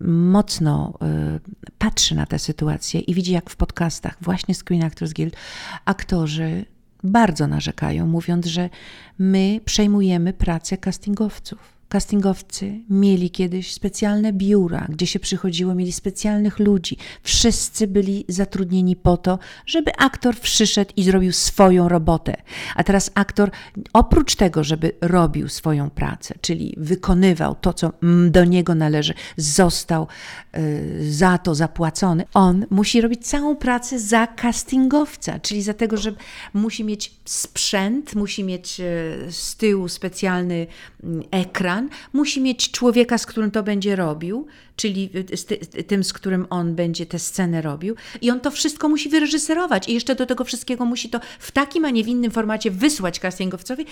mocno 0.00 0.98
e, 1.02 1.40
patrzy 1.78 2.14
na 2.14 2.26
tę 2.26 2.38
sytuację 2.38 3.00
i 3.00 3.14
widzi, 3.14 3.32
jak 3.32 3.50
w 3.50 3.56
podcastach, 3.56 4.16
właśnie 4.20 4.54
Screen 4.54 4.84
Actors 4.84 5.12
Guild, 5.12 5.36
aktorzy 5.84 6.64
bardzo 7.04 7.46
narzekają, 7.46 8.06
mówiąc, 8.06 8.46
że 8.46 8.70
my 9.18 9.60
przejmujemy 9.64 10.32
pracę 10.32 10.78
castingowców 10.78 11.79
Castingowcy 11.90 12.80
mieli 12.90 13.30
kiedyś 13.30 13.72
specjalne 13.72 14.32
biura, 14.32 14.86
gdzie 14.88 15.06
się 15.06 15.20
przychodziło, 15.20 15.74
mieli 15.74 15.92
specjalnych 15.92 16.58
ludzi. 16.58 16.96
Wszyscy 17.22 17.86
byli 17.86 18.24
zatrudnieni 18.28 18.96
po 18.96 19.16
to, 19.16 19.38
żeby 19.66 19.96
aktor 19.98 20.36
przyszedł 20.36 20.92
i 20.96 21.02
zrobił 21.02 21.32
swoją 21.32 21.88
robotę. 21.88 22.36
A 22.76 22.84
teraz 22.84 23.10
aktor, 23.14 23.50
oprócz 23.92 24.34
tego, 24.34 24.64
żeby 24.64 24.92
robił 25.00 25.48
swoją 25.48 25.90
pracę, 25.90 26.34
czyli 26.40 26.74
wykonywał 26.76 27.54
to, 27.54 27.72
co 27.72 27.92
do 28.30 28.44
niego 28.44 28.74
należy, 28.74 29.14
został 29.36 30.06
y, 30.56 31.12
za 31.12 31.38
to 31.38 31.54
zapłacony, 31.54 32.24
on 32.34 32.66
musi 32.70 33.00
robić 33.00 33.26
całą 33.26 33.56
pracę 33.56 33.98
za 33.98 34.26
castingowca, 34.26 35.40
czyli 35.40 35.62
za 35.62 35.74
tego, 35.74 35.96
że 35.96 36.12
musi 36.54 36.84
mieć 36.84 37.14
sprzęt, 37.24 38.14
musi 38.14 38.44
mieć 38.44 38.80
y, 38.80 39.32
z 39.32 39.56
tyłu 39.56 39.88
specjalny 39.88 40.66
y, 41.04 41.06
ekran, 41.80 41.88
musi 42.12 42.40
mieć 42.40 42.70
człowieka, 42.70 43.18
z 43.18 43.26
którym 43.26 43.50
to 43.50 43.62
będzie 43.62 43.96
robił, 43.96 44.46
czyli 44.76 45.10
z 45.34 45.46
tym, 45.86 46.04
z 46.04 46.12
którym 46.12 46.46
on 46.50 46.74
będzie 46.74 47.06
tę 47.06 47.18
scenę 47.18 47.62
robił. 47.62 47.94
I 48.20 48.30
on 48.30 48.40
to 48.40 48.50
wszystko 48.50 48.88
musi 48.88 49.08
wyreżyserować 49.08 49.88
i 49.88 49.94
jeszcze 49.94 50.14
do 50.14 50.26
tego 50.26 50.44
wszystkiego 50.44 50.84
musi 50.84 51.08
to 51.08 51.20
w 51.38 51.50
takim, 51.50 51.84
a 51.84 51.90
nie 51.90 52.04
w 52.04 52.08
innym 52.08 52.30
formacie 52.30 52.70
wysłać 52.70 53.20
castingowcowi 53.20 53.86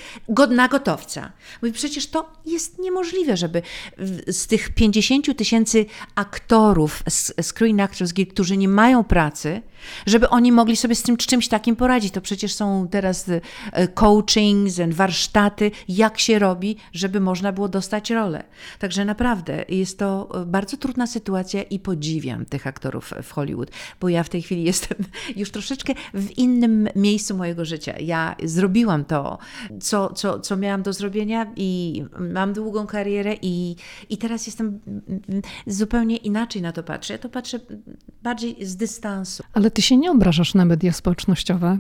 na 0.51 0.69
gotowca. 0.69 1.33
Mówi, 1.63 1.73
przecież 1.73 2.07
to 2.07 2.33
jest 2.47 2.79
niemożliwe, 2.79 3.37
żeby 3.37 3.63
z 4.27 4.47
tych 4.47 4.71
50 4.71 5.37
tysięcy 5.37 5.87
aktorów 6.15 7.03
Screen 7.43 7.81
Actors 7.81 8.13
którzy 8.33 8.57
nie 8.57 8.69
mają 8.69 9.05
pracy, 9.05 9.63
żeby 10.07 10.29
oni 10.29 10.53
mogli 10.53 10.77
sobie 10.77 10.95
z 10.95 11.03
tym 11.03 11.17
czymś 11.17 11.49
takim 11.49 11.77
poradzić. 11.77 12.13
To 12.13 12.21
przecież 12.21 12.55
są 12.55 12.89
teraz 12.91 13.29
e, 13.73 13.89
coachings, 13.89 14.81
warsztaty, 14.89 15.71
jak 15.89 16.19
się 16.19 16.39
robi, 16.39 16.77
żeby 16.93 17.21
można 17.21 17.53
było 17.53 17.69
dostać 17.69 18.11
rolę. 18.11 18.45
Także 18.79 19.05
naprawdę 19.05 19.65
jest 19.69 19.99
to 19.99 20.29
e, 20.43 20.47
bardzo 20.47 20.77
trudna 20.77 21.07
sytuacja 21.07 21.63
i 21.63 21.79
podziwiam 21.79 22.47
tych 22.47 22.67
aktorów 22.67 23.15
w 23.23 23.33
Hollywood, 23.33 23.71
bo 24.01 24.09
ja 24.09 24.23
w 24.23 24.29
tej 24.29 24.43
chwili 24.43 24.65
jestem 24.65 24.99
już 25.37 25.51
troszeczkę 25.51 25.95
w 26.15 26.31
innym 26.39 26.89
miejscu 26.97 27.37
mojego 27.37 27.65
życia. 27.65 27.95
Ja 28.01 28.37
zrobiłam 28.45 29.05
to, 29.05 29.39
co, 29.81 30.13
co, 30.13 30.41
co 30.41 30.57
miałam 30.57 30.83
do 30.83 30.93
zrobienia 30.93 31.47
i 31.57 32.05
mam 32.19 32.53
długą 32.53 32.87
karierę 32.87 33.37
i, 33.43 33.77
i 34.11 34.19
teraz 34.19 34.47
jestem 34.47 34.81
zupełnie 35.67 36.17
inaczej 36.17 36.63
na 36.63 36.73
to 36.73 36.83
patrzę. 36.83 37.15
Ja 37.15 37.19
to 37.19 37.29
patrzę 37.29 37.61
bardziej 38.23 38.67
z 38.67 38.77
dystansu. 38.77 39.43
Ale 39.53 39.68
ty 39.71 39.83
się 39.83 39.97
nie 39.97 40.11
obrażasz 40.11 40.55
na 40.55 40.65
media 40.65 40.93
społecznościowe, 40.93 41.79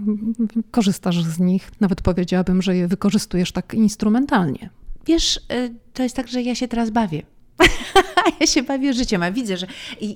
korzystasz 0.70 1.22
z 1.22 1.38
nich, 1.38 1.70
nawet 1.80 2.02
powiedziałabym, 2.02 2.62
że 2.62 2.76
je 2.76 2.88
wykorzystujesz 2.88 3.52
tak 3.52 3.74
instrumentalnie. 3.74 4.70
Wiesz, 5.06 5.36
y, 5.36 5.74
to 5.94 6.02
jest 6.02 6.16
tak, 6.16 6.28
że 6.28 6.42
ja 6.42 6.54
się 6.54 6.68
teraz 6.68 6.90
bawię. 6.90 7.22
ja 8.40 8.46
się 8.46 8.62
bawię 8.62 8.92
życiem, 8.92 9.22
a 9.22 9.30
widzę, 9.30 9.56
że 9.56 9.66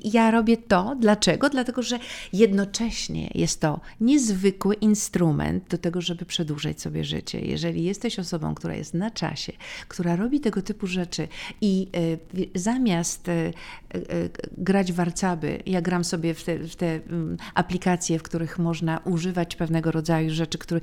ja 0.04 0.30
robię 0.30 0.56
to. 0.56 0.96
Dlaczego? 1.00 1.50
Dlatego, 1.50 1.82
że 1.82 1.98
jednocześnie 2.32 3.30
jest 3.34 3.60
to 3.60 3.80
niezwykły 4.00 4.74
instrument 4.74 5.68
do 5.68 5.78
tego, 5.78 6.00
żeby 6.00 6.24
przedłużać 6.24 6.80
sobie 6.80 7.04
życie. 7.04 7.40
Jeżeli 7.40 7.84
jesteś 7.84 8.18
osobą, 8.18 8.54
która 8.54 8.74
jest 8.74 8.94
na 8.94 9.10
czasie, 9.10 9.52
która 9.88 10.16
robi 10.16 10.40
tego 10.40 10.62
typu 10.62 10.86
rzeczy 10.86 11.28
i 11.60 11.88
y, 12.36 12.48
zamiast 12.54 13.28
y, 13.28 13.52
y, 13.94 14.30
grać 14.58 14.92
warcaby, 14.92 15.62
ja 15.66 15.80
gram 15.80 16.04
sobie 16.04 16.34
w 16.34 16.44
te, 16.44 16.58
w 16.58 16.76
te 16.76 17.00
um, 17.10 17.36
aplikacje, 17.54 18.18
w 18.18 18.22
których 18.22 18.58
można 18.58 18.98
używać 19.04 19.56
pewnego 19.56 19.90
rodzaju 19.90 20.30
rzeczy, 20.30 20.58
które, 20.58 20.80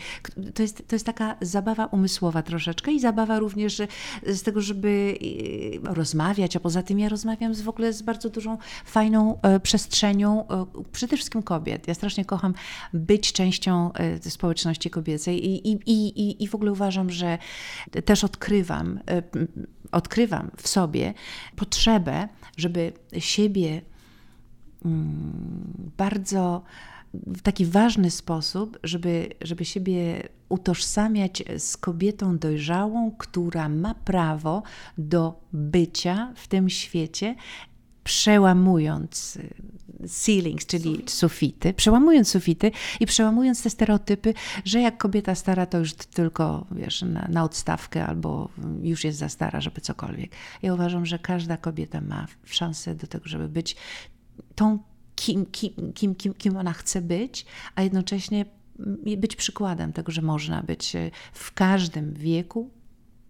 to, 0.53 0.61
jest, 0.61 0.87
to 0.87 0.95
jest 0.95 1.05
taka 1.05 1.35
zabawa 1.41 1.85
umysłowa 1.85 2.43
troszeczkę 2.43 2.91
i 2.91 2.99
zabawa 2.99 3.39
również 3.39 3.81
z 4.27 4.41
tego, 4.41 4.61
żeby 4.61 5.17
rozmawiać, 5.83 6.55
a 6.55 6.59
poza 6.59 6.83
tym 6.83 6.99
ja 6.99 7.09
rozmawiam 7.09 7.18
z, 7.19 7.61
w 7.61 7.69
ogóle 7.69 7.93
z 7.93 8.01
bardzo 8.01 8.29
dużą, 8.29 8.57
fajną 8.85 9.41
e, 9.41 9.59
przestrzenią, 9.59 10.47
e, 10.47 10.65
przede 10.91 11.15
wszystkim 11.15 11.43
kobiet. 11.43 11.87
Ja 11.87 11.93
strasznie 11.93 12.25
kocham 12.25 12.53
być 12.93 13.33
częścią 13.33 13.93
e, 13.93 14.29
społeczności 14.29 14.89
kobiecej 14.89 15.45
i, 15.45 15.71
i, 15.71 15.91
i, 15.91 16.43
i 16.43 16.47
w 16.47 16.55
ogóle 16.55 16.71
uważam, 16.71 17.09
że 17.09 17.37
też 18.05 18.23
odkrywam, 18.23 18.99
odkrywam 19.91 20.51
w 20.57 20.67
sobie 20.67 21.13
potrzebę, 21.55 22.27
żeby 22.57 22.93
siebie 23.19 23.81
mm, 24.85 25.91
bardzo 25.97 26.63
w 27.13 27.41
taki 27.41 27.65
ważny 27.65 28.11
sposób, 28.11 28.79
żeby, 28.83 29.29
żeby 29.41 29.65
siebie 29.65 30.29
utożsamiać 30.49 31.43
z 31.57 31.77
kobietą 31.77 32.37
dojrzałą, 32.37 33.11
która 33.17 33.69
ma 33.69 33.95
prawo 33.95 34.63
do 34.97 35.39
bycia 35.53 36.33
w 36.35 36.47
tym 36.47 36.69
świecie, 36.69 37.35
przełamując 38.03 39.37
ceilings, 40.07 40.65
czyli 40.65 41.03
sufity, 41.07 41.73
przełamując 41.73 42.29
sufity 42.29 42.71
i 42.99 43.05
przełamując 43.05 43.63
te 43.63 43.69
stereotypy, 43.69 44.33
że 44.65 44.81
jak 44.81 44.97
kobieta 44.97 45.35
stara, 45.35 45.65
to 45.65 45.77
już 45.77 45.93
tylko 45.93 46.65
wiesz, 46.71 47.01
na, 47.01 47.27
na 47.27 47.43
odstawkę 47.43 48.05
albo 48.05 48.49
już 48.81 49.03
jest 49.03 49.17
za 49.17 49.29
stara, 49.29 49.61
żeby 49.61 49.81
cokolwiek. 49.81 50.31
Ja 50.61 50.73
uważam, 50.73 51.05
że 51.05 51.19
każda 51.19 51.57
kobieta 51.57 52.01
ma 52.01 52.27
szansę 52.45 52.95
do 52.95 53.07
tego, 53.07 53.27
żeby 53.27 53.47
być 53.47 53.75
tą 54.55 54.79
kim, 55.19 55.45
kim, 55.45 55.93
kim, 55.93 56.15
kim, 56.15 56.33
kim 56.33 56.57
ona 56.57 56.73
chce 56.73 57.01
być, 57.01 57.45
a 57.75 57.81
jednocześnie 57.81 58.45
być 59.17 59.35
przykładem 59.35 59.93
tego, 59.93 60.11
że 60.11 60.21
można 60.21 60.63
być 60.63 60.95
e, 60.95 61.11
w 61.33 61.53
każdym 61.53 62.13
wieku 62.13 62.69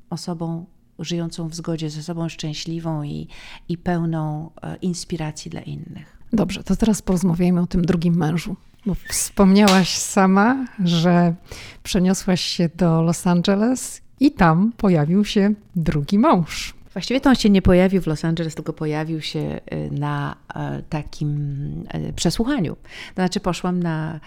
osobą 0.10 0.66
żyjącą 1.00 1.48
w 1.48 1.56
zgodzie 1.56 1.90
ze 1.90 2.04
sobą, 2.04 2.30
szczęśliwą 2.30 3.04
i, 3.04 3.28
i 3.70 3.78
pełną 3.78 4.52
e, 4.62 4.76
inspiracji 4.76 5.52
dla 5.52 5.62
innych. 5.62 6.18
Dobrze, 6.34 6.64
to 6.64 6.76
teraz 6.76 7.02
porozmawiajmy 7.02 7.62
o 7.62 7.68
tym 7.68 7.86
drugim 7.86 8.16
mężu. 8.16 8.56
Bo 8.86 8.96
wspomniałaś 9.10 9.98
sama, 9.98 10.66
że 10.84 11.36
przeniosłaś 11.84 12.42
się 12.42 12.70
do 12.76 13.02
Los 13.02 13.28
Angeles 13.28 14.02
i 14.20 14.32
tam 14.32 14.72
pojawił 14.78 15.26
się 15.26 15.54
drugi 15.76 16.20
mąż. 16.20 16.79
Właściwie 17.00 17.22
to 17.22 17.30
on 17.30 17.36
się 17.36 17.50
nie 17.50 17.62
pojawił 17.62 18.02
w 18.02 18.08
Los 18.08 18.26
Angeles, 18.26 18.56
tylko 18.56 18.74
pojawił 18.74 19.22
się 19.22 19.40
y, 19.40 19.92
na 19.92 20.36
e, 20.56 20.82
takim 20.90 21.84
e, 21.88 22.14
przesłuchaniu. 22.14 22.76
To 22.76 23.14
znaczy 23.16 23.40
poszłam 23.40 23.84
na 23.84 24.20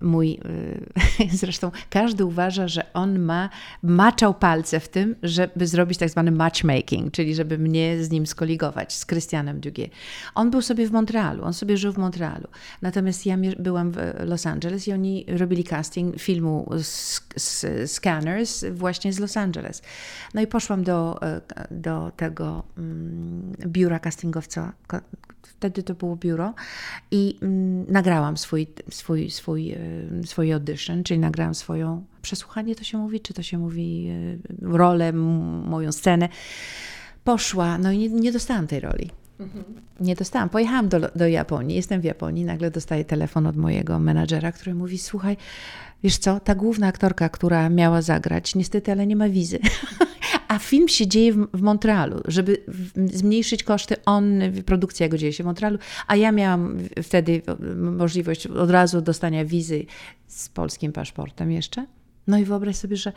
mój, 0.00 0.40
y, 1.20 1.28
zresztą 1.42 1.70
każdy 1.90 2.24
uważa, 2.24 2.68
że 2.68 2.92
on 2.92 3.18
ma, 3.18 3.50
maczał 3.82 4.34
palce 4.34 4.80
w 4.80 4.88
tym, 4.88 5.16
żeby 5.22 5.66
zrobić 5.66 5.98
tak 5.98 6.10
zwany 6.10 6.30
matchmaking, 6.30 7.12
czyli 7.12 7.34
żeby 7.34 7.58
mnie 7.58 8.04
z 8.04 8.10
nim 8.10 8.26
skoligować, 8.26 8.92
z 8.92 9.06
Christianem 9.06 9.60
Duguay. 9.60 9.90
On 10.34 10.50
był 10.50 10.62
sobie 10.62 10.86
w 10.86 10.92
Montrealu, 10.92 11.44
on 11.44 11.52
sobie 11.52 11.76
żył 11.76 11.92
w 11.92 11.98
Montrealu. 11.98 12.48
Natomiast 12.82 13.26
ja 13.26 13.36
byłam 13.58 13.92
w 13.92 13.96
Los 14.24 14.46
Angeles 14.46 14.88
i 14.88 14.92
oni 14.92 15.26
robili 15.28 15.64
casting 15.64 16.20
filmu 16.20 16.70
Scanners 17.86 18.64
właśnie 18.72 19.12
z 19.12 19.18
Los 19.18 19.36
Angeles. 19.36 19.82
No 20.34 20.40
i 20.40 20.46
poszłam 20.46 20.84
do, 20.84 21.22
e, 21.22 21.40
do 21.70 22.11
tego 22.16 22.62
mm, 22.78 23.52
biura 23.66 23.98
castingowca. 23.98 24.72
Wtedy 25.42 25.82
to 25.82 25.94
było 25.94 26.16
biuro 26.16 26.54
i 27.10 27.38
mm, 27.42 27.84
nagrałam 27.92 28.36
swój, 28.36 28.66
swój, 28.90 29.30
swój, 29.30 29.72
y, 29.72 30.26
swój 30.26 30.52
audition, 30.52 31.04
czyli 31.04 31.20
nagrałam 31.20 31.54
swoją 31.54 32.04
przesłuchanie, 32.22 32.74
to 32.74 32.84
się 32.84 32.98
mówi, 32.98 33.20
czy 33.20 33.34
to 33.34 33.42
się 33.42 33.58
mówi 33.58 34.08
y, 34.10 34.38
rolę, 34.62 35.12
moją 35.12 35.92
scenę. 35.92 36.28
Poszła, 37.24 37.78
no 37.78 37.92
i 37.92 37.98
nie, 37.98 38.08
nie 38.08 38.32
dostałam 38.32 38.66
tej 38.66 38.80
roli. 38.80 39.10
Mhm. 39.40 39.64
Nie 40.00 40.14
dostałam. 40.14 40.48
Pojechałam 40.48 40.88
do, 40.88 41.00
do 41.00 41.26
Japonii, 41.26 41.76
jestem 41.76 42.00
w 42.00 42.04
Japonii, 42.04 42.44
nagle 42.44 42.70
dostaję 42.70 43.04
telefon 43.04 43.46
od 43.46 43.56
mojego 43.56 43.98
menadżera, 43.98 44.52
który 44.52 44.74
mówi: 44.74 44.98
Słuchaj, 44.98 45.36
wiesz 46.02 46.18
co, 46.18 46.40
ta 46.40 46.54
główna 46.54 46.86
aktorka, 46.86 47.28
która 47.28 47.68
miała 47.68 48.02
zagrać, 48.02 48.54
niestety, 48.54 48.92
ale 48.92 49.06
nie 49.06 49.16
ma 49.16 49.28
wizy. 49.28 49.58
A 50.52 50.58
film 50.58 50.88
się 50.88 51.06
dzieje 51.06 51.32
w, 51.32 51.46
w 51.54 51.62
Montrealu, 51.62 52.20
żeby 52.24 52.64
zmniejszyć 53.12 53.62
koszty, 53.62 53.96
on, 54.04 54.40
produkcja 54.66 55.06
jego 55.06 55.18
dzieje 55.18 55.32
się 55.32 55.42
w 55.42 55.46
Montrealu, 55.46 55.78
a 56.06 56.16
ja 56.16 56.32
miałam 56.32 56.78
wtedy 57.02 57.42
możliwość 57.76 58.46
od 58.46 58.70
razu 58.70 59.00
dostania 59.00 59.44
wizy 59.44 59.84
z 60.26 60.48
polskim 60.48 60.92
paszportem 60.92 61.52
jeszcze. 61.52 61.86
No 62.26 62.38
i 62.38 62.44
wyobraź 62.44 62.76
sobie, 62.76 62.96
że 62.96 63.12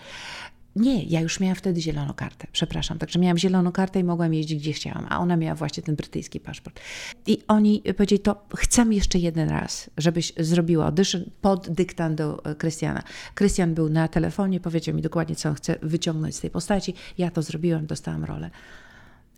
nie, 0.75 1.03
ja 1.03 1.21
już 1.21 1.39
miałam 1.39 1.55
wtedy 1.55 1.81
zieloną 1.81 2.13
kartę, 2.13 2.47
przepraszam. 2.51 2.97
Także 2.97 3.19
miałam 3.19 3.37
zieloną 3.37 3.71
kartę 3.71 3.99
i 3.99 4.03
mogłam 4.03 4.33
jeździć 4.33 4.59
gdzie 4.59 4.73
chciałam, 4.73 5.07
a 5.09 5.19
ona 5.19 5.37
miała 5.37 5.55
właśnie 5.55 5.83
ten 5.83 5.95
brytyjski 5.95 6.39
paszport. 6.39 6.79
I 7.27 7.37
oni 7.47 7.83
powiedzieli, 7.97 8.21
to 8.21 8.45
chcemy 8.55 8.95
jeszcze 8.95 9.19
jeden 9.19 9.49
raz, 9.49 9.89
żebyś 9.97 10.33
zrobiła 10.37 10.85
audytion 10.85 11.23
pod 11.41 11.69
dyktant 11.69 12.17
do 12.17 12.43
Krystiana. 12.57 13.03
Krystian 13.35 13.73
był 13.73 13.89
na 13.89 14.07
telefonie, 14.07 14.59
powiedział 14.59 14.95
mi 14.95 15.01
dokładnie, 15.01 15.35
co 15.35 15.49
on 15.49 15.55
chce 15.55 15.75
wyciągnąć 15.81 16.35
z 16.35 16.39
tej 16.39 16.49
postaci. 16.49 16.93
Ja 17.17 17.31
to 17.31 17.41
zrobiłam, 17.41 17.85
dostałam 17.85 18.23
rolę. 18.23 18.49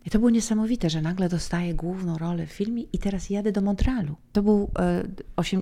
I 0.08 0.10
to 0.10 0.18
było 0.18 0.30
niesamowite, 0.30 0.90
że 0.90 1.02
nagle 1.02 1.28
dostaję 1.28 1.74
główną 1.74 2.18
rolę 2.18 2.46
w 2.46 2.50
filmie 2.50 2.82
i 2.92 2.98
teraz 2.98 3.30
jadę 3.30 3.52
do 3.52 3.60
Montrealu. 3.60 4.16
To 4.32 4.42
był 4.42 4.70
e, 4.78 5.04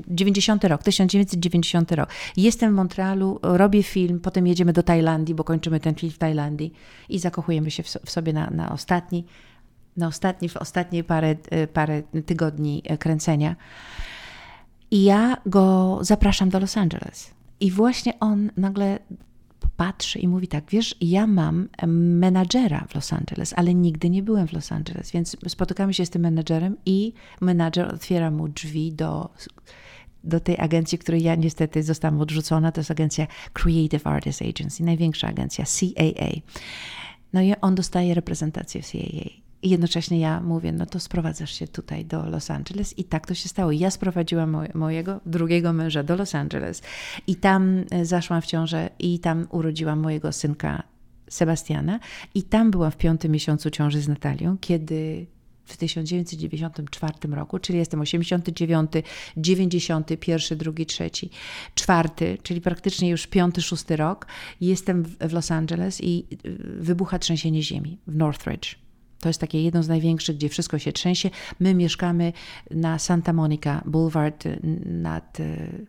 90 0.09 0.65
rok, 0.65 0.83
1990 0.83 1.93
rok. 1.93 2.09
Jestem 2.37 2.73
w 2.73 2.75
Montrealu, 2.75 3.39
robię 3.43 3.83
film, 3.83 4.21
potem 4.21 4.47
jedziemy 4.47 4.73
do 4.73 4.83
Tajlandii, 4.83 5.35
bo 5.35 5.45
kończymy 5.45 5.81
ten 5.81 5.95
film 5.95 6.13
w 6.13 6.19
Tajlandii 6.19 6.73
i 7.09 7.19
zakochujemy 7.19 7.71
się 7.71 7.83
w, 7.83 8.11
sobie 8.11 8.33
na, 8.33 8.51
na 8.51 8.73
ostatni, 8.73 9.25
na 9.97 10.07
ostatni, 10.07 10.49
w 10.49 10.57
ostatnie 10.57 11.05
parę, 11.05 11.37
e, 11.51 11.67
parę 11.67 12.03
tygodni 12.27 12.83
e, 12.85 12.99
kręcenia. 12.99 13.57
I 14.91 15.05
ja 15.05 15.37
go 15.47 15.99
zapraszam 16.01 16.49
do 16.49 16.61
Los 16.61 16.77
Angeles. 16.77 17.31
I 17.61 17.71
właśnie 17.71 18.21
on 18.21 18.51
nagle 18.57 18.99
patrzy 19.77 20.19
i 20.19 20.29
mówi 20.29 20.49
tak, 20.49 20.65
wiesz, 20.71 20.95
ja 21.01 21.27
mam 21.27 21.69
menadżera 21.87 22.87
w 22.89 22.95
Los 22.95 23.13
Angeles, 23.13 23.55
ale 23.57 23.75
nigdy 23.75 24.11
nie 24.11 24.23
byłem 24.23 24.49
w 24.49 24.53
Los 24.53 24.73
Angeles, 24.73 25.11
więc 25.13 25.37
spotykamy 25.49 25.95
się 25.95 26.07
z 26.07 26.11
tym 26.11 26.23
menadżerem 26.23 26.77
i 26.87 27.13
menadżer 27.41 27.95
otwiera 27.95 28.31
mu 28.31 28.49
drzwi 28.49 28.93
do, 28.93 29.31
do 30.25 30.41
tej 30.41 30.59
agencji, 30.59 30.99
której 30.99 31.23
ja 31.23 31.35
niestety 31.35 31.83
zostałam 31.83 32.21
odrzucona, 32.21 32.73
to 32.73 32.81
jest 32.81 32.91
agencja 32.91 33.27
Creative 33.53 34.07
Artists 34.07 34.43
Agency, 34.43 34.85
największa 34.85 35.29
agencja, 35.29 35.65
CAA. 35.65 36.31
No 37.33 37.43
i 37.43 37.55
on 37.61 37.75
dostaje 37.75 38.15
reprezentację 38.15 38.83
w 38.83 38.93
CAA. 38.93 39.46
I 39.63 39.71
jednocześnie 39.71 40.21
ja 40.21 40.41
mówię, 40.41 40.73
no 40.73 40.87
to 40.87 41.01
sprowadzasz 41.01 41.53
się 41.53 41.69
tutaj 41.69 42.05
do 42.05 42.31
Los 42.31 42.51
Angeles. 42.51 42.99
I 42.99 43.05
tak 43.05 43.27
to 43.27 43.35
się 43.35 43.49
stało. 43.49 43.73
Ja 43.73 43.91
sprowadziłam 43.91 44.67
mojego 44.75 45.21
drugiego 45.27 45.73
męża 45.73 46.03
do 46.03 46.17
Los 46.17 46.35
Angeles 46.35 46.83
i 47.27 47.37
tam 47.37 47.85
e, 47.91 48.05
zaszłam 48.05 48.43
w 48.43 48.47
ciążę 48.47 48.91
i 48.99 49.19
tam 49.19 49.47
urodziłam 49.51 50.01
mojego 50.01 50.33
synka 50.33 50.83
Sebastiana. 51.31 52.01
I 52.35 52.43
tam 52.43 52.71
byłam 52.71 52.91
w 52.91 52.97
piątym 52.97 53.33
miesiącu 53.33 53.71
ciąży 53.71 54.01
z 54.01 54.09
Natalią, 54.09 54.57
kiedy 54.61 55.27
w 55.65 55.77
1994 55.77 57.13
roku, 57.35 57.59
czyli 57.59 57.79
jestem 57.79 58.01
89, 58.01 58.91
91, 59.37 60.59
2, 60.59 60.73
3, 60.87 61.11
4, 61.75 62.09
czyli 62.43 62.61
praktycznie 62.61 63.11
już 63.11 63.27
piąty, 63.27 63.63
szósty 63.63 63.97
rok. 63.97 64.27
Jestem 64.61 65.05
w 65.05 65.33
Los 65.33 65.51
Angeles 65.51 66.01
i 66.01 66.27
e, 66.31 66.51
wybucha 66.83 67.19
trzęsienie 67.19 67.63
ziemi 67.63 67.99
w 68.07 68.17
Northridge 68.17 68.86
to 69.21 69.29
jest 69.29 69.41
takie 69.41 69.63
jedno 69.63 69.83
z 69.83 69.89
największych, 69.89 70.37
gdzie 70.37 70.49
wszystko 70.49 70.79
się 70.79 70.93
trzęsie. 70.93 71.31
My 71.61 71.75
mieszkamy 71.75 72.33
na 72.71 72.99
Santa 72.99 73.33
Monica 73.33 73.83
Boulevard 73.87 74.47
y, 74.47 74.61
nad 74.85 75.41
y, 75.41 75.87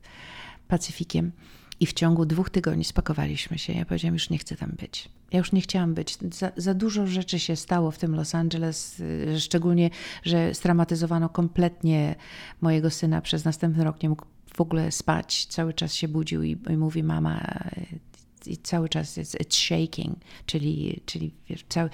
Pacyfikiem. 0.67 1.32
I 1.80 1.86
w 1.86 1.93
ciągu 1.93 2.25
dwóch 2.25 2.49
tygodni 2.49 2.84
spakowaliśmy 2.84 3.57
się. 3.57 3.73
Ja 3.73 3.86
powiedziałam, 3.86 4.13
już 4.13 4.30
nie 4.30 4.38
chcę 4.38 4.55
tam 4.55 4.71
być. 4.80 5.09
Ja 5.32 5.38
już 5.38 5.51
nie 5.51 5.61
chciałam 5.61 5.93
być. 5.93 6.17
Za, 6.34 6.51
za, 6.57 6.73
dużo 6.73 7.07
rzeczy 7.07 7.39
się 7.39 7.55
stało 7.55 7.91
w 7.91 7.97
tym 7.97 8.15
Los 8.15 8.36
Angeles, 8.36 8.99
y, 8.99 9.39
szczególnie, 9.39 9.89
że 10.23 10.53
straumatyzowano 10.53 11.30
kompletnie 11.30 12.15
mojego 12.61 12.89
syna. 12.89 13.21
Przez 13.21 13.45
następny 13.45 13.84
rok 13.84 14.03
nie 14.03 14.09
mógł 14.09 14.25
w 14.55 14.61
ogóle 14.61 14.91
spać. 14.91 15.45
Cały 15.45 15.73
czas 15.73 15.93
się 15.93 16.07
budził 16.07 16.43
i, 16.43 16.57
i 16.69 16.78
mówi: 16.78 17.03
Mama, 17.03 17.69
i 18.48 18.58
cały 18.58 18.89
czas 18.89 19.18
jest 19.18 19.36
it's 19.36 19.56
shaking, 19.56 20.18
czyli, 20.45 21.02
czyli 21.06 21.34
wiesz, 21.50 21.66
cały, 21.70 21.89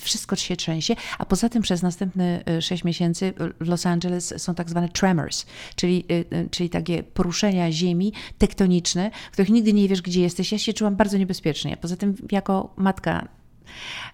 wszystko 0.00 0.36
się 0.36 0.56
trzęsie, 0.56 0.96
a 1.18 1.26
poza 1.26 1.48
tym 1.48 1.62
przez 1.62 1.82
następne 1.82 2.44
6 2.60 2.84
miesięcy 2.84 3.32
w 3.60 3.68
Los 3.68 3.86
Angeles 3.86 4.34
są 4.36 4.54
tak 4.54 4.70
zwane 4.70 4.88
tremors, 4.88 5.46
czyli, 5.76 6.04
y, 6.12 6.36
y, 6.36 6.48
czyli 6.50 6.70
takie 6.70 7.02
poruszenia 7.02 7.72
ziemi 7.72 8.12
tektoniczne, 8.38 9.10
w 9.30 9.32
których 9.32 9.50
nigdy 9.50 9.72
nie 9.72 9.88
wiesz, 9.88 10.02
gdzie 10.02 10.20
jesteś. 10.20 10.52
Ja 10.52 10.58
się 10.58 10.72
czułam 10.72 10.96
bardzo 10.96 11.18
niebezpiecznie. 11.18 11.76
Poza 11.76 11.96
tym 11.96 12.14
jako 12.32 12.74
matka 12.76 13.28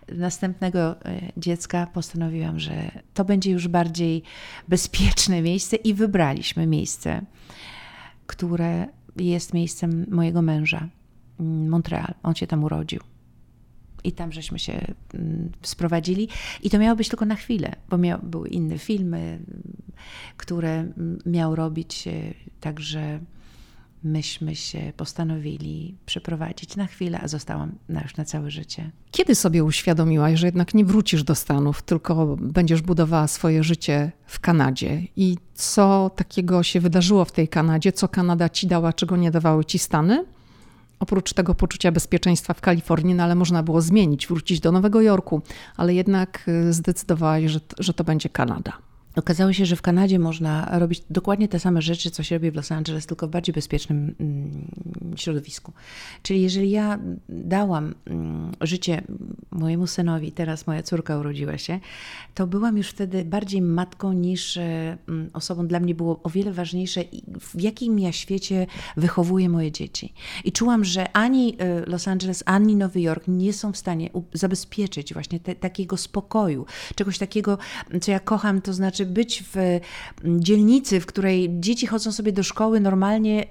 następnego 0.09 0.93
y, 0.93 1.32
dziecka 1.37 1.87
postanowiłam, 1.87 2.61
że 2.61 2.91
to 3.14 3.24
będzie 3.24 3.51
już 3.51 3.68
bardziej 3.68 4.22
bezpieczne 4.68 5.43
miejsce 5.43 5.76
i 5.76 5.95
wybraliśmy 5.95 6.66
miejsce, 6.66 7.22
które 8.26 8.87
jest 9.16 9.55
miejscem 9.55 10.07
mojego 10.11 10.43
męża. 10.43 10.89
Montreal. 11.39 12.14
On 12.22 12.34
się 12.34 12.47
tam 12.47 12.64
urodził. 12.64 13.01
I 14.05 14.12
tam 14.12 14.32
żeśmy 14.32 14.59
się 14.59 14.95
mm, 15.14 15.53
sprowadzili. 15.62 16.28
I 16.62 16.70
to 16.70 16.78
miało 16.78 16.97
być 16.97 17.09
tylko 17.09 17.24
na 17.24 17.34
chwilę, 17.34 17.72
bo 17.89 17.99
miał, 17.99 18.18
były 18.22 18.49
inne 18.49 18.78
filmy, 18.78 19.39
które 20.37 20.87
miał 21.26 21.57
robić. 21.57 22.09
Także 22.61 23.20
myśmy 24.07 24.57
się 24.57 24.93
postanowili 24.97 25.97
przeprowadzić 26.07 26.76
na 26.76 26.87
chwilę, 26.87 27.20
a 27.22 27.28
zostałam 27.28 27.72
na 27.89 28.03
już 28.03 28.16
na 28.16 28.24
całe 28.24 28.51
życie. 28.51 28.91
Kiedy 29.11 29.34
sobie 29.34 29.64
uświadomiłaś, 29.64 30.39
że 30.41 30.47
jednak 30.47 30.74
nie 30.74 30.84
wrócisz 30.84 31.24
do 31.24 31.34
Stanów, 31.34 31.82
tylko 31.82 32.37
będziesz 32.41 32.82
budowała 32.82 33.26
swoje 33.26 33.64
życie 33.64 34.12
w 34.26 34.41
Kanadzie? 34.41 35.03
I 35.16 35.37
co 35.55 36.11
takiego 36.16 36.62
się 36.62 36.80
wydarzyło 36.80 37.24
w 37.24 37.32
tej 37.32 37.49
Kanadzie? 37.49 37.93
Co 37.93 38.09
Kanada 38.09 38.49
ci 38.49 38.66
dała, 38.66 38.93
czego 38.93 39.16
nie 39.16 39.30
dawały 39.30 39.64
ci 39.64 39.78
Stany? 39.78 40.24
Oprócz 41.01 41.32
tego 41.32 41.55
poczucia 41.55 41.92
bezpieczeństwa 41.92 42.55
w 42.55 42.61
Kalifornii, 42.61 43.14
no 43.14 43.22
ale 43.22 43.34
można 43.34 43.62
było 43.62 43.80
zmienić, 43.80 44.26
wrócić 44.26 44.61
do 44.61 44.72
Nowego 44.72 45.01
Jorku, 45.01 45.42
ale 45.76 45.94
jednak 45.94 46.49
y, 46.49 46.72
zdecydowałaś, 46.72 47.44
że, 47.44 47.61
że 47.78 47.94
to 47.94 48.05
będzie 48.05 48.28
Kanada. 48.28 48.86
Okazało 49.16 49.52
się, 49.52 49.66
że 49.66 49.76
w 49.76 49.82
Kanadzie 49.82 50.18
można 50.18 50.78
robić 50.78 51.02
dokładnie 51.10 51.48
te 51.48 51.60
same 51.60 51.82
rzeczy, 51.82 52.10
co 52.10 52.22
się 52.22 52.34
robi 52.34 52.50
w 52.50 52.54
Los 52.54 52.72
Angeles, 52.72 53.06
tylko 53.06 53.26
w 53.26 53.30
bardziej 53.30 53.52
bezpiecznym 53.52 54.14
mm, 54.20 55.16
środowisku. 55.16 55.72
Czyli 56.22 56.42
jeżeli 56.42 56.70
ja 56.70 56.98
dałam 57.28 57.94
mm, 58.04 58.52
życie 58.60 59.02
mojemu 59.50 59.86
synowi, 59.86 60.32
teraz 60.32 60.66
moja 60.66 60.82
córka 60.82 61.18
urodziła 61.18 61.58
się, 61.58 61.80
to 62.34 62.46
byłam 62.46 62.76
już 62.76 62.88
wtedy 62.88 63.24
bardziej 63.24 63.62
matką 63.62 64.12
niż 64.12 64.56
e, 64.56 64.96
osobą. 65.32 65.66
Dla 65.66 65.80
mnie 65.80 65.94
było 65.94 66.20
o 66.22 66.30
wiele 66.30 66.52
ważniejsze, 66.52 67.00
w 67.40 67.60
jakim 67.60 67.98
ja 67.98 68.12
świecie 68.12 68.66
wychowuję 68.96 69.48
moje 69.48 69.72
dzieci. 69.72 70.12
I 70.44 70.52
czułam, 70.52 70.84
że 70.84 71.12
ani 71.12 71.56
e, 71.58 71.80
Los 71.86 72.08
Angeles, 72.08 72.42
ani 72.46 72.76
Nowy 72.76 73.00
Jork 73.00 73.24
nie 73.28 73.52
są 73.52 73.72
w 73.72 73.76
stanie 73.76 74.10
zabezpieczyć 74.32 75.12
właśnie 75.12 75.40
te, 75.40 75.54
takiego 75.54 75.96
spokoju, 75.96 76.66
czegoś 76.94 77.18
takiego, 77.18 77.58
co 78.00 78.10
ja 78.10 78.20
kocham, 78.20 78.62
to 78.62 78.72
znaczy 78.72 79.05
być 79.07 79.44
w 79.54 79.80
dzielnicy, 80.24 81.00
w 81.00 81.07
której 81.07 81.50
dzieci 81.61 81.86
chodzą 81.86 82.12
sobie 82.12 82.32
do 82.32 82.42
szkoły 82.42 82.80
normalnie 82.80 83.42
e, 83.42 83.46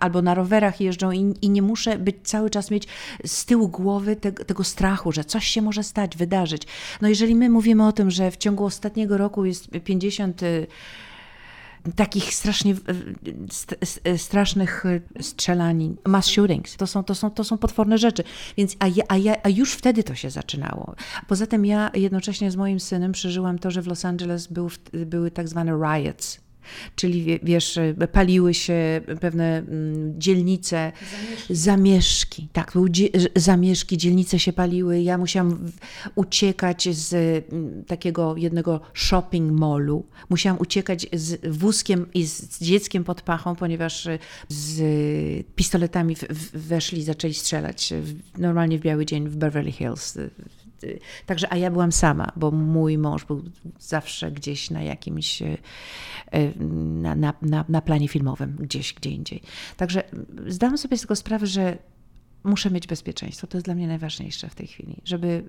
albo 0.00 0.22
na 0.22 0.34
rowerach 0.34 0.80
jeżdżą 0.80 1.10
i, 1.10 1.34
i 1.42 1.50
nie 1.50 1.62
muszę 1.62 1.98
być 1.98 2.16
cały 2.22 2.50
czas 2.50 2.70
mieć 2.70 2.88
z 3.26 3.44
tyłu 3.44 3.68
głowy 3.68 4.16
te, 4.16 4.32
tego 4.32 4.64
strachu, 4.64 5.12
że 5.12 5.24
coś 5.24 5.46
się 5.46 5.62
może 5.62 5.82
stać, 5.82 6.16
wydarzyć. 6.16 6.62
No 7.00 7.08
jeżeli 7.08 7.34
my 7.34 7.50
mówimy 7.50 7.86
o 7.86 7.92
tym, 7.92 8.10
że 8.10 8.30
w 8.30 8.36
ciągu 8.36 8.64
ostatniego 8.64 9.18
roku 9.18 9.44
jest 9.44 9.70
50 9.84 10.42
y, 10.42 10.66
takich 11.96 12.34
strasznie 12.34 12.74
strasznych 14.16 14.86
y, 14.86 15.02
strzelanin, 15.20 15.96
mass 16.06 16.26
shootings. 16.26 16.76
To 16.76 16.86
są, 16.86 17.04
to 17.04 17.14
są, 17.14 17.30
to 17.30 17.44
są 17.44 17.58
potworne 17.58 17.98
rzeczy. 17.98 18.24
Więc, 18.56 18.76
a, 18.78 18.88
ja, 18.88 19.04
a, 19.08 19.16
ja, 19.16 19.36
a 19.42 19.48
już 19.48 19.72
wtedy 19.72 20.04
to 20.04 20.14
się 20.14 20.30
zaczynało. 20.30 20.94
Poza 21.28 21.46
tym 21.46 21.66
ja 21.66 21.90
jednocześnie 21.94 22.50
z 22.50 22.56
moim 22.56 22.80
synem 22.80 23.12
przeżyłam 23.12 23.58
to, 23.58 23.70
że 23.70 23.82
w 23.82 23.86
Los 23.86 24.04
Angeles 24.04 24.46
był, 24.46 24.70
były 24.92 25.30
tak 25.30 25.48
zwane 25.48 25.72
riots, 25.72 26.40
Czyli 26.96 27.40
wiesz, 27.42 27.78
paliły 28.12 28.54
się 28.54 29.00
pewne 29.20 29.58
mm, 29.58 30.20
dzielnice, 30.20 30.92
zamieszki. 31.50 31.54
zamieszki. 31.54 32.48
Tak, 32.52 32.72
były 32.72 32.90
zamieszki, 33.36 33.98
dzielnice 33.98 34.38
się 34.38 34.52
paliły. 34.52 35.00
Ja 35.00 35.18
musiałam 35.18 35.70
uciekać 36.14 36.88
z 36.96 37.14
mm, 37.52 37.84
takiego 37.84 38.36
jednego 38.36 38.80
shopping 38.94 39.52
mallu. 39.60 40.06
Musiałam 40.28 40.60
uciekać 40.60 41.06
z 41.12 41.56
wózkiem 41.56 42.06
i 42.14 42.26
z 42.26 42.60
dzieckiem 42.60 43.04
pod 43.04 43.22
pachą, 43.22 43.56
ponieważ 43.56 44.08
z 44.48 45.46
pistoletami 45.54 46.16
weszli, 46.54 47.02
zaczęli 47.02 47.34
strzelać 47.34 47.94
normalnie 48.38 48.78
w 48.78 48.82
biały 48.82 49.06
dzień 49.06 49.28
w 49.28 49.36
Beverly 49.36 49.72
Hills 49.72 50.18
Także, 51.26 51.52
a 51.52 51.56
ja 51.56 51.70
byłam 51.70 51.92
sama, 51.92 52.32
bo 52.36 52.50
mój 52.50 52.98
mąż 52.98 53.24
był 53.24 53.42
zawsze 53.78 54.32
gdzieś 54.32 54.70
na 54.70 54.82
jakimś, 54.82 55.42
e, 55.42 55.56
na, 56.76 57.14
na, 57.14 57.34
na, 57.42 57.64
na 57.68 57.82
planie 57.82 58.08
filmowym, 58.08 58.56
gdzieś, 58.60 58.94
gdzie 58.94 59.10
indziej. 59.10 59.42
Także 59.76 60.02
zdałam 60.46 60.78
sobie 60.78 60.98
z 60.98 61.00
tego 61.00 61.16
sprawę, 61.16 61.46
że 61.46 61.78
muszę 62.44 62.70
mieć 62.70 62.86
bezpieczeństwo. 62.86 63.46
To 63.46 63.56
jest 63.56 63.64
dla 63.64 63.74
mnie 63.74 63.88
najważniejsze 63.88 64.48
w 64.48 64.54
tej 64.54 64.66
chwili, 64.66 64.96
żeby 65.04 65.44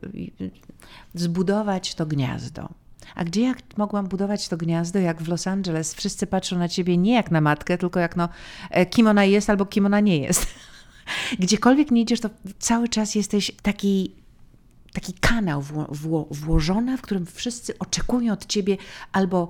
zbudować 1.13 1.95
to 1.95 2.05
gniazdo. 2.05 2.69
A 3.15 3.23
gdzie 3.23 3.41
jak 3.41 3.77
mogłam 3.77 4.07
budować 4.07 4.47
to 4.47 4.57
gniazdo, 4.57 4.99
jak 4.99 5.21
w 5.21 5.27
Los 5.27 5.47
Angeles? 5.47 5.93
Wszyscy 5.93 6.27
patrzą 6.27 6.57
na 6.57 6.69
ciebie 6.69 6.97
nie 6.97 7.13
jak 7.13 7.31
na 7.31 7.41
matkę, 7.41 7.77
tylko 7.77 7.99
jak 7.99 8.15
no, 8.15 8.29
e, 8.69 8.85
kim 8.85 9.07
ona 9.07 9.25
jest 9.25 9.49
albo 9.49 9.65
kim 9.65 9.85
ona 9.85 9.99
nie 9.99 10.17
jest. 10.17 10.47
Gdziekolwiek 11.39 11.91
nie 11.91 12.01
idziesz, 12.01 12.19
to 12.19 12.29
cały 12.59 12.89
czas 12.89 13.15
jesteś 13.15 13.51
taki 13.61 14.15
taki 14.93 15.13
kanał 15.13 15.61
wło, 15.61 15.87
wło, 15.91 16.27
włożony, 16.31 16.97
w 16.97 17.01
którym 17.01 17.25
wszyscy 17.25 17.79
oczekują 17.79 18.33
od 18.33 18.45
ciebie 18.45 18.77
albo 19.11 19.49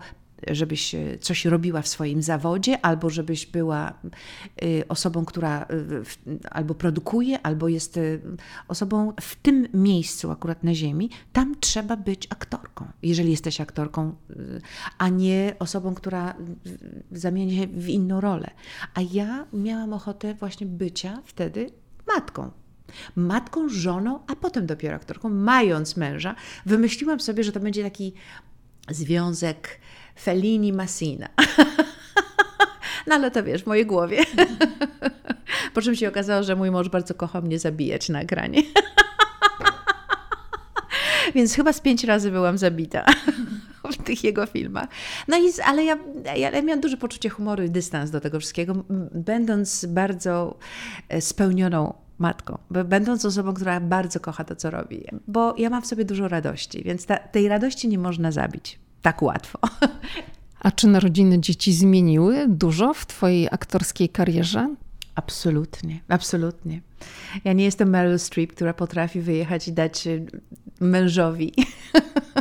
żebyś 0.51 0.95
e, 0.95 1.17
coś 1.19 1.45
robiła 1.45 1.81
w 1.81 1.87
swoim 1.87 2.21
zawodzie, 2.21 2.85
albo 2.85 3.09
żebyś 3.09 3.45
była 3.45 3.89
e, 3.89 4.87
osobą, 4.89 5.25
która 5.25 5.61
e, 5.61 5.65
albo 6.51 6.75
produkuje, 6.75 7.41
albo 7.41 7.67
jest 7.67 7.99
osobą 8.67 9.13
w 9.21 9.35
tym 9.35 9.67
miejscu, 9.73 10.31
akurat 10.31 10.63
na 10.63 10.75
Ziemi. 10.75 11.09
Tam 11.33 11.55
trzeba 11.59 11.97
być 11.97 12.27
aktorką, 12.29 12.85
jeżeli 13.03 13.31
jesteś 13.31 13.61
aktorką, 13.61 14.15
a 14.97 15.09
nie 15.09 15.55
osobą, 15.59 15.95
która 15.95 16.35
zamieni 17.11 17.57
się 17.57 17.67
w 17.67 17.89
inną 17.89 18.21
rolę. 18.21 18.49
A 18.93 19.01
ja 19.01 19.45
miałam 19.53 19.93
ochotę 19.93 20.33
właśnie 20.33 20.67
bycia 20.67 21.21
wtedy 21.25 21.69
matką 22.07 22.51
matką, 23.15 23.69
żoną, 23.69 24.19
a 24.27 24.35
potem 24.35 24.65
dopiero 24.65 24.95
aktorką, 24.95 25.29
mając 25.29 25.97
męża, 25.97 26.35
wymyśliłam 26.65 27.19
sobie, 27.19 27.43
że 27.43 27.51
to 27.51 27.59
będzie 27.59 27.83
taki 27.83 28.13
związek 28.89 29.79
Fellini-Massina. 30.25 31.27
No 33.07 33.15
ale 33.15 33.31
to 33.31 33.43
wiesz, 33.43 33.63
w 33.63 33.67
mojej 33.67 33.85
głowie. 33.85 34.23
Po 35.73 35.81
czym 35.81 35.95
się 35.95 36.07
okazało, 36.07 36.43
że 36.43 36.55
mój 36.55 36.71
mąż 36.71 36.89
bardzo 36.89 37.13
kocha 37.13 37.41
mnie 37.41 37.59
zabijać 37.59 38.09
na 38.09 38.21
ekranie. 38.21 38.61
Więc 41.35 41.55
chyba 41.55 41.73
z 41.73 41.81
pięć 41.81 42.03
razy 42.03 42.31
byłam 42.31 42.57
zabita 42.57 43.05
w 43.91 44.03
tych 44.03 44.23
jego 44.23 44.45
filmach. 44.45 44.89
No 45.27 45.37
i, 45.37 45.61
ale 45.65 45.83
ja, 45.83 45.97
ja, 46.35 46.61
miałam 46.61 46.81
duże 46.81 46.97
poczucie 46.97 47.29
humoru 47.29 47.63
i 47.63 47.69
dystans 47.69 48.11
do 48.11 48.21
tego 48.21 48.39
wszystkiego, 48.39 48.83
będąc 49.11 49.85
bardzo 49.85 50.57
e, 51.09 51.21
spełnioną 51.21 51.93
matką, 52.23 52.57
będąc 52.85 53.25
osobą, 53.25 53.53
która 53.53 53.79
bardzo 53.79 54.19
kocha 54.19 54.43
to, 54.43 54.55
co 54.55 54.71
robi. 54.71 55.03
Bo 55.27 55.55
ja 55.57 55.69
mam 55.69 55.81
w 55.81 55.87
sobie 55.87 56.05
dużo 56.05 56.27
radości, 56.27 56.83
więc 56.83 57.05
ta, 57.05 57.17
tej 57.17 57.47
radości 57.47 57.87
nie 57.87 57.97
można 57.97 58.31
zabić 58.31 58.79
tak 59.01 59.21
łatwo. 59.21 59.59
A 60.59 60.71
czy 60.71 60.87
narodziny 60.87 61.39
dzieci 61.39 61.73
zmieniły 61.73 62.45
dużo 62.47 62.93
w 62.93 63.05
Twojej 63.05 63.47
aktorskiej 63.51 64.09
karierze? 64.09 64.75
Absolutnie, 65.15 65.99
absolutnie. 66.07 66.81
Ja 67.43 67.53
nie 67.53 67.63
jestem 67.63 67.89
Meryl 67.89 68.19
Streep, 68.19 68.53
która 68.53 68.73
potrafi 68.73 69.21
wyjechać 69.21 69.67
i 69.67 69.73
dać 69.73 70.07
y, 70.07 70.25
mężowi 70.79 71.53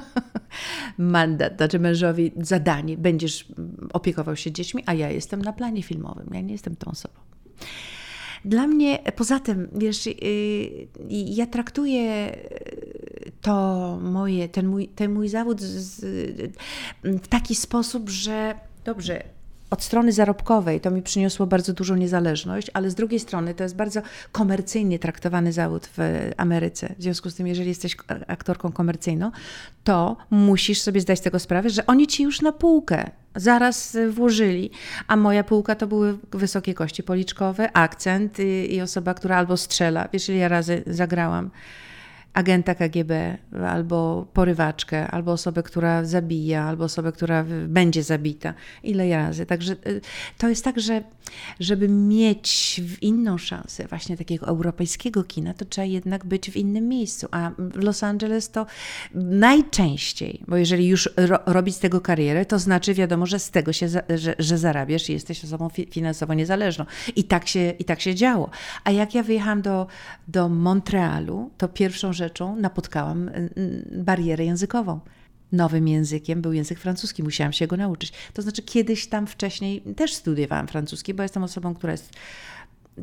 mandat, 0.98 1.56
znaczy 1.56 1.78
mężowi 1.78 2.32
zadanie, 2.36 2.96
będziesz 2.96 3.46
opiekował 3.92 4.36
się 4.36 4.52
dziećmi, 4.52 4.82
a 4.86 4.94
ja 4.94 5.10
jestem 5.10 5.42
na 5.42 5.52
planie 5.52 5.82
filmowym. 5.82 6.30
Ja 6.34 6.40
nie 6.40 6.52
jestem 6.52 6.76
tą 6.76 6.90
osobą. 6.90 7.14
Dla 8.44 8.66
mnie, 8.66 8.98
poza 9.16 9.40
tym, 9.40 9.68
wiesz, 9.74 10.06
y, 10.06 10.12
ja 11.10 11.46
traktuję 11.46 12.36
to 13.40 13.98
moje, 14.02 14.48
ten 14.48 14.66
mój, 14.66 14.88
ten 14.88 15.12
mój 15.12 15.28
zawód 15.28 15.60
z, 15.60 16.04
w 17.04 17.28
taki 17.28 17.54
sposób, 17.54 18.10
że 18.10 18.54
dobrze, 18.84 19.24
od 19.72 19.82
strony 19.82 20.12
zarobkowej 20.12 20.80
to 20.80 20.90
mi 20.90 21.02
przyniosło 21.02 21.46
bardzo 21.46 21.72
dużą 21.72 21.96
niezależność, 21.96 22.70
ale 22.74 22.90
z 22.90 22.94
drugiej 22.94 23.20
strony 23.20 23.54
to 23.54 23.62
jest 23.62 23.76
bardzo 23.76 24.00
komercyjnie 24.32 24.98
traktowany 24.98 25.52
zawód 25.52 25.88
w 25.96 25.98
Ameryce. 26.36 26.94
W 26.98 27.02
związku 27.02 27.30
z 27.30 27.34
tym, 27.34 27.46
jeżeli 27.46 27.68
jesteś 27.68 27.96
aktorką 28.26 28.72
komercyjną, 28.72 29.30
to 29.84 30.16
musisz 30.30 30.80
sobie 30.80 31.00
zdać 31.00 31.20
tego 31.20 31.38
sprawę, 31.38 31.70
że 31.70 31.86
oni 31.86 32.06
ci 32.06 32.22
już 32.22 32.40
na 32.40 32.52
półkę 32.52 33.10
zaraz 33.36 33.96
włożyli, 34.10 34.70
a 35.06 35.16
moja 35.16 35.44
półka 35.44 35.74
to 35.74 35.86
były 35.86 36.18
wysokie 36.32 36.74
kości 36.74 37.02
policzkowe, 37.02 37.76
akcent 37.76 38.38
i, 38.38 38.74
i 38.74 38.80
osoba, 38.80 39.14
która 39.14 39.36
albo 39.36 39.56
strzela. 39.56 40.08
Wiesz, 40.12 40.28
ile 40.28 40.38
ja 40.38 40.48
razy 40.48 40.82
zagrałam 40.86 41.50
agenta 42.34 42.74
KGB, 42.74 43.38
albo 43.68 44.26
porywaczkę, 44.32 45.08
albo 45.08 45.32
osobę, 45.32 45.62
która 45.62 46.04
zabija, 46.04 46.64
albo 46.64 46.84
osobę, 46.84 47.12
która 47.12 47.44
będzie 47.68 48.02
zabita. 48.02 48.54
Ile 48.82 49.16
razy. 49.16 49.46
Także 49.46 49.72
y, 49.86 50.00
to 50.38 50.48
jest 50.48 50.64
tak, 50.64 50.80
że 50.80 51.02
żeby 51.60 51.88
mieć 51.88 52.80
inną 53.00 53.38
szansę 53.38 53.86
właśnie 53.86 54.16
takiego 54.16 54.46
europejskiego 54.46 55.24
kina, 55.24 55.54
to 55.54 55.64
trzeba 55.64 55.84
jednak 55.84 56.24
być 56.24 56.50
w 56.50 56.56
innym 56.56 56.88
miejscu. 56.88 57.26
A 57.30 57.50
Los 57.74 58.02
Angeles 58.02 58.50
to 58.50 58.66
najczęściej, 59.14 60.40
bo 60.48 60.56
jeżeli 60.56 60.86
już 60.86 61.10
ro 61.16 61.38
robić 61.46 61.76
z 61.76 61.78
tego 61.78 62.00
karierę, 62.00 62.46
to 62.46 62.58
znaczy 62.58 62.94
wiadomo, 62.94 63.26
że 63.26 63.38
z 63.38 63.50
tego 63.50 63.72
się, 63.72 63.88
że, 63.88 64.34
że 64.38 64.58
zarabiasz 64.58 65.08
i 65.08 65.12
jesteś 65.12 65.44
osobą 65.44 65.68
finansowo 65.90 66.34
niezależną. 66.34 66.84
I 67.16 67.24
tak 67.24 67.48
się, 67.48 67.72
i 67.78 67.84
tak 67.84 68.00
się 68.00 68.14
działo. 68.14 68.50
A 68.84 68.90
jak 68.90 69.14
ja 69.14 69.22
wyjechałam 69.22 69.62
do, 69.62 69.86
do 70.28 70.48
Montrealu, 70.48 71.50
to 71.58 71.68
pierwszą 71.68 72.12
rzeczą, 72.12 72.21
rzeczą 72.22 72.56
napotkałam 72.56 73.28
y, 73.28 73.50
y, 73.58 74.04
barierę 74.04 74.44
językową. 74.44 75.00
Nowym 75.52 75.88
językiem 75.88 76.42
był 76.42 76.52
język 76.52 76.78
francuski, 76.78 77.22
musiałam 77.22 77.52
się 77.52 77.66
go 77.66 77.76
nauczyć. 77.76 78.12
To 78.32 78.42
znaczy, 78.42 78.62
kiedyś 78.62 79.06
tam 79.06 79.26
wcześniej 79.26 79.80
też 79.96 80.14
studiowałam 80.14 80.68
francuski, 80.68 81.14
bo 81.14 81.22
jestem 81.22 81.42
osobą, 81.42 81.74
która 81.74 81.92
jest 81.92 82.10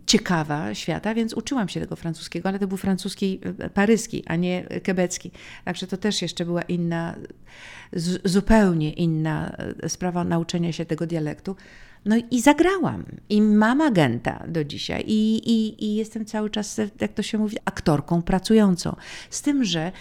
ciekawa 0.06 0.74
świata, 0.74 1.14
więc 1.14 1.34
uczyłam 1.34 1.70
się 1.70 1.80
tego 1.80 1.96
francuskiego, 1.96 2.50
ale 2.50 2.60
to 2.60 2.68
był 2.68 2.78
francuski 2.78 3.40
y, 3.66 3.70
paryski, 3.70 4.24
a 4.26 4.36
nie 4.36 4.64
kebecki. 4.84 5.32
Także 5.66 5.88
to 5.88 5.98
też 5.98 6.22
jeszcze 6.22 6.46
była 6.46 6.62
inna, 6.62 7.16
zupełnie 8.26 8.94
inna 8.94 9.56
sprawa 9.88 10.24
nauczenia 10.24 10.72
się 10.72 10.86
tego 10.86 11.08
dialektu. 11.08 11.56
No 12.06 12.16
i 12.32 12.42
zagrałam. 12.42 13.04
I 13.30 13.42
mam 13.42 13.82
agenta 13.82 14.44
do 14.48 14.64
dzisiaj. 14.64 15.04
I, 15.08 15.38
i, 15.52 15.86
I 15.86 15.96
jestem 15.96 16.26
cały 16.26 16.50
czas, 16.50 16.82
jak 17.02 17.14
to 17.14 17.24
się 17.24 17.38
mówi, 17.38 17.58
aktorką 17.66 18.22
pracującą. 18.22 18.96
Z 19.30 19.42
tym, 19.42 19.64
że 19.64 19.92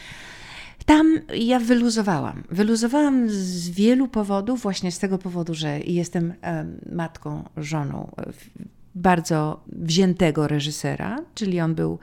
tam 0.87 1.19
ja 1.35 1.61
wyluzowałam. 1.61 2.45
Wyluzowałam 2.51 3.31
z 3.31 3.71
wielu 3.71 4.09
powodów, 4.09 4.63
właśnie 4.63 4.93
z 4.93 4.99
tego 4.99 5.19
powodu, 5.19 5.55
że 5.55 5.81
jestem 5.81 6.35
matką, 6.93 7.49
żoną 7.57 8.11
bardzo 8.95 9.65
wziętego 9.67 10.49
reżysera, 10.49 11.19
czyli 11.35 11.61
on 11.61 11.75
był 11.75 11.99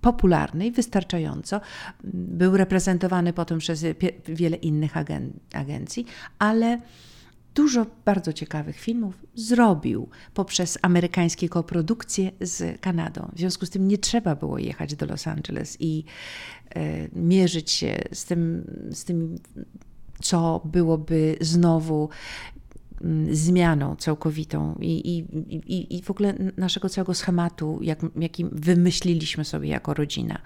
popularny 0.00 0.66
i 0.66 0.70
wystarczająco. 0.70 1.60
Był 2.04 2.56
reprezentowany 2.56 3.32
potem 3.32 3.58
przez 3.58 3.84
wiele 4.28 4.56
innych 4.56 4.96
agen 4.96 5.32
agencji, 5.54 6.06
ale 6.38 6.78
dużo 7.60 7.86
bardzo 8.04 8.32
ciekawych 8.32 8.78
filmów 8.78 9.14
zrobił 9.34 10.08
poprzez 10.34 10.78
amerykańskie 10.82 11.48
koprodukcje 11.48 12.30
z 12.40 12.80
Kanadą. 12.80 13.30
W 13.34 13.38
związku 13.38 13.66
z 13.66 13.70
tym 13.70 13.88
nie 13.88 13.98
trzeba 13.98 14.36
było 14.36 14.58
jechać 14.58 14.94
do 14.96 15.06
Los 15.06 15.26
Angeles 15.26 15.76
i 15.80 16.04
e, 16.74 17.08
mierzyć 17.12 17.70
się 17.70 17.98
z 18.12 18.24
tym, 18.24 18.64
z 18.90 19.04
tym, 19.04 19.38
co 20.22 20.60
byłoby 20.64 21.36
znowu 21.40 22.08
zmianą 23.30 23.96
całkowitą 23.96 24.78
i, 24.80 25.16
i, 25.16 25.18
i, 25.74 25.96
i 25.96 26.02
w 26.02 26.10
ogóle 26.10 26.34
naszego 26.56 26.88
całego 26.88 27.14
schematu, 27.14 27.78
jak, 27.82 27.98
jaki 28.16 28.46
wymyśliliśmy 28.52 29.44
sobie 29.44 29.68
jako 29.68 29.94
rodzina. 29.94 30.38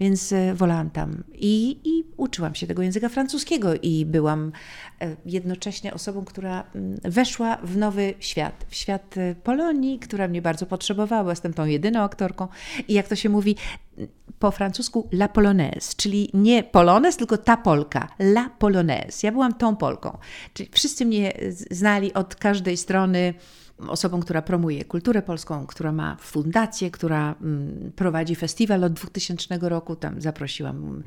Więc 0.00 0.32
e, 0.32 0.54
wolałam 0.54 0.90
tam 0.90 1.24
i, 1.34 1.78
i 1.84 2.04
uczyłam 2.16 2.54
się 2.54 2.66
tego 2.66 2.82
języka 2.82 3.08
francuskiego 3.08 3.74
i 3.82 4.06
byłam 4.06 4.52
e, 5.00 5.16
jednocześnie 5.26 5.94
osobą, 5.94 6.24
która 6.24 6.64
mm, 6.74 6.98
weszła 7.04 7.56
w 7.56 7.76
nowy 7.76 8.14
świat, 8.20 8.66
w 8.68 8.74
świat 8.74 9.16
e, 9.16 9.34
Polonii, 9.34 9.98
która 9.98 10.28
mnie 10.28 10.42
bardzo 10.42 10.66
potrzebowała. 10.66 11.30
Jestem 11.30 11.54
tą 11.54 11.64
jedyną 11.64 12.00
aktorką 12.00 12.48
i 12.88 12.94
jak 12.94 13.08
to 13.08 13.16
się 13.16 13.28
mówi, 13.28 13.56
po 14.38 14.50
francusku 14.50 15.08
la 15.12 15.28
polonaise, 15.28 15.94
czyli 15.96 16.30
nie 16.34 16.62
polones, 16.62 17.16
tylko 17.16 17.36
ta 17.36 17.56
Polka, 17.56 18.08
la 18.18 18.50
polonaise. 18.58 19.26
Ja 19.26 19.32
byłam 19.32 19.54
tą 19.54 19.76
Polką. 19.76 20.18
Czyli 20.54 20.70
wszyscy 20.72 21.06
mnie 21.06 21.32
znali 21.70 22.14
od 22.14 22.34
każdej 22.34 22.76
strony 22.76 23.34
osobą, 23.88 24.20
która 24.20 24.42
promuje 24.42 24.84
kulturę 24.84 25.22
polską, 25.22 25.66
która 25.66 25.92
ma 25.92 26.16
fundację, 26.20 26.90
która 26.90 27.34
mm, 27.42 27.92
prowadzi 27.96 28.36
festiwal 28.36 28.84
od 28.84 28.92
2000 28.92 29.58
roku. 29.60 29.96
Tam 29.96 30.20
zaprosiłam 30.20 31.02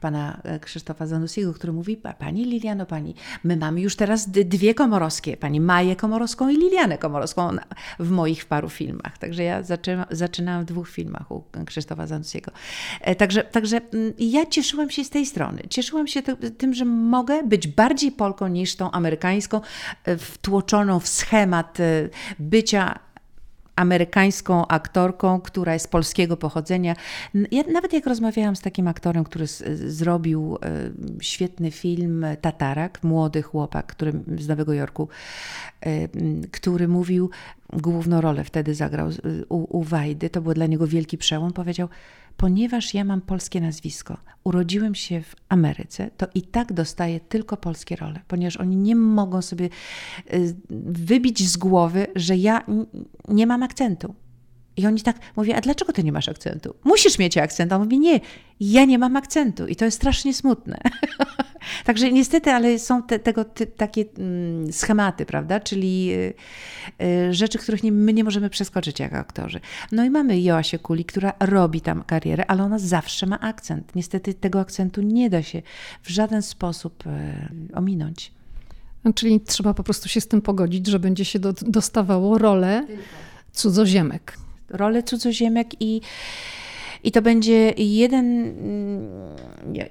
pana 0.00 0.40
e, 0.44 0.60
Krzysztofa 0.60 1.06
Zanussiego, 1.06 1.54
który 1.54 1.72
mówi, 1.72 1.96
pani 2.18 2.44
Liliano, 2.44 2.86
pani, 2.86 3.14
my 3.44 3.56
mamy 3.56 3.80
już 3.80 3.96
teraz 3.96 4.30
dwie 4.30 4.74
komorowskie, 4.74 5.36
pani 5.36 5.60
Maję 5.60 5.96
Komorowską 5.96 6.48
i 6.48 6.56
Lilianę 6.56 6.98
Komorowską 6.98 7.50
w 7.98 8.10
moich 8.10 8.44
paru 8.44 8.68
filmach. 8.68 9.18
Także 9.18 9.42
ja 9.42 9.62
zaczynałam 10.10 10.62
w 10.62 10.66
dwóch 10.66 10.88
filmach 10.88 11.30
u 11.30 11.44
Krzysztofa 11.66 12.06
Zanussiego. 12.06 12.52
E, 13.00 13.14
także, 13.14 13.44
także 13.44 13.80
mm, 13.92 14.12
ja 14.18 14.46
cieszyłam 14.46 14.90
się 14.90 15.04
z 15.04 15.10
tej 15.10 15.26
strony. 15.26 15.62
Cieszyłam 15.70 16.06
się 16.06 16.22
tym, 16.58 16.74
że 16.74 16.84
mogę 16.84 17.42
być 17.42 17.68
bardziej 17.68 18.12
Polką 18.12 18.48
niż 18.48 18.76
tą 18.76 18.90
amerykańską, 18.90 19.60
e, 20.04 20.16
wtłoczoną 20.16 21.00
w 21.00 21.08
schemat 21.08 21.78
bycia 22.38 22.98
amerykańską 23.76 24.66
aktorką, 24.66 25.40
która 25.40 25.72
jest 25.72 25.90
polskiego 25.90 26.36
pochodzenia. 26.36 26.96
Ja, 27.50 27.62
nawet 27.72 27.92
jak 27.92 28.06
rozmawiałam 28.06 28.56
z 28.56 28.60
takim 28.60 28.88
aktorem, 28.88 29.24
który 29.24 29.46
z, 29.46 29.80
zrobił 29.92 30.58
e, 30.62 30.90
świetny 31.20 31.70
film 31.70 32.26
Tatarak, 32.40 33.02
młody 33.02 33.42
chłopak 33.42 33.86
który, 33.86 34.12
z 34.38 34.48
Nowego 34.48 34.72
Jorku, 34.72 35.08
e, 35.80 36.08
który 36.52 36.88
mówił, 36.88 37.30
główną 37.72 38.20
rolę 38.20 38.44
wtedy 38.44 38.74
zagrał 38.74 39.08
u, 39.48 39.78
u 39.78 39.82
Wajdy, 39.82 40.30
to 40.30 40.40
był 40.40 40.54
dla 40.54 40.66
niego 40.66 40.86
wielki 40.86 41.18
przełom, 41.18 41.52
powiedział, 41.52 41.88
ponieważ 42.36 42.94
ja 42.94 43.04
mam 43.04 43.20
polskie 43.20 43.60
nazwisko, 43.60 44.16
urodziłem 44.44 44.94
się 44.94 45.22
w 45.22 45.34
Ameryce, 45.48 46.10
to 46.16 46.26
i 46.34 46.42
tak 46.42 46.72
dostaję 46.72 47.20
tylko 47.20 47.56
polskie 47.56 47.96
role, 47.96 48.20
ponieważ 48.28 48.56
oni 48.56 48.76
nie 48.76 48.96
mogą 48.96 49.42
sobie 49.42 49.68
y, 50.34 50.56
wybić 50.86 51.48
z 51.48 51.56
głowy, 51.56 52.06
że 52.16 52.36
ja 52.36 52.64
nie 53.28 53.46
mam 53.46 53.62
akcentu. 53.62 54.14
I 54.76 54.86
oni 54.86 55.00
tak 55.00 55.16
mówią, 55.36 55.54
a 55.54 55.60
dlaczego 55.60 55.92
ty 55.92 56.04
nie 56.04 56.12
masz 56.12 56.28
akcentu? 56.28 56.74
Musisz 56.84 57.18
mieć 57.18 57.36
akcent. 57.36 57.72
A 57.72 57.76
on 57.76 57.82
mówi, 57.82 57.98
nie, 57.98 58.20
ja 58.60 58.84
nie 58.84 58.98
mam 58.98 59.16
akcentu. 59.16 59.66
I 59.66 59.76
to 59.76 59.84
jest 59.84 59.96
strasznie 59.96 60.34
smutne. 60.34 60.78
Także 61.86 62.12
niestety, 62.12 62.50
ale 62.50 62.78
są 62.78 63.02
te, 63.02 63.18
tego 63.18 63.44
takie 63.76 64.04
mm, 64.18 64.72
schematy, 64.72 65.26
prawda? 65.26 65.60
Czyli 65.60 66.12
y, 66.12 66.34
y, 67.04 67.34
rzeczy, 67.34 67.58
których 67.58 67.82
nie, 67.82 67.92
my 67.92 68.12
nie 68.12 68.24
możemy 68.24 68.50
przeskoczyć 68.50 69.00
jako 69.00 69.16
aktorzy. 69.16 69.60
No 69.92 70.04
i 70.04 70.10
mamy 70.10 70.40
Joasię 70.40 70.78
Kuli, 70.78 71.04
która 71.04 71.32
robi 71.40 71.80
tam 71.80 72.02
karierę, 72.02 72.46
ale 72.46 72.62
ona 72.62 72.78
zawsze 72.78 73.26
ma 73.26 73.40
akcent. 73.40 73.94
Niestety 73.94 74.34
tego 74.34 74.60
akcentu 74.60 75.02
nie 75.02 75.30
da 75.30 75.42
się 75.42 75.62
w 76.02 76.08
żaden 76.08 76.42
sposób 76.42 77.04
y, 77.06 77.10
ominąć. 77.74 78.32
Czyli 79.14 79.40
trzeba 79.40 79.74
po 79.74 79.82
prostu 79.82 80.08
się 80.08 80.20
z 80.20 80.28
tym 80.28 80.42
pogodzić, 80.42 80.86
że 80.86 80.98
będzie 80.98 81.24
się 81.24 81.38
do, 81.38 81.52
dostawało 81.52 82.38
rolę 82.38 82.86
cudzoziemek 83.52 84.38
rolę 84.68 85.02
cudzoziemek 85.02 85.68
i, 85.80 86.00
i 87.06 87.12
to 87.12 87.22
będzie 87.22 87.74
jeden 87.76 88.42
mm, 88.42 89.08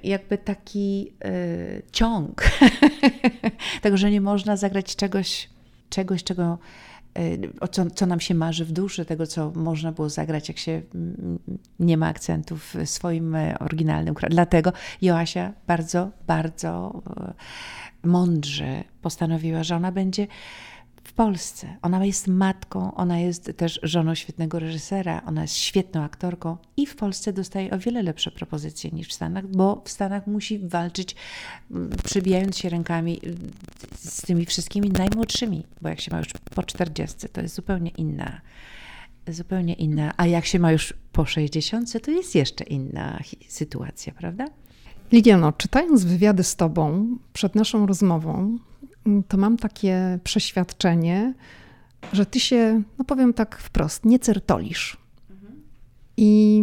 jakby 0.04 0.38
taki 0.38 1.12
y, 1.24 1.82
ciąg 1.92 2.44
tego, 3.82 3.96
że 3.96 4.10
nie 4.10 4.20
można 4.20 4.56
zagrać 4.56 4.96
czegoś, 4.96 5.48
czegoś 5.90 6.24
czego 6.24 6.58
y, 7.18 7.68
co, 7.70 7.90
co 7.90 8.06
nam 8.06 8.20
się 8.20 8.34
marzy 8.34 8.64
w 8.64 8.72
duszy, 8.72 9.04
tego, 9.04 9.26
co 9.26 9.52
można 9.54 9.92
było 9.92 10.08
zagrać, 10.08 10.48
jak 10.48 10.58
się 10.58 10.82
mm, 10.94 11.38
nie 11.80 11.96
ma 11.96 12.06
akcentów 12.06 12.74
w 12.74 12.88
swoim 12.88 13.34
e, 13.34 13.58
oryginalnym 13.58 14.14
kraju. 14.14 14.34
Dlatego 14.34 14.72
Joasia 15.02 15.52
bardzo, 15.66 16.10
bardzo 16.26 17.02
mądrze 18.02 18.84
postanowiła, 19.02 19.64
że 19.64 19.76
ona 19.76 19.92
będzie 19.92 20.26
w 21.06 21.12
Polsce. 21.12 21.76
Ona 21.82 22.04
jest 22.04 22.28
matką, 22.28 22.94
ona 22.94 23.18
jest 23.18 23.52
też 23.56 23.80
żoną 23.82 24.14
świetnego 24.14 24.58
reżysera, 24.58 25.22
ona 25.26 25.42
jest 25.42 25.54
świetną 25.54 26.02
aktorką 26.02 26.56
i 26.76 26.86
w 26.86 26.96
Polsce 26.96 27.32
dostaje 27.32 27.70
o 27.70 27.78
wiele 27.78 28.02
lepsze 28.02 28.30
propozycje 28.30 28.90
niż 28.90 29.08
w 29.08 29.12
Stanach, 29.12 29.46
bo 29.46 29.82
w 29.84 29.90
Stanach 29.90 30.26
musi 30.26 30.58
walczyć, 30.58 31.16
mm, 31.70 31.90
przybijając 32.04 32.58
się 32.58 32.68
rękami 32.68 33.20
y, 33.26 33.36
z 34.08 34.22
tymi 34.22 34.46
wszystkimi 34.46 34.90
najmłodszymi, 34.90 35.66
bo 35.82 35.88
jak 35.88 36.00
się 36.00 36.10
ma 36.12 36.18
już 36.18 36.28
po 36.54 36.62
40, 36.62 37.28
to 37.28 37.40
jest 37.40 37.54
zupełnie 37.54 37.90
inna. 37.90 38.40
Zupełnie 39.28 39.74
inna, 39.74 40.14
a 40.16 40.26
jak 40.26 40.46
się 40.46 40.58
ma 40.58 40.72
już 40.72 40.94
po 41.12 41.26
60, 41.26 42.02
to 42.02 42.10
jest 42.10 42.34
jeszcze 42.34 42.64
inna 42.64 43.20
sytuacja, 43.48 44.12
prawda? 44.12 44.46
Lidiano, 45.12 45.52
czytając 45.52 46.04
wywiady 46.04 46.42
z 46.42 46.56
Tobą 46.56 47.06
przed 47.32 47.54
naszą 47.54 47.86
rozmową, 47.86 48.58
to 49.28 49.36
mam 49.36 49.56
takie 49.56 50.18
przeświadczenie, 50.24 51.34
że 52.12 52.26
ty 52.26 52.40
się, 52.40 52.82
no 52.98 53.04
powiem 53.04 53.34
tak 53.34 53.58
wprost, 53.58 54.04
nie 54.04 54.18
certolisz. 54.18 54.96
I 56.16 56.62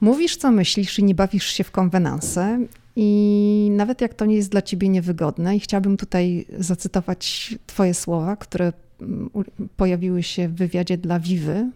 mówisz, 0.00 0.36
co 0.36 0.50
myślisz, 0.50 0.98
i 0.98 1.04
nie 1.04 1.14
bawisz 1.14 1.46
się 1.46 1.64
w 1.64 1.70
konwenanse. 1.70 2.58
I 2.96 3.68
nawet 3.72 4.00
jak 4.00 4.14
to 4.14 4.26
nie 4.26 4.36
jest 4.36 4.50
dla 4.50 4.62
ciebie 4.62 4.88
niewygodne, 4.88 5.56
i 5.56 5.60
chciałabym 5.60 5.96
tutaj 5.96 6.46
zacytować 6.58 7.54
Twoje 7.66 7.94
słowa, 7.94 8.36
które 8.36 8.72
mm, 9.00 9.30
pojawiły 9.76 10.22
się 10.22 10.48
w 10.48 10.54
wywiadzie 10.54 10.98
dla 10.98 11.20
Wiwy, 11.20 11.70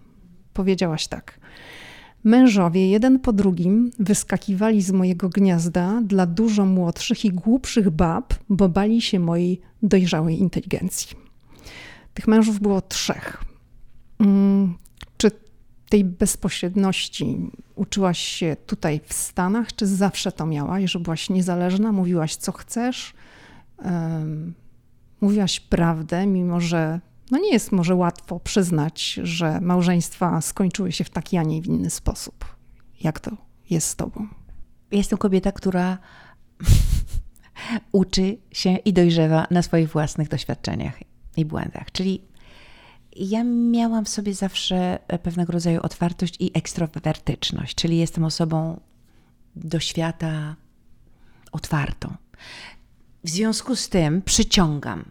powiedziałaś 0.55 1.07
tak. 1.07 1.39
Mężowie 2.25 2.91
jeden 2.91 3.19
po 3.19 3.33
drugim 3.33 3.91
wyskakiwali 3.99 4.83
z 4.83 4.91
mojego 4.91 5.29
gniazda 5.29 6.03
dla 6.05 6.27
dużo 6.27 6.65
młodszych 6.67 7.25
i 7.25 7.31
głupszych 7.31 7.91
bab, 7.91 8.35
bo 8.49 8.69
bali 8.69 9.03
się 9.03 9.21
mojej 9.21 9.61
dojrzałej 9.83 10.41
inteligencji. 10.41 11.17
Tych 12.15 12.29
mężów 12.29 12.61
było 12.61 12.81
trzech. 12.81 13.45
Mm, 14.19 14.75
czy 15.17 15.31
tej 15.89 16.05
bezpośredności 16.05 17.51
uczyłaś 17.75 18.19
się 18.19 18.57
tutaj 18.67 19.01
w 19.07 19.13
Stanach, 19.13 19.73
czy 19.73 19.87
zawsze 19.87 20.33
to 20.33 20.47
miałaś, 20.47 20.91
że 20.91 21.01
byłaś 21.01 21.31
niezależna, 21.31 21.93
mówiłaś 21.93 22.37
co 22.37 22.53
chcesz, 22.53 23.15
mówiłaś 25.21 25.61
prawdę, 25.61 26.27
mimo 26.27 26.61
że 26.61 27.01
no 27.35 27.41
nie 27.41 27.53
jest 27.53 27.73
może 27.73 27.95
łatwo 27.95 28.41
przyznać, 28.41 29.21
że 29.23 29.61
małżeństwa 29.61 30.41
skończyły 30.41 30.93
się 30.93 31.05
w 31.05 31.11
taki, 31.11 31.37
a 31.37 31.43
nie 31.43 31.63
w 31.63 31.67
inny 31.67 31.91
sposób. 31.91 32.57
Jak 33.01 33.21
to 33.21 33.31
jest 33.71 33.89
z 33.89 33.97
tobą? 33.97 34.29
Jestem 34.91 35.19
kobieta, 35.19 35.53
która 35.53 35.99
uczy 37.93 38.37
się 38.53 38.77
i 38.77 38.93
dojrzewa 38.93 39.47
na 39.51 39.63
swoich 39.63 39.89
własnych 39.89 40.29
doświadczeniach 40.29 40.99
i 41.37 41.45
błędach. 41.45 41.93
Czyli 41.93 42.23
ja 43.17 43.45
miałam 43.45 44.05
w 44.05 44.09
sobie 44.09 44.35
zawsze 44.35 44.99
pewnego 45.23 45.53
rodzaju 45.53 45.81
otwartość 45.83 46.37
i 46.41 46.51
ekstrowertyczność, 46.55 47.75
czyli 47.75 47.99
jestem 47.99 48.25
osobą 48.25 48.81
do 49.57 49.81
świata 49.81 50.57
otwartą. 51.53 52.15
W 53.25 53.29
związku 53.31 53.77
z 53.77 53.89
tym 53.89 54.23
przyciągam 54.23 55.05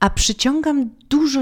a 0.00 0.10
przyciągam 0.10 0.90
dużo 1.08 1.40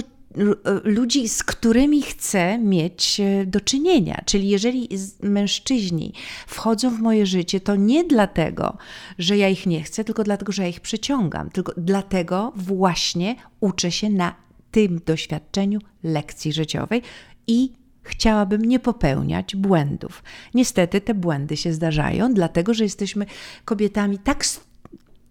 ludzi, 0.85 1.29
z 1.29 1.43
którymi 1.43 2.03
chcę 2.03 2.59
mieć 2.59 3.21
e, 3.21 3.47
do 3.47 3.61
czynienia. 3.61 4.23
Czyli 4.27 4.49
jeżeli 4.49 4.89
mężczyźni 5.23 6.13
wchodzą 6.47 6.91
w 6.91 7.01
moje 7.01 7.27
życie, 7.27 7.61
to 7.61 7.77
nie 7.77 8.05
dlatego, 8.05 8.77
że 9.19 9.37
ja 9.37 9.49
ich 9.49 9.67
nie 9.67 9.83
chcę, 9.83 10.05
tylko 10.05 10.25
dlatego, 10.25 10.53
że 10.53 10.63
ja 10.63 10.69
ich 10.69 10.81
przyciągam. 10.81 11.51
Tylko 11.51 11.73
dlatego 11.77 12.53
właśnie 12.57 13.37
uczę 13.61 13.93
się 13.93 14.11
na 14.11 14.35
tym 14.71 15.01
doświadczeniu 15.07 15.79
lekcji 16.03 16.53
życiowej 16.53 17.03
i 17.47 17.73
chciałabym 18.03 18.65
nie 18.65 18.79
popełniać 18.79 19.57
błędów. 19.57 20.23
Niestety 20.55 21.01
te 21.01 21.15
błędy 21.15 21.57
się 21.57 21.73
zdarzają, 21.73 22.35
dlatego 22.35 22.75
że 22.75 22.85
jesteśmy 22.85 23.27
kobietami 23.65 24.19
tak 24.19 24.45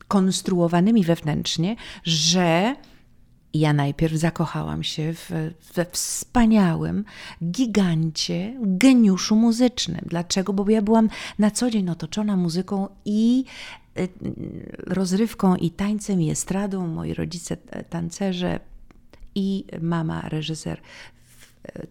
konstruowanymi 0.07 1.03
wewnętrznie, 1.03 1.75
że 2.03 2.75
ja 3.53 3.73
najpierw 3.73 4.13
zakochałam 4.13 4.83
się 4.83 5.13
w, 5.13 5.31
we 5.73 5.85
wspaniałym 5.91 7.05
gigancie, 7.43 8.53
geniuszu 8.61 9.35
muzycznym. 9.35 10.01
Dlaczego? 10.05 10.53
Bo 10.53 10.69
ja 10.69 10.81
byłam 10.81 11.09
na 11.39 11.51
co 11.51 11.69
dzień 11.69 11.89
otoczona 11.89 12.35
muzyką 12.35 12.87
i 13.05 13.45
y, 13.99 14.09
rozrywką, 14.77 15.55
i 15.55 15.71
tańcem, 15.71 16.21
i 16.21 16.29
estradą. 16.29 16.87
Moi 16.87 17.13
rodzice 17.13 17.57
tancerze 17.89 18.59
i 19.35 19.65
mama 19.81 20.21
reżyser 20.21 20.81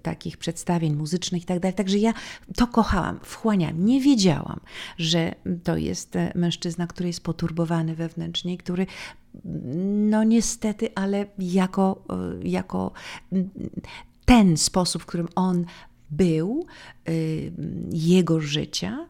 takich 0.03 0.37
przedstawień 0.37 0.95
muzycznych 0.95 1.43
i 1.43 1.47
tak 1.47 1.61
dalej. 1.61 1.75
Także 1.75 1.99
ja 1.99 2.15
to 2.57 2.67
kochałam, 2.67 3.21
wchłaniałam. 3.23 3.85
Nie 3.85 4.01
wiedziałam, 4.01 4.61
że 4.99 5.35
to 5.65 5.77
jest 5.77 6.17
e, 6.17 6.33
mężczyzna, 6.35 6.87
który 6.87 7.09
jest 7.09 7.23
poturbowany 7.23 7.95
wewnętrznie, 7.95 8.59
który 8.59 8.87
no 10.11 10.25
niestety, 10.25 10.89
ale 10.95 11.27
jako, 11.39 12.03
e, 12.11 12.49
jako 12.49 12.93
ten 14.25 14.57
sposób, 14.57 15.03
w 15.03 15.07
którym 15.07 15.29
on 15.35 15.65
był, 16.11 16.67
jego 17.93 18.41
życia, 18.41 19.09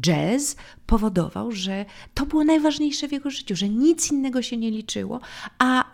jazz, 0.00 0.56
powodował, 0.92 1.52
że 1.52 1.84
to 2.14 2.26
było 2.26 2.44
najważniejsze 2.44 3.08
w 3.08 3.12
jego 3.12 3.30
życiu, 3.30 3.56
że 3.56 3.68
nic 3.68 4.12
innego 4.12 4.42
się 4.42 4.56
nie 4.56 4.70
liczyło, 4.70 5.20
a 5.58 5.84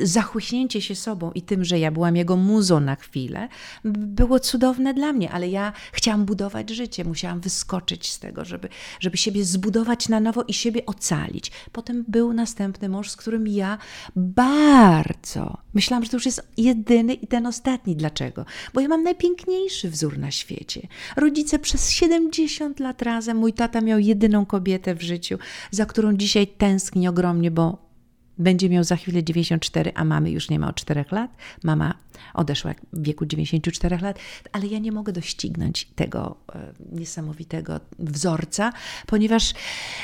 zachłyśnięcie 0.00 0.80
się 0.80 0.94
sobą 0.94 1.32
i 1.32 1.42
tym, 1.42 1.64
że 1.64 1.78
ja 1.78 1.90
byłam 1.90 2.16
jego 2.16 2.36
muzą 2.36 2.80
na 2.80 2.96
chwilę, 2.96 3.48
było 3.84 4.40
cudowne 4.40 4.94
dla 4.94 5.12
mnie, 5.12 5.30
ale 5.30 5.48
ja 5.48 5.72
chciałam 5.92 6.24
budować 6.24 6.70
życie, 6.70 7.04
musiałam 7.04 7.40
wyskoczyć 7.40 8.12
z 8.12 8.18
tego, 8.18 8.44
żeby, 8.44 8.68
żeby 9.00 9.16
siebie 9.16 9.44
zbudować 9.44 10.08
na 10.08 10.20
nowo 10.20 10.42
i 10.42 10.54
siebie 10.54 10.86
ocalić. 10.86 11.50
Potem 11.72 12.04
był 12.08 12.32
następny 12.32 12.88
mąż, 12.88 13.10
z 13.10 13.16
którym 13.16 13.46
ja 13.46 13.78
bardzo 14.16 15.58
myślałam, 15.74 16.04
że 16.04 16.10
to 16.10 16.16
już 16.16 16.26
jest 16.26 16.42
jedyny 16.56 17.14
i 17.14 17.26
ten 17.26 17.46
ostatni. 17.46 17.96
Dlaczego? 17.96 18.44
Bo 18.74 18.80
ja 18.80 18.88
mam 18.88 19.02
najpiękniejszy 19.02 19.90
wzór 19.90 20.18
na 20.18 20.30
świecie. 20.30 20.88
Rodzice 21.16 21.58
przez 21.58 21.90
70 21.90 22.80
lat 22.80 23.02
razem, 23.02 23.36
mój 23.36 23.52
tata 23.52 23.80
miał 23.80 23.98
jedyną 24.12 24.46
kobietę 24.46 24.94
w 24.94 25.02
życiu, 25.02 25.38
za 25.70 25.86
którą 25.86 26.16
dzisiaj 26.16 26.46
tęskni 26.46 27.08
ogromnie, 27.08 27.50
bo 27.50 27.91
będzie 28.38 28.68
miał 28.68 28.84
za 28.84 28.96
chwilę 28.96 29.22
94, 29.22 29.92
a 29.94 30.04
mamy 30.04 30.30
już 30.30 30.50
nie 30.50 30.58
ma 30.58 30.68
od 30.68 30.76
4 30.76 31.04
lat. 31.10 31.30
Mama 31.64 31.94
odeszła 32.34 32.74
w 32.92 33.02
wieku 33.02 33.26
94 33.26 33.98
lat, 34.02 34.18
ale 34.52 34.66
ja 34.66 34.78
nie 34.78 34.92
mogę 34.92 35.12
doścignąć 35.12 35.84
tego 35.84 36.36
e, 36.54 36.72
niesamowitego 36.92 37.80
wzorca, 37.98 38.72
ponieważ 39.06 39.54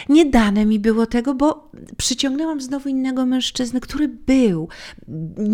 nie 0.09 0.27
dane 0.27 0.67
mi 0.67 0.79
było 0.79 1.07
tego, 1.07 1.35
bo 1.35 1.71
przyciągnęłam 1.97 2.61
znowu 2.61 2.89
innego 2.89 3.27
mężczyznę, 3.27 3.81
który 3.81 4.09
był 4.09 4.69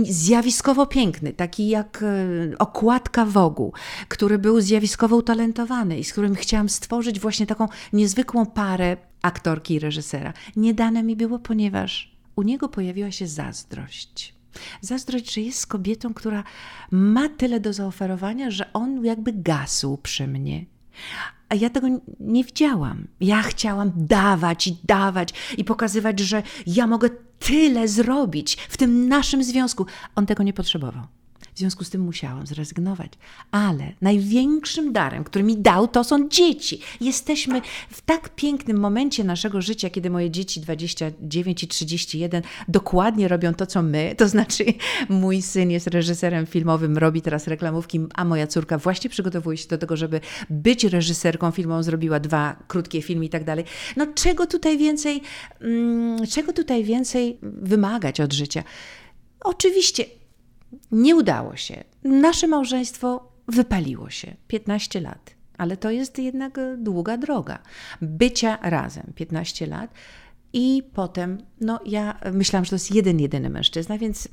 zjawiskowo 0.03 0.87
piękny, 0.87 1.33
taki 1.33 1.69
jak 1.69 2.03
e, 2.03 2.59
okładka 2.59 3.25
wogu, 3.25 3.73
który 4.09 4.39
był 4.39 4.61
zjawiskowo 4.61 5.17
utalentowany 5.17 5.99
i 5.99 6.05
z 6.05 6.13
którym 6.13 6.35
chciałam 6.35 6.69
stworzyć 6.69 7.21
właśnie 7.21 7.47
taką 7.47 7.69
niezwykłą 7.93 8.47
parę 8.47 8.97
aktorki 9.23 9.75
i 9.75 9.79
reżysera. 9.79 10.33
Nie 10.57 10.75
dane 10.75 11.03
mi 11.03 11.17
było, 11.17 11.39
ponieważ 11.39 12.14
u 12.37 12.43
niego 12.43 12.69
pojawiła 12.69 13.11
się 13.11 13.27
zazdrość. 13.27 14.35
Zazdrość, 14.81 15.35
że 15.35 15.41
jest 15.41 15.67
kobietą, 15.67 16.15
która 16.15 16.45
ma 16.91 17.29
tyle 17.29 17.61
do 17.61 17.73
zaoferowania, 17.73 18.51
że 18.51 18.73
on 18.73 19.05
jakby 19.05 19.33
gasł 19.33 19.97
przy 19.97 20.27
mnie. 20.29 20.65
A 21.49 21.55
ja 21.55 21.71
tego 21.71 21.89
nie 22.21 22.45
widziałam. 22.45 23.07
Ja 23.21 23.43
chciałam 23.43 23.93
dawać 23.97 24.67
i 24.67 24.77
dawać 24.85 25.35
i 25.59 25.65
pokazywać, 25.65 26.21
że 26.21 26.43
ja 26.67 26.87
mogę 26.87 27.11
tyle 27.39 27.89
zrobić 27.89 28.57
w 28.57 28.77
tym 28.77 29.09
naszym 29.09 29.45
związku. 29.45 29.87
On 30.15 30.27
tego 30.27 30.43
nie 30.43 30.53
potrzebował. 30.53 31.07
W 31.55 31.59
związku 31.59 31.85
z 31.85 31.91
tym 31.91 32.01
musiałam 32.01 32.47
zrezygnować. 32.47 33.13
Ale 33.51 33.93
największym 34.01 34.93
darem, 34.93 35.25
który 35.25 35.45
mi 35.45 35.57
dał, 35.57 35.89
to 35.89 36.05
są 36.05 36.29
dzieci. 36.29 36.81
Jesteśmy 37.01 37.61
w 37.91 38.01
tak 38.01 38.29
pięknym 38.29 38.81
momencie 38.81 39.25
naszego 39.25 39.63
życia, 39.63 39.91
kiedy 39.91 40.11
moje 40.11 40.31
dzieci 40.31 40.61
29 40.61 41.63
i 41.63 41.69
31 41.69 42.43
dokładnie 42.69 43.29
robią 43.29 43.55
to, 43.55 43.67
co 43.67 43.83
my. 43.83 44.15
To 44.19 44.29
znaczy, 44.29 44.65
mój 45.09 45.43
syn 45.43 45.71
jest 45.71 45.87
reżyserem 45.87 46.47
filmowym, 46.47 46.99
robi 46.99 47.23
teraz 47.23 47.47
reklamówki, 47.47 48.01
a 48.15 48.25
moja 48.25 48.47
córka 48.47 48.79
właśnie 48.79 49.11
przygotowuje 49.11 49.57
się 49.57 49.69
do 49.69 49.79
tego, 49.79 49.97
żeby 49.97 50.21
być 50.51 50.85
reżyserką 50.85 51.51
filmową, 51.51 51.83
zrobiła 51.83 52.21
dwa 52.21 52.57
krótkie 52.69 53.03
filmy 53.03 53.25
i 53.25 53.29
tak 53.29 53.45
dalej. 53.45 53.65
No 53.97 54.07
czego 54.15 54.47
tutaj 54.47 54.79
więcej, 54.79 55.23
mm, 55.61 56.27
czego 56.27 56.53
tutaj 56.53 56.85
więcej 56.85 57.39
wymagać 57.43 58.21
od 58.21 58.33
życia? 58.33 58.63
Oczywiście 59.41 60.05
nie 60.93 61.17
udało 61.17 61.57
się. 61.57 61.85
Nasze 62.05 62.47
małżeństwo 62.47 63.29
wypaliło 63.49 64.11
się 64.11 64.37
15 64.49 65.01
lat, 65.01 65.35
ale 65.59 65.77
to 65.77 65.91
jest 65.91 66.19
jednak 66.19 66.61
długa 66.79 67.17
droga. 67.17 67.59
Bycia 68.03 68.59
razem 68.63 69.13
15 69.15 69.67
lat. 69.67 69.91
I 70.57 70.83
potem, 70.95 71.39
no 71.61 71.81
ja 71.87 72.21
myślałam, 72.33 72.65
że 72.65 72.71
to 72.71 72.75
jest 72.75 72.95
jeden, 72.95 73.21
jedyny 73.21 73.51
mężczyzna, 73.51 73.99
więc 73.99 74.29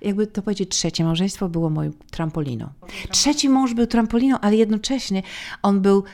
jakby 0.00 0.26
to 0.26 0.42
powiedzieć, 0.42 0.70
trzecie 0.70 1.04
małżeństwo 1.04 1.48
było 1.48 1.70
moim 1.70 1.92
trampoliną. 2.10 2.68
Trzeci 3.10 3.48
mąż 3.48 3.74
był 3.74 3.86
trampoliną, 3.86 4.38
ale 4.40 4.56
jednocześnie 4.56 5.22
on 5.62 5.80
był 5.80 6.04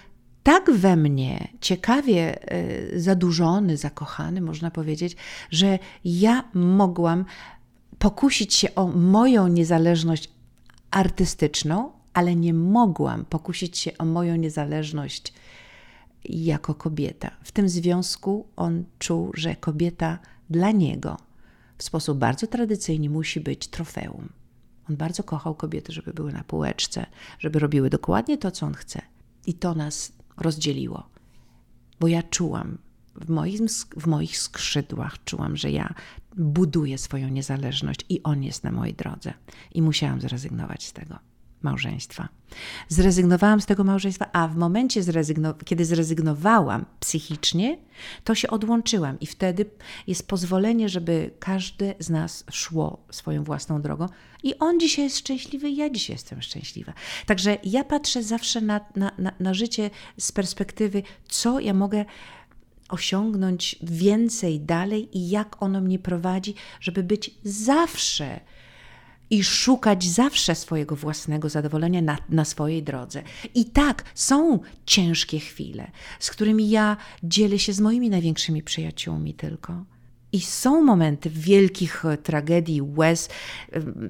tak 0.43 0.71
we 0.71 0.97
mnie 0.97 1.49
ciekawie 1.61 2.53
e, 2.53 3.01
zadłużony, 3.01 3.77
zakochany, 3.77 4.41
można 4.41 4.71
powiedzieć, 4.71 5.17
że 5.51 5.79
ja 6.05 6.45
mogłam 6.55 7.25
pokusić 8.03 8.55
się 8.55 8.75
o 8.75 8.89
moją 8.89 9.49
niezależność 9.49 10.31
artystyczną, 10.91 11.93
ale 12.13 12.37
nie 12.37 12.55
mogłam 12.55 13.25
pokusić 13.25 13.79
się 13.79 13.99
o 13.99 14.05
moją 14.05 14.37
niezależność 14.37 15.35
jako 16.25 16.75
kobieta. 16.75 17.31
W 17.45 17.53
tym 17.53 17.69
związku 17.69 18.47
on 18.57 18.85
czuł, 18.99 19.31
że 19.35 19.57
kobieta 19.57 20.19
dla 20.51 20.71
niego 20.71 21.17
w 21.79 21.83
sposób 21.83 22.19
bardzo 22.19 22.47
tradycyjny 22.47 23.11
musi 23.11 23.41
być 23.41 23.69
trofeum. 23.69 24.29
On 24.91 24.97
bardzo 24.97 25.23
kochał 25.23 25.55
kobiety, 25.55 25.93
żeby 25.93 26.13
były 26.13 26.33
na 26.33 26.45
półeczce, 26.45 27.07
żeby 27.39 27.59
robiły 27.59 27.91
dokładnie 27.91 28.39
to, 28.39 28.51
co 28.51 28.67
on 28.67 28.75
chce. 28.75 29.03
I 29.47 29.55
to 29.55 29.75
nas 29.75 30.13
rozdzieliło, 30.37 31.09
bo 32.01 32.09
ja 32.09 32.23
czułam, 32.23 32.79
w, 33.15 33.31
moim, 33.31 33.67
w 33.97 34.07
moich 34.07 34.39
skrzydłach 34.39 35.25
czułam, 35.25 35.57
że 35.57 35.71
ja 35.71 35.95
buduję 36.37 36.99
swoją 36.99 37.28
niezależność 37.28 38.01
i 38.09 38.22
on 38.22 38.43
jest 38.43 38.64
na 38.64 38.72
mojej 38.72 38.95
drodze. 38.95 39.35
I 39.74 39.83
musiałam 39.83 40.20
zrezygnować 40.20 40.87
z 40.87 40.93
tego 40.93 41.18
małżeństwa. 41.62 42.28
Zrezygnowałam 42.89 43.61
z 43.61 43.66
tego 43.66 43.85
małżeństwa, 43.85 44.30
a 44.33 44.49
w 44.49 44.57
momencie, 44.57 45.03
zrezygno- 45.03 45.55
kiedy 45.64 45.85
zrezygnowałam 45.85 46.85
psychicznie, 47.01 47.78
to 48.24 48.35
się 48.35 48.51
odłączyłam 48.51 49.20
i 49.20 49.26
wtedy 49.26 49.66
jest 50.07 50.28
pozwolenie, 50.28 50.89
żeby 50.89 51.30
każdy 51.39 51.95
z 51.99 52.11
nas 52.11 52.45
szło 52.51 53.07
swoją 53.11 53.45
własną 53.45 53.83
drogą. 53.83 54.07
I 54.43 54.59
on 54.59 54.80
dzisiaj 54.80 55.05
jest 55.05 55.18
szczęśliwy, 55.18 55.70
ja 55.70 55.91
dzisiaj 55.91 56.14
jestem 56.14 56.43
szczęśliwa. 56.43 56.93
Także 57.26 57.59
ja 57.64 57.85
patrzę 57.85 58.22
zawsze 58.22 58.61
na, 58.61 58.80
na, 58.97 59.12
na, 59.18 59.33
na 59.41 59.55
życie 59.55 59.91
z 60.18 60.33
perspektywy, 60.33 61.03
co 61.28 61.61
ja 61.61 61.74
mogę 61.74 62.05
osiągnąć 62.93 63.76
więcej 63.82 64.61
dalej 64.61 65.18
i 65.18 65.30
jak 65.30 65.62
ono 65.62 65.80
mnie 65.80 65.99
prowadzi, 65.99 66.55
żeby 66.80 67.03
być 67.03 67.30
zawsze 67.45 68.40
i 69.30 69.45
szukać 69.45 70.05
zawsze 70.05 70.55
swojego 70.55 70.97
własnego 70.97 71.49
zadowolenia 71.49 72.03
na, 72.03 72.18
na 72.28 72.45
swojej 72.45 72.82
drodze. 72.82 73.22
I 73.55 73.64
tak, 73.64 74.05
są 74.14 74.61
ciężkie 74.86 75.38
chwile, 75.38 75.90
z 76.20 76.30
którymi 76.30 76.70
ja 76.70 76.97
dzielę 77.22 77.59
się 77.59 77.72
z 77.72 77.80
moimi 77.80 78.11
największymi 78.11 78.62
przyjaciółmi 78.62 79.34
tylko. 79.34 79.84
I 80.32 80.40
są 80.40 80.82
momenty 80.82 81.30
wielkich 81.30 82.05
tragedii, 82.22 82.82
łez, 82.82 83.28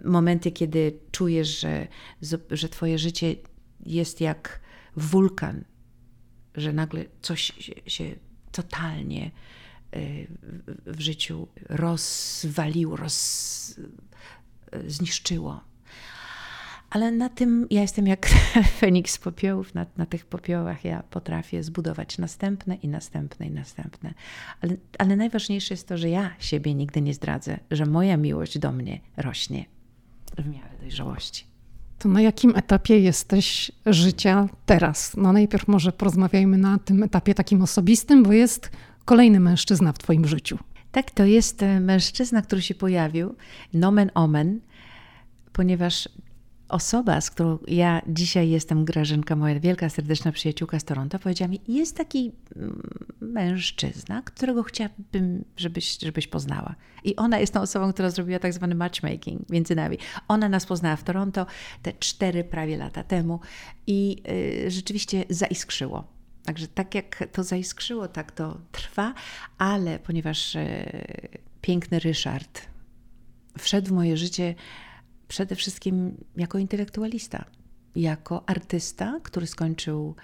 momenty, 0.05 0.51
kiedy 0.51 0.99
czujesz, 1.11 1.61
że, 1.61 1.89
że 2.51 2.69
Twoje 2.69 2.99
życie 2.99 3.37
jest 3.87 4.21
jak 4.21 4.61
wulkan, 4.97 5.65
że 6.55 6.73
nagle 6.73 7.05
coś 7.23 7.53
się, 7.59 7.75
się 7.87 8.15
totalnie 8.53 9.31
y, 9.97 10.27
w 10.87 11.01
życiu 11.01 11.49
rozwaliło, 11.69 12.97
roz, 12.97 13.81
zniszczyło. 14.87 15.61
Ale 16.93 17.11
na 17.11 17.29
tym 17.29 17.67
ja 17.71 17.83
jestem 17.83 18.07
jak 18.07 18.29
Feniks 18.79 19.19
popiołów, 19.19 19.75
na, 19.75 19.87
na 19.97 20.07
tych 20.07 20.27
popiołach 20.27 20.85
ja 20.85 21.03
potrafię 21.03 21.63
zbudować 21.63 22.19
następne 22.19 22.75
i 22.75 22.89
następne 22.89 23.47
i 23.47 23.51
następne. 23.51 24.15
Ale, 24.61 24.77
ale 24.99 25.17
najważniejsze 25.17 25.75
jest 25.75 25.89
to, 25.89 25.99
że 25.99 26.09
ja 26.09 26.31
siebie 26.39 26.75
nigdy 26.75 27.03
nie 27.03 27.15
zdradzę, 27.15 27.59
że 27.71 27.87
moja 27.87 28.17
miłość 28.17 28.59
do 28.59 28.73
mnie 28.73 29.01
rośnie 29.17 29.65
w 30.39 30.47
miarę 30.47 30.79
dojrzałości. 30.81 31.52
To 32.03 32.09
na 32.09 32.21
jakim 32.21 32.57
etapie 32.57 32.99
jesteś 32.99 33.73
życia 33.87 34.49
teraz? 34.67 35.17
No 35.17 35.33
najpierw 35.33 35.69
może 35.69 35.93
porozmawiajmy 35.93 36.59
na 36.59 36.79
tym 36.79 37.03
etapie 37.03 37.35
takim 37.35 37.63
osobistym, 37.63 38.23
bo 38.23 38.33
jest 38.33 38.71
kolejny 39.05 39.41
mężczyzna 39.41 39.93
w 39.93 39.99
twoim 39.99 40.27
życiu. 40.27 40.59
Tak, 40.93 41.11
to 41.11 41.25
jest 41.25 41.63
e, 41.63 41.81
mężczyzna, 41.81 42.43
który 42.43 42.63
się 42.63 42.75
pojawił, 42.75 43.35
nomen 43.75 44.11
omen, 44.15 44.61
ponieważ 45.53 46.09
osoba, 46.73 47.21
z 47.21 47.31
którą 47.31 47.59
ja 47.69 48.03
dzisiaj 48.07 48.49
jestem, 48.51 48.85
Grażynka, 48.85 49.37
moja 49.37 49.61
wielka, 49.61 49.89
serdeczna 49.89 50.33
przyjaciółka 50.33 50.79
z 50.79 50.85
Toronto, 50.85 51.19
powiedziała 51.19 51.49
mi, 51.49 51.61
jest 51.69 51.97
taki 51.97 52.33
mm, 52.57 52.83
mężczyzna, 53.21 54.23
którego 54.23 54.63
chciałabym, 54.63 55.45
żebyś, 55.57 55.99
żebyś 55.99 56.27
poznała. 56.27 56.75
I 57.05 57.17
ona 57.17 57.39
jest 57.39 57.55
tą 57.55 57.61
osobą, 57.61 57.93
która 57.93 58.11
zrobiła 58.11 58.39
tak 58.39 58.53
zwany 58.53 58.75
matchmaking 58.75 59.51
między 59.51 59.75
nami. 59.75 59.99
Ona 60.29 60.49
nas 60.49 60.67
poznała 60.67 60.97
w 60.97 61.05
Toronto 61.05 61.47
te 61.83 61.93
cztery 61.93 62.45
prawie 62.45 62.77
lata 62.77 63.03
temu 63.03 63.41
i 63.87 64.23
y, 64.67 64.71
rzeczywiście 64.71 65.25
zaiskrzyło. 65.31 66.05
Także 66.45 66.69
tak 66.69 66.95
jak 66.95 67.29
to 67.33 67.45
zaiskrzyło, 67.45 68.09
tak 68.09 68.33
to 68.33 68.59
trwa, 68.73 69.15
ale 69.59 69.99
ponieważ 69.99 70.55
y, 70.55 70.63
piękny 71.61 71.99
Ryszard 71.99 72.63
wszedł 73.59 73.89
w 73.89 73.93
moje 73.93 74.17
życie 74.17 74.55
przede 75.33 75.57
wszystkim 75.57 76.17
jako 76.37 76.59
intelektualista, 76.59 77.45
jako 77.97 78.49
artysta, 78.49 79.21
który 79.23 79.47
skończył 79.47 80.15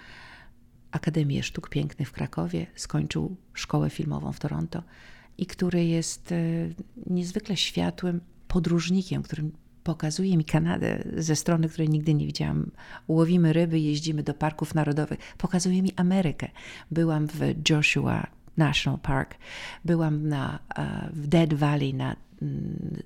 Akademię 0.91 1.43
Sztuk 1.43 1.69
Pięknych 1.69 2.09
w 2.09 2.11
Krakowie, 2.11 2.67
skończył 2.75 3.35
szkołę 3.53 3.89
filmową 3.89 4.31
w 4.31 4.39
Toronto 4.39 4.83
i 5.37 5.45
który 5.45 5.85
jest 5.85 6.31
e, 6.31 6.35
niezwykle 7.05 7.57
światłym 7.57 8.21
podróżnikiem, 8.47 9.23
którym 9.23 9.51
pokazuje 9.83 10.37
mi 10.37 10.45
Kanadę 10.45 11.03
ze 11.17 11.35
strony, 11.35 11.69
której 11.69 11.89
nigdy 11.89 12.13
nie 12.13 12.25
widziałam. 12.25 12.71
Łowimy 13.07 13.53
ryby, 13.53 13.79
jeździmy 13.79 14.23
do 14.23 14.33
parków 14.33 14.75
narodowych. 14.75 15.19
Pokazuje 15.37 15.81
mi 15.81 15.93
Amerykę. 15.95 16.47
Byłam 16.91 17.27
w 17.27 17.39
Joshua 17.69 18.27
National 18.57 18.99
Park, 18.99 19.35
byłam 19.85 20.27
na, 20.27 20.59
e, 20.75 21.09
w 21.13 21.27
Dead 21.27 21.53
Valley 21.53 21.93
na 21.93 22.28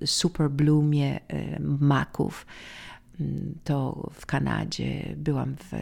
super 0.05 0.49
bloomie 0.49 1.19
e, 1.27 1.59
maków. 1.59 2.45
Mm, 3.19 3.55
to 3.63 4.09
w 4.13 4.25
Kanadzie, 4.25 5.15
byłam 5.17 5.55
w 5.55 5.73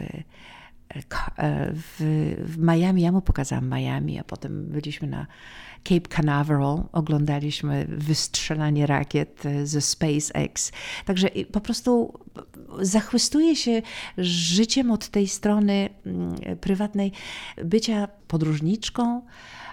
E, 1.36 1.72
w, 1.74 1.96
w 2.38 2.58
Miami, 2.58 3.02
ja 3.02 3.12
mu 3.12 3.20
pokazałam 3.20 3.68
Miami, 3.68 4.18
a 4.18 4.24
potem 4.24 4.66
byliśmy 4.66 5.08
na 5.08 5.26
Cape 5.84 6.08
Canaveral, 6.08 6.84
oglądaliśmy 6.92 7.86
wystrzelanie 7.88 8.86
rakiet 8.86 9.46
e, 9.46 9.66
ze 9.66 9.80
SpaceX. 9.80 10.72
Także 11.04 11.28
po 11.52 11.60
prostu 11.60 12.12
zachwystuję 12.80 13.56
się 13.56 13.82
życiem 14.18 14.90
od 14.90 15.08
tej 15.08 15.28
strony 15.28 15.88
mm, 16.06 16.34
prywatnej 16.60 17.12
bycia 17.64 18.08
podróżniczką, 18.28 19.22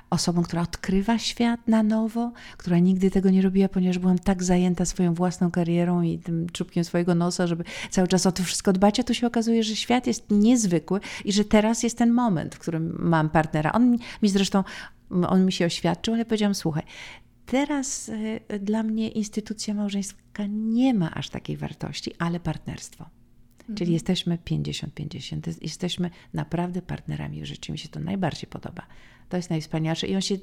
osobą, 0.10 0.44
która 0.44 0.62
odkrywa 0.62 1.18
świat 1.18 1.68
na 1.68 1.84
nowo, 1.84 2.32
która 2.58 2.80
nigdy 2.80 3.12
tego 3.12 3.30
nie 3.30 3.42
robiła, 3.42 3.70
ponieważ 3.70 4.00
byłam 4.00 4.20
tak 4.20 4.44
zajęta 4.44 4.86
swoją 4.86 5.14
własną 5.14 5.52
karierą 5.52 6.02
i 6.02 6.20
tym 6.20 6.50
czubkiem 6.50 6.84
swojego 6.84 7.16
nosa, 7.16 7.48
żeby 7.48 7.64
cały 7.90 8.08
czas 8.08 8.26
o 8.26 8.32
to 8.32 8.44
wszystko 8.44 8.74
dbać, 8.74 9.00
a 9.00 9.04
tu 9.04 9.14
się 9.14 9.28
okazuje, 9.28 9.64
że 9.64 9.76
świat 9.76 10.08
jest 10.08 10.26
niezwykły 10.32 11.00
i 11.26 11.32
że 11.32 11.46
teraz 11.46 11.84
jest 11.84 11.98
ten 11.98 12.12
moment, 12.12 12.56
w 12.56 12.60
którym 12.60 12.96
mam 13.00 13.30
partnera. 13.30 13.72
On 13.72 13.98
mi 14.24 14.30
zresztą, 14.30 14.64
on 15.28 15.46
mi 15.46 15.52
się 15.52 15.66
oświadczył, 15.66 16.14
ale 16.14 16.26
powiedziałam, 16.26 16.56
słuchaj, 16.56 16.84
teraz 17.46 18.10
y, 18.10 18.60
dla 18.60 18.84
mnie 18.84 19.10
instytucja 19.10 19.74
małżeńska 19.74 20.44
nie 20.50 20.94
ma 20.94 21.12
aż 21.12 21.30
takiej 21.30 21.58
wartości, 21.58 22.14
ale 22.20 22.40
partnerstwo. 22.40 23.19
Czyli 23.76 23.94
jesteśmy 23.94 24.38
50-50. 24.38 25.58
Jesteśmy 25.62 26.10
naprawdę 26.34 26.82
partnerami 26.82 27.42
w 27.42 27.46
życiu. 27.46 27.72
Mi 27.72 27.78
się 27.78 27.90
to 27.90 28.00
najbardziej 28.00 28.50
podoba. 28.50 28.86
To 29.30 29.38
jest 29.38 29.50
najwspanialsze 29.50 30.08
i 30.08 30.16
on 30.16 30.22
się 30.22 30.36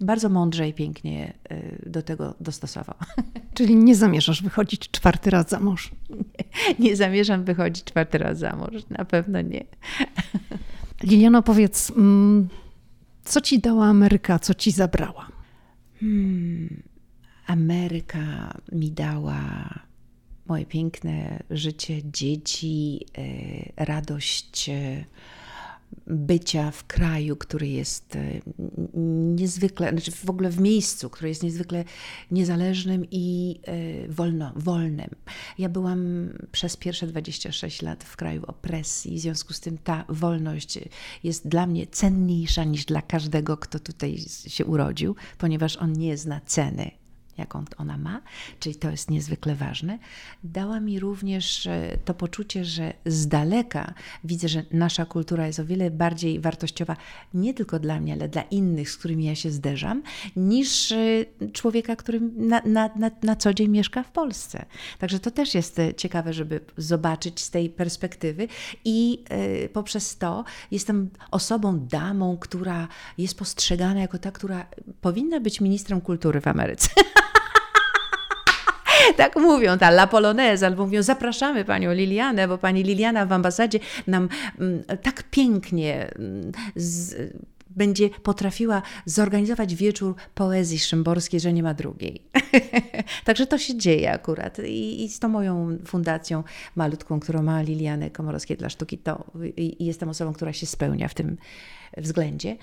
bardzo 0.00 0.28
mądrze 0.28 0.68
i 0.68 0.74
pięknie 0.74 1.32
y, 1.52 1.90
do 1.90 2.02
tego 2.02 2.34
dostosował. 2.40 2.96
Czyli 3.54 3.76
nie 3.76 3.94
zamierzasz 3.94 4.42
wychodzić 4.42 4.90
czwarty 4.90 5.30
raz 5.30 5.48
za 5.48 5.60
mąż? 5.60 5.90
Nie, 6.10 6.16
nie 6.78 6.96
zamierzam 6.96 7.44
wychodzić 7.44 7.84
czwarty 7.84 8.18
raz 8.18 8.38
za 8.38 8.56
mąż, 8.56 8.86
na 8.90 9.04
pewno 9.04 9.40
nie. 9.40 9.64
Liliano, 11.02 11.42
powiedz, 11.42 11.90
mm, 11.90 12.48
co 13.24 13.40
ci 13.40 13.58
dała 13.58 13.86
Ameryka, 13.86 14.38
co 14.38 14.54
ci 14.54 14.70
zabrała? 14.70 15.28
Hmm, 16.00 16.82
Ameryka 17.46 18.54
mi 18.72 18.92
dała 18.92 19.40
moje 20.48 20.66
piękne 20.66 21.42
życie, 21.50 22.00
dzieci, 22.04 23.06
y, 23.18 23.72
radość 23.76 24.68
y, 24.68 25.04
bycia 26.06 26.70
w 26.70 26.84
kraju, 26.86 27.36
który 27.36 27.68
jest 27.68 28.16
e, 28.16 28.40
niezwykle, 29.34 29.90
znaczy 29.90 30.10
w 30.10 30.30
ogóle 30.30 30.50
w 30.50 30.60
miejscu, 30.60 31.10
które 31.10 31.28
jest 31.28 31.42
niezwykle 31.42 31.84
niezależnym 32.30 33.04
i 33.10 33.56
e, 33.62 34.08
wolno, 34.08 34.52
wolnym. 34.56 35.10
Ja 35.58 35.68
byłam 35.68 36.28
przez 36.52 36.76
pierwsze 36.76 37.06
26 37.06 37.82
lat 37.82 38.04
w 38.04 38.16
kraju 38.16 38.42
opresji, 38.46 39.16
w 39.16 39.20
związku 39.20 39.52
z 39.52 39.60
tym 39.60 39.78
ta 39.78 40.04
wolność 40.08 40.78
jest 41.24 41.48
dla 41.48 41.66
mnie 41.66 41.86
cenniejsza 41.86 42.64
niż 42.64 42.84
dla 42.84 43.02
każdego, 43.02 43.56
kto 43.56 43.78
tutaj 43.78 44.18
się 44.46 44.64
urodził, 44.64 45.16
ponieważ 45.38 45.76
on 45.76 45.92
nie 45.92 46.16
zna 46.16 46.40
ceny 46.46 46.90
jaką 47.38 47.64
ona 47.76 47.98
ma, 47.98 48.22
czyli 48.60 48.76
to 48.76 48.90
jest 48.90 49.10
niezwykle 49.10 49.54
ważne. 49.54 49.98
Dała 50.44 50.80
mi 50.80 51.00
również 51.00 51.66
e, 51.66 51.98
to 52.04 52.14
poczucie, 52.14 52.64
że 52.64 52.92
z 53.06 53.28
daleka 53.28 53.94
widzę, 54.24 54.48
że 54.48 54.62
nasza 54.70 55.04
kultura 55.04 55.46
jest 55.46 55.58
o 55.58 55.64
wiele 55.64 55.90
bardziej 55.90 56.40
wartościowa 56.40 56.96
nie 57.34 57.54
tylko 57.54 57.78
dla 57.78 58.00
mnie, 58.00 58.12
ale 58.12 58.28
dla 58.28 58.42
innych, 58.42 58.90
z 58.90 58.96
którymi 58.96 59.24
ja 59.24 59.34
się 59.34 59.50
zderzam, 59.50 60.02
niż 60.36 60.92
e, 60.92 60.98
człowieka, 61.52 61.96
który 61.96 62.20
na, 62.20 62.62
na, 62.64 62.90
na, 62.96 63.10
na 63.22 63.36
co 63.36 63.54
dzień 63.54 63.68
mieszka 63.68 64.02
w 64.02 64.12
Polsce. 64.12 64.66
Także 64.98 65.20
to 65.20 65.30
też 65.30 65.54
jest 65.54 65.78
e, 65.78 65.94
ciekawe, 65.94 66.32
żeby 66.32 66.60
zobaczyć 66.76 67.40
z 67.40 67.50
tej 67.50 67.70
perspektywy 67.70 68.48
i 68.84 69.24
poprzez 69.72 70.18
to 70.18 70.44
jestem 70.70 71.10
osobą, 71.30 71.78
damą, 71.78 72.36
która 72.38 72.88
jest 73.18 73.38
postrzegana 73.38 74.00
jako 74.00 74.18
ta, 74.18 74.30
która 74.30 74.66
powinna 75.00 75.40
być 75.40 75.60
ministrem 75.60 76.00
kultury 76.00 76.40
w 76.40 76.46
Ameryce. 76.46 76.88
tak 79.16 79.36
mówią, 79.36 79.78
ta 79.78 79.88
La 79.88 80.06
Polonaise, 80.06 80.66
albo 80.66 80.84
mówią, 80.84 81.02
zapraszamy 81.02 81.64
panią 81.64 81.92
Lilianę, 81.92 82.48
bo 82.48 82.58
pani 82.58 82.82
Liliana 82.82 83.26
w 83.26 83.32
ambasadzie 83.32 83.78
nam 84.06 84.28
mm, 84.58 84.84
tak 85.02 85.22
pięknie 85.30 86.10
mm, 86.18 86.52
z, 86.76 87.14
będzie 87.76 88.10
potrafiła 88.10 88.82
zorganizować 89.04 89.74
wieczór 89.74 90.14
poezji 90.34 90.78
szymborskiej, 90.78 91.40
że 91.40 91.52
nie 91.52 91.62
ma 91.62 91.74
drugiej. 91.74 92.22
Także 93.24 93.46
to 93.46 93.58
się 93.58 93.76
dzieje 93.76 94.12
akurat. 94.12 94.58
I, 94.58 95.04
I, 95.04 95.08
z 95.08 95.18
tą 95.18 95.28
moją 95.28 95.78
fundacją 95.86 96.44
malutką, 96.76 97.20
którą 97.20 97.42
ma 97.42 97.62
Lilianę 97.62 98.10
Komorowskiej 98.10 98.56
dla 98.56 98.68
Sztuki, 98.68 98.98
to 98.98 99.24
i, 99.56 99.82
i 99.82 99.86
jestem 99.86 100.08
osobą, 100.08 100.32
która 100.32 100.52
się 100.52 100.66
spełnia 100.66 101.08
w 101.08 101.14
tym 101.14 101.36
względzie. 101.96 102.56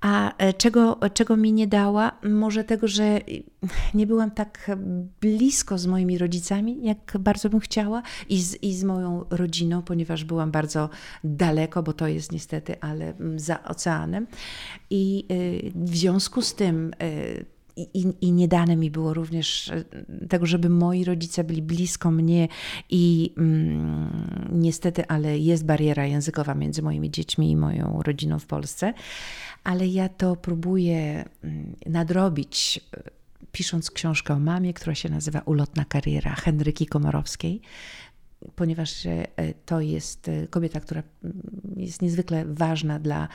A 0.00 0.36
e, 0.36 0.52
czego, 0.52 0.98
czego 1.14 1.36
mi 1.36 1.52
nie 1.52 1.66
dała? 1.66 2.12
Może 2.22 2.64
tego, 2.64 2.88
że 2.88 3.20
nie 3.94 4.06
byłam 4.06 4.30
tak 4.30 4.70
blisko 5.20 5.78
z 5.78 5.86
moimi 5.86 6.18
rodzicami, 6.18 6.78
jak 6.82 7.16
bardzo 7.20 7.50
bym 7.50 7.60
chciała, 7.60 8.02
i 8.28 8.42
z, 8.42 8.62
i 8.62 8.74
z 8.74 8.84
moją 8.84 9.24
rodziną, 9.30 9.82
ponieważ 9.82 10.24
byłam 10.24 10.50
bardzo 10.50 10.90
daleko, 11.24 11.82
bo 11.82 11.92
to 11.92 12.08
jest 12.08 12.32
niestety, 12.32 12.80
ale 12.80 13.16
mm, 13.16 13.38
za 13.38 13.64
oceanem. 13.64 14.26
I 14.90 15.26
y, 15.30 15.72
w 15.74 15.96
związku 15.96 16.42
z 16.42 16.54
tym 16.54 16.94
y, 17.78 17.82
i, 17.94 18.06
I, 18.20 18.32
nie 18.32 18.48
dane 18.48 18.76
mi 18.76 18.90
było 18.90 19.14
również 19.14 19.68
e, 19.68 19.84
tego, 20.28 20.46
żeby 20.46 20.68
moi 20.68 21.04
rodzice 21.04 21.44
byli 21.44 21.62
blisko 21.62 22.10
mnie 22.10 22.48
i 22.90 23.34
mm, 23.38 24.48
niestety, 24.52 25.06
ale 25.06 25.38
jest 25.38 25.64
bariera 25.66 26.06
językowa 26.06 26.54
między 26.54 26.82
moimi 26.82 27.10
dziećmi 27.10 27.50
i 27.50 27.56
moją 27.56 28.02
rodziną 28.02 28.38
w 28.38 28.46
Polsce, 28.46 28.94
ale 29.64 29.86
ja 29.88 30.08
to 30.08 30.36
próbuję 30.36 31.24
mm, 31.44 31.76
nadrobić 31.86 32.80
e, 32.96 33.10
pisząc 33.52 33.90
książkę 33.90 34.34
o 34.34 34.38
mamie, 34.38 34.74
która 34.74 34.94
się 34.94 35.08
nazywa 35.08 35.40
Ulotna 35.40 35.84
kariera 35.84 36.34
Henryki 36.34 36.86
Komorowskiej, 36.86 37.60
ponieważ 38.56 39.06
e, 39.06 39.26
to 39.66 39.80
jest 39.80 40.30
kobieta, 40.50 40.80
która 40.80 41.02
jest 41.76 42.02
niezwykle 42.02 42.44
ważna 42.44 42.98
dla 42.98 43.28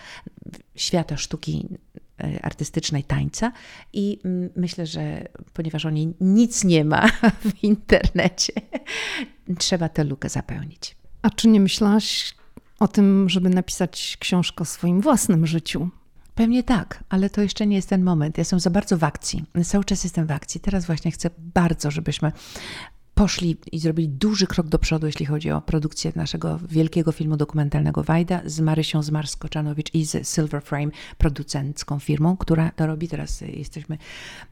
świata 0.75 1.17
sztuki 1.17 1.67
E, 2.23 2.45
artystycznej 2.45 3.03
tańca 3.03 3.51
i 3.93 4.19
myślę, 4.55 4.85
że 4.85 5.27
ponieważ 5.53 5.85
o 5.85 5.89
niej 5.89 6.13
nic 6.21 6.63
nie 6.63 6.85
ma 6.85 7.07
w 7.51 7.63
internecie, 7.63 8.53
trzeba 9.57 9.89
tę 9.89 10.03
lukę 10.03 10.29
zapełnić. 10.29 10.95
A 11.21 11.29
czy 11.29 11.47
nie 11.47 11.59
myślałaś 11.59 12.35
o 12.79 12.87
tym, 12.87 13.29
żeby 13.29 13.49
napisać 13.49 14.17
książkę 14.19 14.61
o 14.61 14.65
swoim 14.65 15.01
własnym 15.01 15.47
życiu? 15.47 15.89
Pewnie 16.35 16.63
tak, 16.63 17.03
ale 17.09 17.29
to 17.29 17.41
jeszcze 17.41 17.67
nie 17.67 17.75
jest 17.75 17.89
ten 17.89 18.03
moment. 18.03 18.37
Ja 18.37 18.41
jestem 18.41 18.59
za 18.59 18.69
bardzo 18.69 18.97
w 18.97 19.03
akcji. 19.03 19.43
Cały 19.65 19.83
czas 19.83 20.03
jestem 20.03 20.27
w 20.27 20.31
akcji. 20.31 20.61
Teraz 20.61 20.85
właśnie 20.85 21.11
chcę 21.11 21.29
bardzo, 21.37 21.91
żebyśmy 21.91 22.31
poszli 23.19 23.57
i 23.71 23.79
zrobili 23.79 24.09
duży 24.09 24.47
krok 24.47 24.67
do 24.67 24.79
przodu, 24.79 25.05
jeśli 25.05 25.25
chodzi 25.25 25.51
o 25.51 25.61
produkcję 25.61 26.11
naszego 26.15 26.59
wielkiego 26.69 27.11
filmu 27.11 27.37
dokumentalnego 27.37 28.03
Wajda 28.03 28.41
z 28.45 28.59
Marysią 28.59 29.03
Zmarskoczanowicz 29.03 29.93
i 29.93 30.05
z 30.05 30.29
Silver 30.29 30.61
Frame, 30.61 30.91
producencką 31.17 31.99
firmą, 31.99 32.37
która 32.37 32.71
to 32.71 32.87
robi. 32.87 33.07
Teraz 33.07 33.41
jesteśmy 33.41 33.97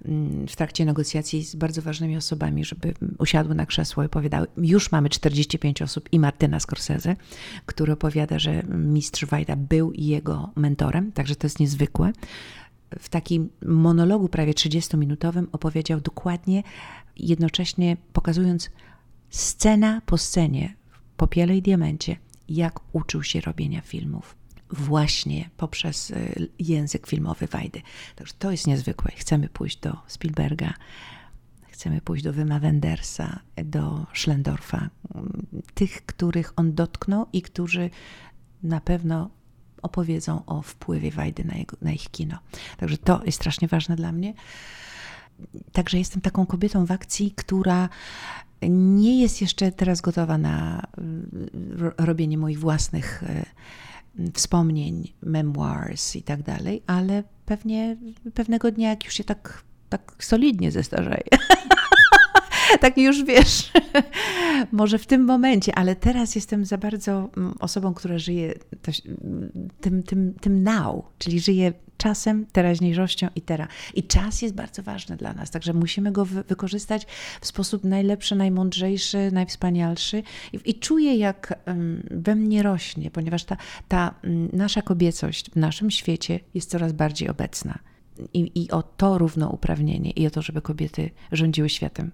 mm, 0.06 0.48
w 0.48 0.56
trakcie 0.56 0.86
negocjacji 0.86 1.44
z 1.44 1.56
bardzo 1.56 1.82
ważnymi 1.82 2.18
osobami, 2.18 2.66
żeby 2.66 2.94
usiadły 3.18 3.56
na 3.56 3.66
krzesło 3.66 4.04
i 4.04 4.06
opowiadały. 4.06 4.48
Już 4.58 4.92
mamy 4.92 5.10
45 5.10 5.82
osób 5.82 6.10
i 6.12 6.20
Martyna 6.20 6.60
Scorsese, 6.60 7.16
który 7.66 7.94
opowiada, 7.94 8.40
że 8.40 8.64
mistrz 8.70 9.26
Wajda 9.26 9.56
był 9.56 9.92
jego 9.96 10.50
mentorem, 10.56 11.12
także 11.12 11.36
to 11.36 11.48
jest 11.48 11.60
niezwykłe 11.60 12.14
w 13.00 13.10
takim 13.10 13.50
monologu 13.66 14.30
prawie 14.30 14.54
30-minutowym 14.54 15.48
opowiedział 15.52 16.02
dokładnie, 16.02 16.64
jednocześnie 17.18 17.98
pokazując 18.14 18.70
scena 19.30 20.02
po 20.06 20.18
scenie 20.18 20.76
w 20.92 21.00
Popiele 21.18 21.58
i 21.58 21.62
Diamencie, 21.62 22.18
jak 22.50 22.80
uczył 22.94 23.24
się 23.24 23.42
robienia 23.42 23.82
filmów. 23.82 24.36
Właśnie 24.70 25.50
poprzez 25.58 26.12
y, 26.12 26.50
język 26.60 27.08
filmowy 27.08 27.48
Wajdy. 27.48 27.82
Także 28.16 28.34
to 28.40 28.52
jest 28.52 28.68
niezwykłe. 28.68 29.12
Chcemy 29.16 29.50
pójść 29.50 29.80
do 29.80 29.98
Spielberga, 30.08 30.74
chcemy 31.68 32.02
pójść 32.02 32.24
do 32.24 32.34
Wyma 32.34 32.60
Wendersa, 32.60 33.40
do 33.66 34.06
Schlendorfa, 34.14 34.90
tych, 35.74 36.06
których 36.06 36.54
on 36.56 36.74
dotknął 36.74 37.26
i 37.34 37.42
którzy 37.42 37.90
na 38.64 38.82
pewno 38.82 39.30
opowiedzą 39.82 40.46
o 40.46 40.62
wpływie 40.62 41.12
Wajdy 41.12 41.44
na, 41.44 41.56
jego, 41.56 41.78
na 41.82 41.92
ich 41.92 42.12
kino. 42.12 42.38
Także 42.78 42.98
to 42.98 43.22
jest 43.26 43.38
strasznie 43.38 43.68
ważne 43.68 43.96
dla 43.96 44.12
mnie. 44.12 44.34
Także 45.72 45.98
jestem 45.98 46.22
taką 46.22 46.46
kobietą 46.46 46.86
w 46.86 46.92
akcji, 46.92 47.32
która 47.32 47.90
nie 48.70 49.22
jest 49.22 49.42
jeszcze 49.42 49.72
teraz 49.72 50.02
gotowa 50.02 50.38
na 50.38 50.88
robienie 51.98 52.38
moich 52.38 52.60
własnych 52.60 53.24
e, 53.24 53.46
wspomnień, 54.34 55.14
memoirs 55.22 56.16
i 56.16 56.24
tak 56.24 56.44
dalej, 56.44 56.84
ale 56.88 57.24
pewnie 57.46 57.98
pewnego 58.34 58.72
dnia, 58.72 58.90
jak 58.90 59.06
już 59.06 59.14
się 59.14 59.24
tak, 59.24 59.64
tak 59.90 60.16
solidnie 60.20 60.72
zestarzeję, 60.72 61.24
tak 62.82 62.98
już 62.98 63.24
wiesz, 63.24 63.72
może 64.72 64.98
w 64.98 65.06
tym 65.06 65.26
momencie, 65.26 65.76
ale 65.76 65.96
teraz 65.96 66.36
jestem 66.36 66.66
za 66.66 66.78
bardzo 66.78 67.30
mm, 67.38 67.54
osobą, 67.60 67.94
która 67.94 68.18
żyje 68.18 68.54
tym, 69.82 70.04
tym, 70.04 70.34
tym 70.42 70.64
now, 70.64 71.06
czyli 71.18 71.40
żyje 71.40 71.74
czasem, 71.98 72.46
teraźniejszością 72.46 73.28
i 73.36 73.42
teraz. 73.42 73.68
I 73.94 74.04
czas 74.04 74.42
jest 74.42 74.56
bardzo 74.56 74.84
ważny 74.84 75.18
dla 75.18 75.34
nas, 75.34 75.52
także 75.52 75.74
musimy 75.74 76.12
go 76.12 76.26
wy 76.26 76.44
wykorzystać 76.44 77.08
w 77.42 77.48
sposób 77.48 77.84
najlepszy, 77.84 78.36
najmądrzejszy, 78.36 79.32
najwspanialszy. 79.32 80.24
I, 80.54 80.60
i 80.66 80.80
czuję, 80.80 81.16
jak 81.16 81.60
um, 81.68 82.04
we 82.12 82.36
mnie 82.36 82.64
rośnie, 82.64 83.12
ponieważ 83.12 83.44
ta, 83.44 83.58
ta 83.88 84.16
um, 84.24 84.50
nasza 84.54 84.82
kobiecość 84.82 85.52
w 85.52 85.56
naszym 85.56 85.92
świecie 85.92 86.40
jest 86.54 86.70
coraz 86.70 86.94
bardziej 86.94 87.30
obecna. 87.30 87.80
I, 88.34 88.52
I 88.64 88.72
o 88.72 88.84
to 88.84 89.18
równouprawnienie, 89.18 90.12
i 90.12 90.28
o 90.28 90.30
to, 90.30 90.42
żeby 90.42 90.62
kobiety 90.62 91.10
rządziły 91.32 91.70
światem 91.70 92.12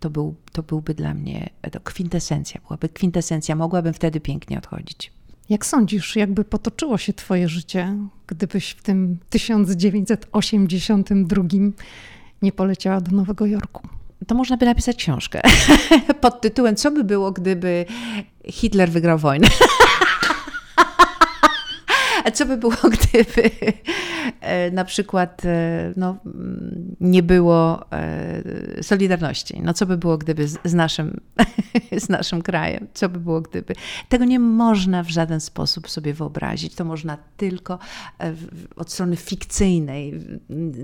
to, 0.00 0.10
był, 0.10 0.34
to 0.52 0.62
byłby 0.62 0.94
dla 0.94 1.14
mnie 1.14 1.50
to 1.72 1.80
kwintesencja, 1.80 2.60
byłaby 2.66 2.88
kwintesencja, 2.88 3.56
mogłabym 3.56 3.94
wtedy 3.94 4.20
pięknie 4.20 4.58
odchodzić. 4.58 5.12
Jak 5.48 5.66
sądzisz, 5.66 6.16
jakby 6.16 6.44
potoczyło 6.44 6.98
się 6.98 7.12
Twoje 7.12 7.48
życie, 7.48 7.96
gdybyś 8.26 8.70
w 8.70 8.82
tym 8.82 9.18
1982 9.30 11.42
nie 12.42 12.52
poleciała 12.52 13.00
do 13.00 13.16
Nowego 13.16 13.46
Jorku? 13.46 13.88
To 14.26 14.34
można 14.34 14.56
by 14.56 14.66
napisać 14.66 14.96
książkę 14.96 15.42
pod 16.20 16.40
tytułem 16.40 16.76
Co 16.76 16.90
by 16.90 17.04
było, 17.04 17.32
gdyby 17.32 17.86
Hitler 18.46 18.90
wygrał 18.90 19.18
wojnę? 19.18 19.48
A 22.24 22.30
co 22.30 22.46
by 22.46 22.56
było, 22.56 22.76
gdyby 22.82 23.50
na 24.72 24.84
przykład 24.84 25.44
e, 25.44 25.92
no, 25.96 26.16
nie 27.00 27.22
było 27.22 27.92
e, 27.92 28.82
Solidarności? 28.82 29.60
No 29.62 29.74
co 29.74 29.86
by 29.86 29.96
było, 29.96 30.18
gdyby 30.18 30.48
z, 30.48 30.74
naszym, 30.74 31.20
z 32.04 32.08
naszym 32.08 32.42
krajem? 32.42 32.86
Co 32.94 33.08
by 33.08 33.20
było, 33.20 33.40
gdyby? 33.40 33.74
Tego 34.08 34.24
nie 34.24 34.38
można 34.38 35.02
w 35.02 35.08
żaden 35.08 35.40
sposób 35.40 35.90
sobie 35.90 36.14
wyobrazić. 36.14 36.74
To 36.74 36.84
można 36.84 37.18
tylko 37.36 37.78
od 38.76 38.92
strony 38.92 39.16
fikcyjnej 39.16 40.20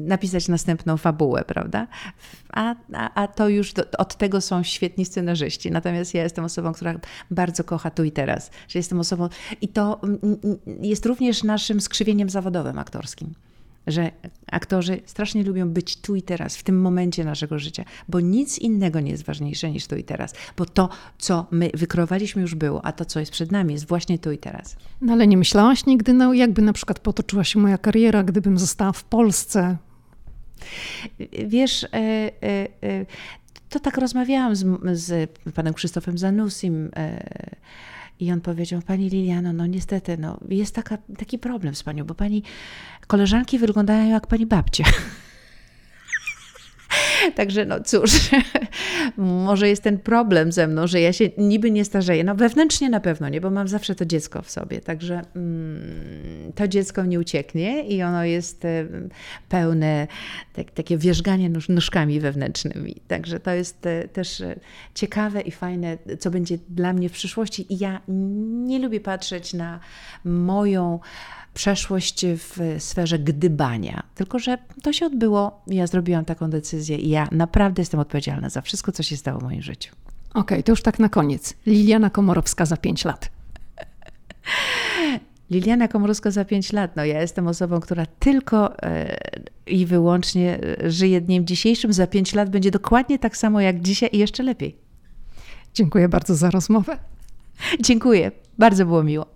napisać 0.01 0.49
następną 0.49 0.97
fabułę, 0.97 1.45
prawda? 1.45 1.87
A, 2.53 2.75
a, 2.93 3.15
a 3.15 3.29
to 3.29 3.49
już 3.49 3.73
do, 3.73 3.85
od 3.99 4.15
tego 4.17 4.41
są 4.41 4.63
świetni 4.63 5.05
scenarzyści. 5.05 5.71
Natomiast 5.71 6.15
ja 6.15 6.23
jestem 6.23 6.45
osobą, 6.45 6.73
która 6.73 6.95
bardzo 7.31 7.65
kocha 7.65 7.91
tu 7.91 8.05
i 8.05 8.13
teraz. 8.13 8.51
Że 8.69 8.79
jestem 8.79 9.01
osobą 9.01 9.29
i 9.61 9.69
to 9.69 10.01
jest 10.81 11.07
również 11.07 11.43
naszym 11.43 11.81
skrzywieniem 11.81 12.31
zawodowym 12.31 12.79
aktorskim. 12.79 13.35
Że 13.87 14.11
aktorzy 14.53 15.01
strasznie 15.07 15.43
lubią 15.43 15.69
być 15.69 15.97
tu 15.97 16.15
i 16.15 16.23
teraz, 16.23 16.57
w 16.57 16.63
tym 16.63 16.81
momencie 16.81 17.25
naszego 17.25 17.59
życia, 17.59 17.85
bo 18.09 18.21
nic 18.21 18.59
innego 18.59 19.01
nie 19.01 19.11
jest 19.11 19.25
ważniejsze 19.25 19.71
niż 19.71 19.87
tu 19.87 19.97
i 19.97 20.05
teraz. 20.05 20.35
Bo 20.57 20.65
to, 20.65 20.89
co 21.19 21.47
my 21.51 21.71
wykrowaliśmy, 21.75 22.43
już 22.43 22.55
było, 22.55 22.85
a 22.85 22.93
to, 22.93 23.05
co 23.05 23.21
jest 23.21 23.33
przed 23.33 23.53
nami, 23.53 23.75
jest 23.75 23.89
właśnie 23.89 24.19
tu 24.19 24.33
i 24.33 24.39
teraz. 24.39 24.77
No 25.01 25.13
ale 25.13 25.27
nie 25.27 25.37
myślałaś 25.37 25.87
nigdy, 25.87 26.13
no, 26.13 26.33
jakby 26.33 26.63
na 26.63 26.73
przykład 26.73 26.99
potoczyła 26.99 27.45
się 27.45 27.59
moja 27.59 27.79
kariera, 27.79 28.23
gdybym 28.23 28.59
została 28.59 28.93
w 28.93 29.05
Polsce? 29.05 29.77
Wiesz, 31.47 31.85
e, 31.85 31.89
e, 31.93 33.07
to 33.69 33.81
tak 33.81 33.99
rozmawiałam 33.99 34.57
z, 34.57 34.65
z 34.93 35.31
panem 35.55 35.75
Krzysztofem 35.75 36.19
Zanusim 36.19 36.91
i 38.21 38.33
on 38.33 38.41
powiedział, 38.41 38.83
pani 38.83 39.09
Liliano, 39.09 39.53
no 39.53 39.67
niestety, 39.67 40.19
no, 40.19 40.39
jest 40.49 40.75
taka, 40.75 40.99
taki 41.19 41.39
problem 41.39 41.75
z 41.75 41.83
panią, 41.83 42.05
bo 42.05 42.15
pani 42.15 42.43
koleżanki 43.07 43.59
wyglądają 43.59 44.11
jak 44.11 44.27
pani 44.27 44.47
babcia. 44.47 44.85
Także 47.33 47.65
no 47.65 47.81
cóż, 47.81 48.11
może 49.17 49.69
jest 49.69 49.83
ten 49.83 49.99
problem 49.99 50.53
ze 50.53 50.67
mną, 50.67 50.87
że 50.87 51.01
ja 51.01 51.13
się 51.13 51.31
niby 51.39 51.71
nie 51.71 51.85
starzeję. 51.85 52.25
No 52.25 52.35
wewnętrznie 52.35 52.91
na 52.91 53.01
pewno 53.01 53.29
nie, 53.29 53.41
bo 53.41 53.51
mam 53.51 53.69
zawsze 53.69 53.95
to 53.95 54.07
dziecko 54.07 54.43
w 54.43 54.51
sobie. 54.51 54.81
Także 54.81 55.23
mm, 55.37 56.53
to 56.55 56.69
dziecko 56.69 57.05
nie 57.05 57.21
ucieknie 57.21 57.83
i 57.83 58.03
ono 58.03 58.25
jest 58.25 58.65
e, 58.65 58.87
pełne 59.49 60.07
tak, 60.53 60.71
takie 60.71 60.99
wierzganie 60.99 61.51
nóż, 61.51 61.69
nóżkami 61.69 62.21
wewnętrznymi. 62.21 62.97
Także 63.09 63.41
to 63.41 63.51
jest 63.51 63.87
e, 63.87 64.09
też 64.09 64.41
e, 64.41 64.61
ciekawe 64.95 65.41
i 65.41 65.51
fajne, 65.51 65.99
co 66.19 66.31
będzie 66.31 66.59
dla 66.69 66.93
mnie 66.93 67.09
w 67.09 67.13
przyszłości. 67.13 67.73
I 67.73 67.79
ja 67.79 68.01
nie 68.67 68.79
lubię 68.79 69.01
patrzeć 69.01 69.55
na 69.55 69.81
moją 70.25 71.01
przeszłość 71.55 72.27
w 72.27 72.77
sferze 72.79 73.19
gdybania. 73.19 74.03
Tylko, 74.15 74.39
że 74.39 74.59
to 74.83 74.93
się 74.93 75.07
odbyło, 75.07 75.63
ja 75.67 75.87
zrobiłam 75.87 76.25
taką 76.25 76.51
decyzję 76.51 76.97
i 76.97 77.09
ja 77.09 77.29
naprawdę 77.33 77.83
jestem 77.83 78.01
odpowiedzialna 78.01 78.51
za 78.51 78.61
wszystko, 78.61 78.93
co 78.93 79.03
się 79.03 79.17
stało 79.17 79.41
w 79.41 79.43
moim 79.43 79.63
życiu. 79.63 79.95
Okej, 80.31 80.41
okay, 80.41 80.63
to 80.63 80.73
już 80.73 80.83
tak 80.83 80.99
na 80.99 81.09
koniec. 81.09 81.55
Liliana 81.67 82.11
Komorowska 82.11 82.67
za 82.67 82.77
pięć 82.77 83.05
lat. 83.05 83.31
Liliana 85.51 85.89
Komorowska 85.89 86.31
za 86.31 86.45
pięć 86.45 86.73
lat. 86.73 86.97
No 86.97 87.05
ja 87.05 87.21
jestem 87.21 87.47
osobą, 87.47 87.81
która 87.81 88.07
tylko 88.07 88.83
e, 88.83 89.19
i 89.67 89.87
wyłącznie 89.87 90.59
e, 90.85 90.91
żyje 90.91 91.21
dniem 91.21 91.47
dzisiejszym. 91.47 91.93
Za 91.93 92.07
pięć 92.07 92.35
lat 92.35 92.51
będzie 92.51 92.71
dokładnie 92.71 93.19
tak 93.19 93.37
samo 93.37 93.61
jak 93.61 93.81
dzisiaj 93.81 94.09
i 94.13 94.19
jeszcze 94.19 94.43
lepiej. 94.43 94.77
Dziękuję 95.75 96.09
bardzo 96.09 96.35
za 96.35 96.51
rozmowę. 96.51 96.99
Dziękuję. 97.81 98.31
Bardzo 98.59 98.87
było 98.87 99.03
miło. 99.03 99.27